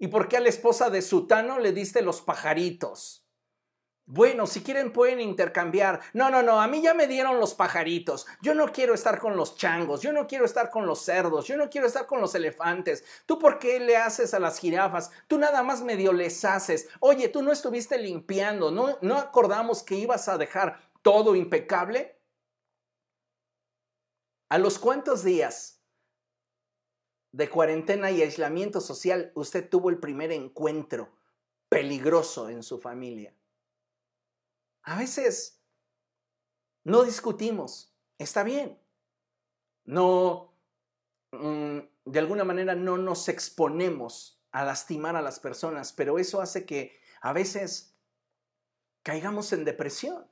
¿Y 0.00 0.08
por 0.08 0.26
qué 0.26 0.38
a 0.38 0.40
la 0.40 0.48
esposa 0.48 0.90
de 0.90 1.00
Sutano 1.00 1.60
le 1.60 1.70
diste 1.72 2.02
los 2.02 2.22
pajaritos? 2.22 3.24
Bueno, 4.12 4.48
si 4.48 4.60
quieren 4.62 4.92
pueden 4.92 5.20
intercambiar. 5.20 6.00
No, 6.14 6.30
no, 6.30 6.42
no, 6.42 6.60
a 6.60 6.66
mí 6.66 6.82
ya 6.82 6.94
me 6.94 7.06
dieron 7.06 7.38
los 7.38 7.54
pajaritos. 7.54 8.26
Yo 8.42 8.56
no 8.56 8.72
quiero 8.72 8.92
estar 8.92 9.20
con 9.20 9.36
los 9.36 9.54
changos, 9.54 10.00
yo 10.00 10.12
no 10.12 10.26
quiero 10.26 10.44
estar 10.44 10.68
con 10.68 10.84
los 10.84 11.02
cerdos, 11.02 11.46
yo 11.46 11.56
no 11.56 11.70
quiero 11.70 11.86
estar 11.86 12.06
con 12.06 12.20
los 12.20 12.34
elefantes. 12.34 13.04
¿Tú 13.24 13.38
por 13.38 13.60
qué 13.60 13.78
le 13.78 13.96
haces 13.96 14.34
a 14.34 14.40
las 14.40 14.58
jirafas? 14.58 15.12
Tú 15.28 15.38
nada 15.38 15.62
más 15.62 15.82
medio 15.82 16.12
les 16.12 16.44
haces. 16.44 16.88
Oye, 16.98 17.28
tú 17.28 17.40
no 17.40 17.52
estuviste 17.52 17.98
limpiando, 17.98 18.72
¿no, 18.72 18.98
no 19.00 19.16
acordamos 19.16 19.84
que 19.84 19.94
ibas 19.94 20.28
a 20.28 20.38
dejar 20.38 20.80
todo 21.02 21.36
impecable? 21.36 22.18
¿A 24.48 24.58
los 24.58 24.80
cuántos 24.80 25.22
días 25.22 25.80
de 27.30 27.48
cuarentena 27.48 28.10
y 28.10 28.22
aislamiento 28.22 28.80
social, 28.80 29.30
usted 29.36 29.68
tuvo 29.68 29.88
el 29.90 29.98
primer 29.98 30.32
encuentro 30.32 31.10
peligroso 31.68 32.48
en 32.48 32.64
su 32.64 32.80
familia. 32.80 33.32
A 34.82 34.98
veces 34.98 35.60
no 36.84 37.04
discutimos, 37.04 37.94
está 38.18 38.42
bien. 38.42 38.78
No, 39.84 40.54
mm, 41.32 41.78
de 42.04 42.18
alguna 42.18 42.44
manera 42.44 42.74
no 42.74 42.96
nos 42.96 43.28
exponemos 43.28 44.42
a 44.52 44.64
lastimar 44.64 45.16
a 45.16 45.22
las 45.22 45.38
personas, 45.40 45.92
pero 45.92 46.18
eso 46.18 46.40
hace 46.40 46.64
que 46.64 46.98
a 47.20 47.32
veces 47.32 47.94
caigamos 49.02 49.52
en 49.52 49.64
depresión. 49.64 50.26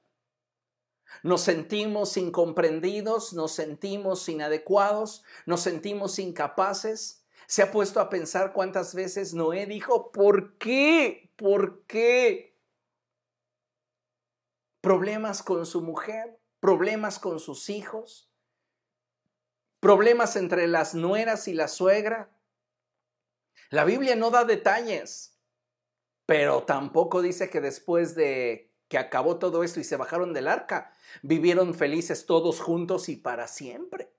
Nos 1.22 1.42
sentimos 1.42 2.16
incomprendidos, 2.16 3.32
nos 3.32 3.52
sentimos 3.52 4.28
inadecuados, 4.28 5.24
nos 5.46 5.60
sentimos 5.60 6.18
incapaces. 6.18 7.24
Se 7.46 7.62
ha 7.62 7.70
puesto 7.70 8.00
a 8.00 8.10
pensar 8.10 8.52
cuántas 8.52 8.94
veces 8.94 9.32
Noé 9.32 9.66
dijo, 9.66 10.12
¿por 10.12 10.58
qué? 10.58 11.32
¿Por 11.36 11.84
qué? 11.86 12.47
Problemas 14.88 15.42
con 15.42 15.66
su 15.66 15.82
mujer, 15.82 16.40
problemas 16.60 17.18
con 17.18 17.40
sus 17.40 17.68
hijos, 17.68 18.32
problemas 19.80 20.34
entre 20.34 20.66
las 20.66 20.94
nueras 20.94 21.46
y 21.46 21.52
la 21.52 21.68
suegra. 21.68 22.30
La 23.68 23.84
Biblia 23.84 24.16
no 24.16 24.30
da 24.30 24.46
detalles, 24.46 25.38
pero 26.24 26.62
tampoco 26.62 27.20
dice 27.20 27.50
que 27.50 27.60
después 27.60 28.14
de 28.14 28.72
que 28.88 28.96
acabó 28.96 29.38
todo 29.38 29.62
esto 29.62 29.78
y 29.78 29.84
se 29.84 29.98
bajaron 29.98 30.32
del 30.32 30.48
arca, 30.48 30.94
vivieron 31.20 31.74
felices 31.74 32.24
todos 32.24 32.58
juntos 32.58 33.10
y 33.10 33.16
para 33.16 33.46
siempre. 33.46 34.10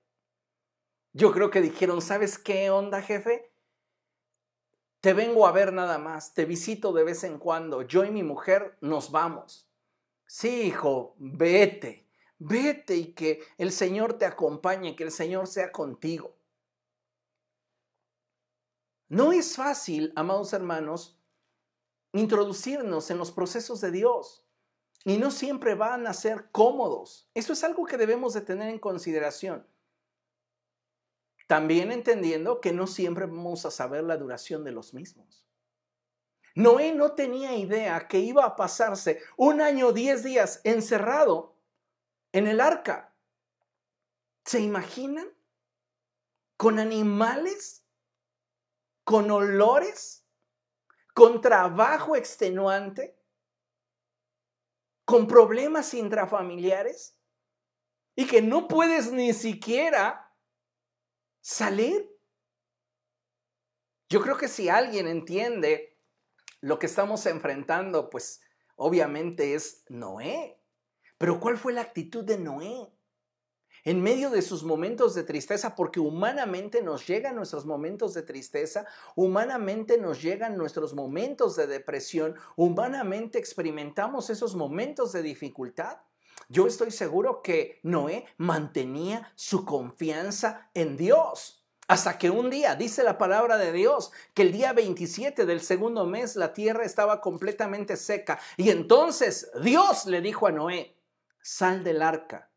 Yo 1.12 1.32
creo 1.32 1.50
que 1.50 1.62
dijeron, 1.62 2.00
¿sabes 2.00 2.38
qué 2.38 2.70
onda, 2.70 3.02
jefe? 3.02 3.52
Te 5.00 5.14
vengo 5.14 5.48
a 5.48 5.50
ver 5.50 5.72
nada 5.72 5.98
más, 5.98 6.32
te 6.32 6.44
visito 6.44 6.92
de 6.92 7.02
vez 7.02 7.24
en 7.24 7.40
cuando, 7.40 7.82
yo 7.82 8.04
y 8.04 8.12
mi 8.12 8.22
mujer 8.22 8.78
nos 8.80 9.10
vamos. 9.10 9.66
Sí, 10.32 10.62
hijo, 10.62 11.16
vete, 11.18 12.06
vete 12.38 12.94
y 12.94 13.14
que 13.14 13.42
el 13.58 13.72
Señor 13.72 14.16
te 14.16 14.26
acompañe, 14.26 14.94
que 14.94 15.02
el 15.02 15.10
Señor 15.10 15.48
sea 15.48 15.72
contigo. 15.72 16.36
No 19.08 19.32
es 19.32 19.56
fácil, 19.56 20.12
amados 20.14 20.52
hermanos, 20.52 21.18
introducirnos 22.12 23.10
en 23.10 23.18
los 23.18 23.32
procesos 23.32 23.80
de 23.80 23.90
Dios 23.90 24.46
y 25.04 25.18
no 25.18 25.32
siempre 25.32 25.74
van 25.74 26.06
a 26.06 26.14
ser 26.14 26.48
cómodos. 26.52 27.28
Eso 27.34 27.52
es 27.52 27.64
algo 27.64 27.84
que 27.84 27.96
debemos 27.96 28.32
de 28.32 28.42
tener 28.42 28.68
en 28.68 28.78
consideración. 28.78 29.66
También 31.48 31.90
entendiendo 31.90 32.60
que 32.60 32.72
no 32.72 32.86
siempre 32.86 33.26
vamos 33.26 33.66
a 33.66 33.72
saber 33.72 34.04
la 34.04 34.16
duración 34.16 34.62
de 34.62 34.70
los 34.70 34.94
mismos. 34.94 35.49
Noé 36.60 36.92
no 36.92 37.12
tenía 37.12 37.54
idea 37.54 38.06
que 38.08 38.18
iba 38.18 38.44
a 38.44 38.56
pasarse 38.56 39.22
un 39.36 39.60
año, 39.60 39.92
diez 39.92 40.22
días 40.22 40.60
encerrado 40.64 41.56
en 42.32 42.46
el 42.46 42.60
arca. 42.60 43.14
¿Se 44.44 44.60
imaginan? 44.60 45.28
Con 46.56 46.78
animales, 46.78 47.84
con 49.04 49.30
olores, 49.30 50.26
con 51.14 51.40
trabajo 51.40 52.16
extenuante 52.16 53.20
con 55.10 55.26
problemas 55.26 55.92
intrafamiliares 55.92 57.18
y 58.14 58.28
que 58.28 58.40
no 58.42 58.68
puedes 58.68 59.10
ni 59.10 59.32
siquiera 59.32 60.32
salir. 61.40 62.16
Yo 64.08 64.22
creo 64.22 64.36
que 64.36 64.46
si 64.46 64.68
alguien 64.68 65.08
entiende 65.08 65.89
lo 66.60 66.78
que 66.78 66.86
estamos 66.86 67.26
enfrentando, 67.26 68.10
pues 68.10 68.40
obviamente 68.76 69.54
es 69.54 69.84
Noé. 69.88 70.60
Pero 71.18 71.40
¿cuál 71.40 71.58
fue 71.58 71.72
la 71.72 71.82
actitud 71.82 72.24
de 72.24 72.38
Noé? 72.38 72.92
en 73.84 74.02
medio 74.02 74.30
de 74.30 74.42
sus 74.42 74.62
momentos 74.62 75.14
de 75.14 75.24
tristeza, 75.24 75.74
porque 75.74 76.00
humanamente 76.00 76.82
nos 76.82 77.06
llegan 77.06 77.36
nuestros 77.36 77.66
momentos 77.66 78.14
de 78.14 78.22
tristeza, 78.22 78.86
humanamente 79.16 79.98
nos 79.98 80.20
llegan 80.22 80.56
nuestros 80.56 80.94
momentos 80.94 81.56
de 81.56 81.66
depresión, 81.66 82.34
humanamente 82.56 83.38
experimentamos 83.38 84.30
esos 84.30 84.54
momentos 84.54 85.12
de 85.12 85.22
dificultad. 85.22 85.98
Yo 86.48 86.66
estoy 86.66 86.90
seguro 86.90 87.42
que 87.42 87.80
Noé 87.82 88.26
mantenía 88.36 89.32
su 89.34 89.64
confianza 89.64 90.70
en 90.74 90.96
Dios. 90.96 91.59
Hasta 91.90 92.18
que 92.18 92.30
un 92.30 92.50
día, 92.50 92.76
dice 92.76 93.02
la 93.02 93.18
palabra 93.18 93.58
de 93.58 93.72
Dios, 93.72 94.12
que 94.32 94.42
el 94.42 94.52
día 94.52 94.72
27 94.72 95.44
del 95.44 95.60
segundo 95.60 96.06
mes 96.06 96.36
la 96.36 96.52
tierra 96.52 96.84
estaba 96.84 97.20
completamente 97.20 97.96
seca. 97.96 98.38
Y 98.56 98.70
entonces 98.70 99.50
Dios 99.60 100.06
le 100.06 100.20
dijo 100.20 100.46
a 100.46 100.52
Noé, 100.52 100.96
sal 101.42 101.82
del 101.82 102.00
arca 102.00 102.48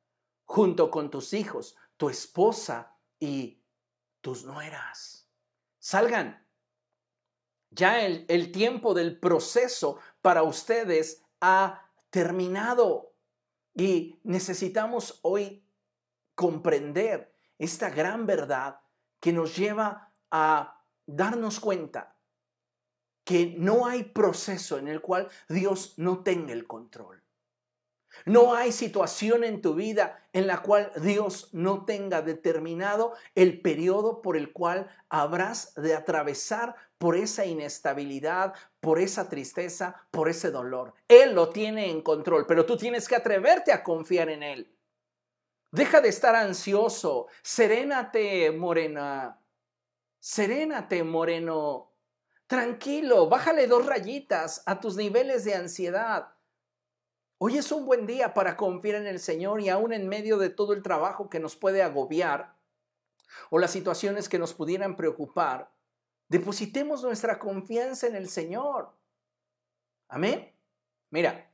junto 0.46 0.92
con 0.92 1.10
tus 1.10 1.34
hijos, 1.34 1.76
tu 1.98 2.10
esposa 2.10 2.96
y 3.20 3.60
tus 4.22 4.46
nueras. 4.46 5.28
Salgan. 5.80 6.48
Ya 7.72 8.06
el, 8.06 8.26
el 8.28 8.52
tiempo 8.52 8.94
del 8.94 9.20
proceso 9.20 9.98
para 10.22 10.44
ustedes 10.44 11.24
ha 11.42 11.90
terminado 12.12 13.16
y 13.74 14.20
necesitamos 14.22 15.18
hoy 15.24 15.66
comprender 16.36 17.34
esta 17.58 17.90
gran 17.90 18.28
verdad 18.28 18.83
que 19.24 19.32
nos 19.32 19.56
lleva 19.56 20.12
a 20.32 20.84
darnos 21.06 21.62
cuenta 21.62 22.18
que 23.24 23.56
no 23.58 23.86
hay 23.86 24.04
proceso 24.04 24.78
en 24.78 24.90
el 24.90 25.00
cual 25.00 25.30
Dios 25.48 25.94
no 25.96 26.24
tenga 26.24 26.52
el 26.52 26.68
control. 26.68 27.24
No 28.26 28.54
hay 28.54 28.74
situación 28.74 29.46
en 29.46 29.62
tu 29.62 29.76
vida 29.76 30.28
en 30.34 30.46
la 30.46 30.62
cual 30.62 30.92
Dios 31.02 31.48
no 31.54 31.86
tenga 31.86 32.22
determinado 32.22 33.14
el 33.34 33.62
periodo 33.62 34.22
por 34.22 34.36
el 34.36 34.52
cual 34.52 34.90
habrás 35.08 35.74
de 35.76 35.96
atravesar 35.96 36.76
por 36.98 37.16
esa 37.16 37.46
inestabilidad, 37.46 38.54
por 38.82 39.00
esa 39.00 39.30
tristeza, 39.30 40.06
por 40.12 40.28
ese 40.28 40.52
dolor. 40.52 40.96
Él 41.08 41.34
lo 41.34 41.50
tiene 41.50 41.90
en 41.90 42.02
control, 42.02 42.46
pero 42.46 42.66
tú 42.66 42.76
tienes 42.76 43.08
que 43.08 43.16
atreverte 43.16 43.72
a 43.72 43.84
confiar 43.84 44.28
en 44.28 44.44
Él. 44.44 44.73
Deja 45.74 46.02
de 46.02 46.10
estar 46.10 46.36
ansioso. 46.36 47.26
Serénate, 47.42 48.52
morena. 48.52 49.42
Serénate, 50.20 51.04
moreno. 51.04 51.96
Tranquilo, 52.46 53.28
bájale 53.28 53.66
dos 53.66 53.88
rayitas 53.88 54.62
a 54.68 54.80
tus 54.80 54.96
niveles 54.96 55.46
de 55.46 55.56
ansiedad. 55.56 56.36
Hoy 57.40 57.58
es 57.58 57.72
un 57.72 57.88
buen 57.88 58.06
día 58.06 58.36
para 58.36 58.56
confiar 58.56 58.98
en 58.98 59.08
el 59.08 59.20
Señor 59.20 59.62
y 59.62 59.70
aún 59.70 59.94
en 59.94 60.08
medio 60.08 60.38
de 60.38 60.52
todo 60.52 60.74
el 60.74 60.84
trabajo 60.84 61.28
que 61.28 61.40
nos 61.40 61.56
puede 61.56 61.82
agobiar 61.82 62.56
o 63.50 63.58
las 63.58 63.72
situaciones 63.72 64.30
que 64.30 64.38
nos 64.38 64.54
pudieran 64.54 64.96
preocupar, 64.96 65.74
depositemos 66.28 67.02
nuestra 67.02 67.40
confianza 67.40 68.06
en 68.06 68.16
el 68.16 68.30
Señor. 68.30 68.96
Amén. 70.08 70.56
Mira, 71.10 71.52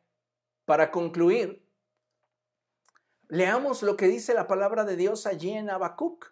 para 0.66 0.92
concluir, 0.92 1.69
leamos 3.30 3.84
lo 3.84 3.96
que 3.96 4.08
dice 4.08 4.34
la 4.34 4.48
palabra 4.48 4.84
de 4.84 4.98
Dios 4.98 5.26
allí 5.26 5.52
en 5.52 5.70
Habacuc. 5.70 6.26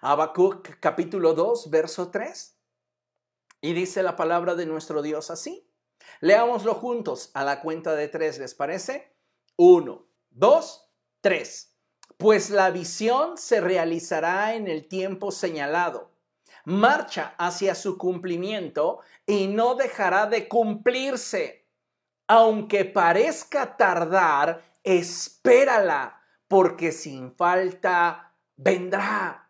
Habacuc 0.00 0.78
capítulo 0.80 1.34
2, 1.34 1.70
verso 1.70 2.10
3. 2.10 2.58
Y 3.60 3.72
dice 3.74 4.02
la 4.02 4.16
palabra 4.16 4.54
de 4.54 4.66
nuestro 4.66 5.02
Dios 5.02 5.30
así. 5.30 5.68
Leámoslo 6.20 6.74
juntos 6.74 7.30
a 7.34 7.44
la 7.44 7.60
cuenta 7.60 7.94
de 7.94 8.08
tres, 8.08 8.38
¿les 8.38 8.54
parece? 8.54 9.14
Uno, 9.56 10.06
dos, 10.30 10.90
tres. 11.20 11.76
Pues 12.16 12.50
la 12.50 12.70
visión 12.70 13.36
se 13.36 13.60
realizará 13.60 14.54
en 14.54 14.68
el 14.68 14.88
tiempo 14.88 15.30
señalado. 15.30 16.12
Marcha 16.64 17.34
hacia 17.38 17.74
su 17.74 17.98
cumplimiento 17.98 19.00
y 19.26 19.46
no 19.48 19.74
dejará 19.74 20.26
de 20.26 20.48
cumplirse. 20.48 21.66
Aunque 22.26 22.84
parezca 22.84 23.76
tardar, 23.76 24.62
espérala, 24.82 26.17
porque 26.48 26.92
sin 26.92 27.32
falta 27.34 28.34
vendrá. 28.56 29.44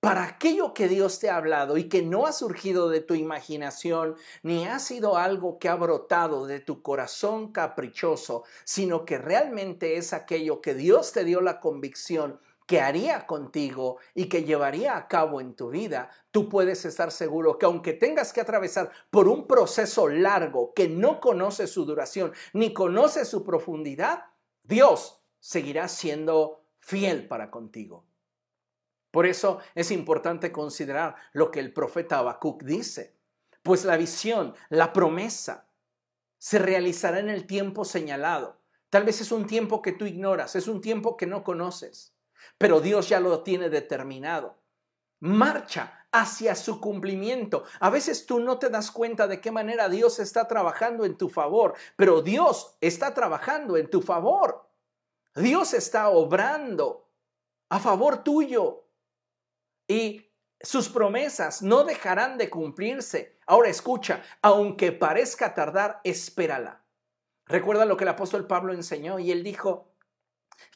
Para 0.00 0.24
aquello 0.24 0.74
que 0.74 0.88
Dios 0.88 1.20
te 1.20 1.30
ha 1.30 1.36
hablado 1.36 1.76
y 1.76 1.88
que 1.88 2.02
no 2.02 2.26
ha 2.26 2.32
surgido 2.32 2.88
de 2.88 3.00
tu 3.00 3.14
imaginación, 3.14 4.16
ni 4.42 4.66
ha 4.66 4.80
sido 4.80 5.16
algo 5.16 5.60
que 5.60 5.68
ha 5.68 5.76
brotado 5.76 6.46
de 6.46 6.58
tu 6.58 6.82
corazón 6.82 7.52
caprichoso, 7.52 8.42
sino 8.64 9.04
que 9.04 9.18
realmente 9.18 9.96
es 9.96 10.12
aquello 10.12 10.60
que 10.60 10.74
Dios 10.74 11.12
te 11.12 11.24
dio 11.24 11.40
la 11.40 11.60
convicción 11.60 12.40
que 12.66 12.80
haría 12.80 13.26
contigo 13.26 13.98
y 14.14 14.26
que 14.28 14.42
llevaría 14.42 14.96
a 14.96 15.06
cabo 15.06 15.40
en 15.40 15.54
tu 15.54 15.70
vida, 15.70 16.10
tú 16.30 16.48
puedes 16.48 16.84
estar 16.84 17.12
seguro 17.12 17.58
que 17.58 17.66
aunque 17.66 17.92
tengas 17.92 18.32
que 18.32 18.40
atravesar 18.40 18.90
por 19.10 19.28
un 19.28 19.46
proceso 19.46 20.08
largo 20.08 20.72
que 20.74 20.88
no 20.88 21.20
conoce 21.20 21.66
su 21.66 21.84
duración 21.84 22.32
ni 22.52 22.72
conoce 22.72 23.24
su 23.24 23.44
profundidad, 23.44 24.24
Dios 24.64 25.21
seguirá 25.42 25.88
siendo 25.88 26.64
fiel 26.78 27.26
para 27.26 27.50
contigo. 27.50 28.06
Por 29.10 29.26
eso 29.26 29.58
es 29.74 29.90
importante 29.90 30.52
considerar 30.52 31.16
lo 31.32 31.50
que 31.50 31.58
el 31.58 31.72
profeta 31.72 32.18
Habacuc 32.18 32.62
dice, 32.62 33.16
pues 33.62 33.84
la 33.84 33.96
visión, 33.96 34.54
la 34.70 34.92
promesa, 34.92 35.68
se 36.38 36.60
realizará 36.60 37.18
en 37.18 37.28
el 37.28 37.46
tiempo 37.46 37.84
señalado. 37.84 38.60
Tal 38.88 39.04
vez 39.04 39.20
es 39.20 39.32
un 39.32 39.46
tiempo 39.46 39.82
que 39.82 39.92
tú 39.92 40.06
ignoras, 40.06 40.54
es 40.54 40.68
un 40.68 40.80
tiempo 40.80 41.16
que 41.16 41.26
no 41.26 41.42
conoces, 41.42 42.14
pero 42.56 42.80
Dios 42.80 43.08
ya 43.08 43.18
lo 43.18 43.42
tiene 43.42 43.68
determinado. 43.68 44.62
Marcha 45.18 46.06
hacia 46.12 46.54
su 46.54 46.80
cumplimiento. 46.80 47.64
A 47.80 47.90
veces 47.90 48.26
tú 48.26 48.38
no 48.38 48.58
te 48.58 48.70
das 48.70 48.92
cuenta 48.92 49.26
de 49.26 49.40
qué 49.40 49.50
manera 49.50 49.88
Dios 49.88 50.20
está 50.20 50.46
trabajando 50.46 51.04
en 51.04 51.16
tu 51.16 51.28
favor, 51.28 51.74
pero 51.96 52.22
Dios 52.22 52.76
está 52.80 53.12
trabajando 53.12 53.76
en 53.76 53.90
tu 53.90 54.02
favor. 54.02 54.71
Dios 55.34 55.72
está 55.72 56.10
obrando 56.10 57.08
a 57.70 57.80
favor 57.80 58.22
tuyo 58.22 58.86
y 59.88 60.30
sus 60.60 60.88
promesas 60.88 61.62
no 61.62 61.84
dejarán 61.84 62.38
de 62.38 62.50
cumplirse. 62.50 63.38
Ahora 63.46 63.68
escucha, 63.68 64.22
aunque 64.42 64.92
parezca 64.92 65.54
tardar, 65.54 66.00
espérala. 66.04 66.84
Recuerda 67.46 67.84
lo 67.84 67.96
que 67.96 68.04
el 68.04 68.10
apóstol 68.10 68.46
Pablo 68.46 68.72
enseñó 68.72 69.18
y 69.18 69.30
él 69.30 69.42
dijo, 69.42 69.92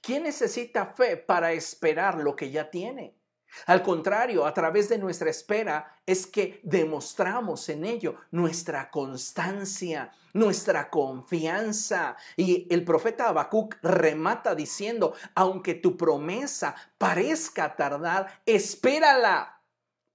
¿quién 0.03 0.25
necesita 0.25 0.87
fe 0.87 1.17
para 1.17 1.53
esperar 1.53 2.19
lo 2.19 2.35
que 2.35 2.51
ya 2.51 2.71
tiene? 2.71 3.16
Al 3.65 3.83
contrario, 3.83 4.45
a 4.45 4.53
través 4.53 4.89
de 4.89 4.99
nuestra 4.99 5.31
espera 5.31 5.95
es 6.05 6.27
que 6.27 6.61
demostramos 6.63 7.69
en 7.69 7.85
ello 7.85 8.17
nuestra 8.31 8.91
constancia, 8.91 10.13
nuestra 10.35 10.91
confianza. 10.91 12.17
Y 12.37 12.67
el 12.73 12.85
profeta 12.85 13.29
Habacuc 13.29 13.77
remata 13.83 14.55
diciendo, 14.55 15.15
aunque 15.35 15.75
tu 15.75 15.97
promesa 15.97 16.75
parezca 16.99 17.75
tardar, 17.75 18.43
espérala, 18.45 19.61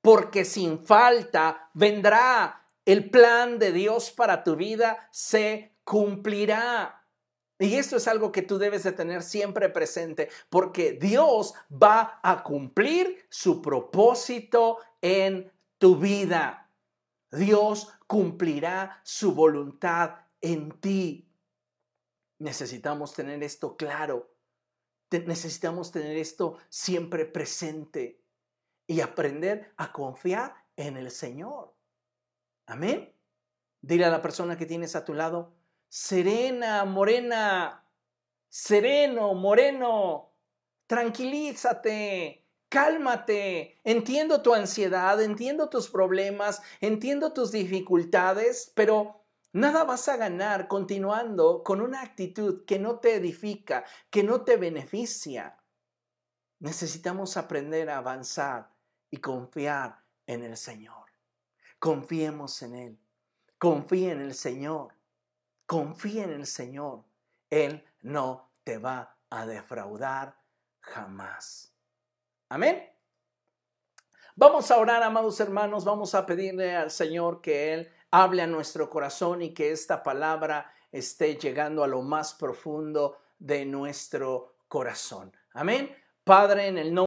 porque 0.02 0.46
sin 0.46 0.86
falta 0.86 1.70
vendrá. 1.74 2.58
El 2.86 3.10
plan 3.10 3.60
de 3.60 3.72
Dios 3.72 4.12
para 4.12 4.44
tu 4.44 4.56
vida 4.56 5.08
se 5.12 5.76
cumplirá. 5.84 7.01
Y 7.62 7.76
esto 7.76 7.98
es 7.98 8.08
algo 8.08 8.32
que 8.32 8.42
tú 8.42 8.58
debes 8.58 8.82
de 8.82 8.92
tener 8.92 9.22
siempre 9.22 9.70
presente 9.70 10.30
porque 10.50 10.94
Dios 10.94 11.54
va 11.72 12.20
a 12.24 12.42
cumplir 12.42 13.24
su 13.30 13.62
propósito 13.62 14.80
en 15.00 15.52
tu 15.78 15.96
vida. 15.96 16.72
Dios 17.30 17.94
cumplirá 18.08 19.00
su 19.04 19.36
voluntad 19.36 20.22
en 20.42 20.72
ti. 20.82 21.32
Necesitamos 22.40 23.14
tener 23.14 23.44
esto 23.44 23.78
claro. 23.78 24.34
necesitamos 25.12 25.92
tener 25.92 26.18
esto 26.18 26.58
siempre 26.68 27.26
presente 27.26 28.24
y 28.88 29.02
aprender 29.02 29.72
a 29.78 29.92
confiar 29.92 30.56
en 30.76 30.98
el 30.98 31.12
Señor. 31.12 31.76
Amén. 32.66 33.16
Dile 33.82 34.06
a 34.06 34.10
la 34.10 34.24
persona 34.24 34.58
que 34.58 34.66
tienes 34.66 34.96
a 34.96 35.06
tu 35.06 35.14
lado, 35.14 35.61
serena, 35.92 36.86
morena, 36.86 37.86
sereno, 38.48 39.34
moreno, 39.34 40.32
tranquilízate, 40.88 42.48
cálmate, 42.70 43.78
entiendo 43.84 44.42
tu 44.42 44.54
ansiedad, 44.54 45.22
entiendo 45.22 45.68
tus 45.68 45.90
problemas, 45.90 46.62
entiendo 46.80 47.34
tus 47.34 47.52
dificultades, 47.52 48.72
pero 48.74 49.26
nada 49.52 49.84
vas 49.84 50.08
a 50.08 50.16
ganar 50.16 50.70
continuando 50.70 51.62
con 51.62 51.82
una 51.82 52.02
actitud 52.02 52.64
que 52.64 52.80
no 52.80 53.00
te 53.00 53.16
edifica, 53.16 53.84
que 54.10 54.24
no 54.24 54.46
te 54.46 54.56
beneficia. 54.56 55.58
Necesitamos 56.60 57.36
aprender 57.36 57.90
a 57.90 57.98
avanzar 57.98 58.74
y 59.10 59.18
confiar 59.18 60.06
en 60.26 60.46
el 60.46 60.56
Señor. 60.56 61.12
Confiemos 61.80 62.62
en 62.62 62.76
Él. 62.76 63.00
Confía 63.58 64.14
en 64.14 64.22
el 64.22 64.36
Señor. 64.36 65.01
Confía 65.72 66.26
en 66.26 66.34
el 66.34 66.48
Señor. 66.48 67.06
Él 67.50 67.82
no 68.02 68.52
te 68.66 68.78
va 68.78 69.16
a 69.30 69.46
defraudar 69.46 70.36
jamás. 70.82 71.74
Amén. 72.50 72.90
Vamos 74.36 74.70
a 74.70 74.78
orar, 74.78 75.02
amados 75.02 75.40
hermanos, 75.40 75.86
vamos 75.86 76.14
a 76.14 76.26
pedirle 76.26 76.76
al 76.76 76.92
Señor 76.92 77.40
que 77.40 77.74
Él 77.74 77.90
hable 78.12 78.42
a 78.42 78.48
nuestro 78.48 78.90
corazón 78.90 79.44
y 79.44 79.54
que 79.54 79.72
esta 79.72 80.04
palabra 80.04 80.74
esté 80.92 81.38
llegando 81.38 81.86
a 81.86 81.88
lo 81.88 82.02
más 82.02 82.34
profundo 82.34 83.20
de 83.40 83.64
nuestro 83.64 84.56
corazón. 84.68 85.32
Amén. 85.54 85.96
Padre, 86.26 86.68
en 86.68 86.80
el 86.80 86.94
nombre 86.94 87.00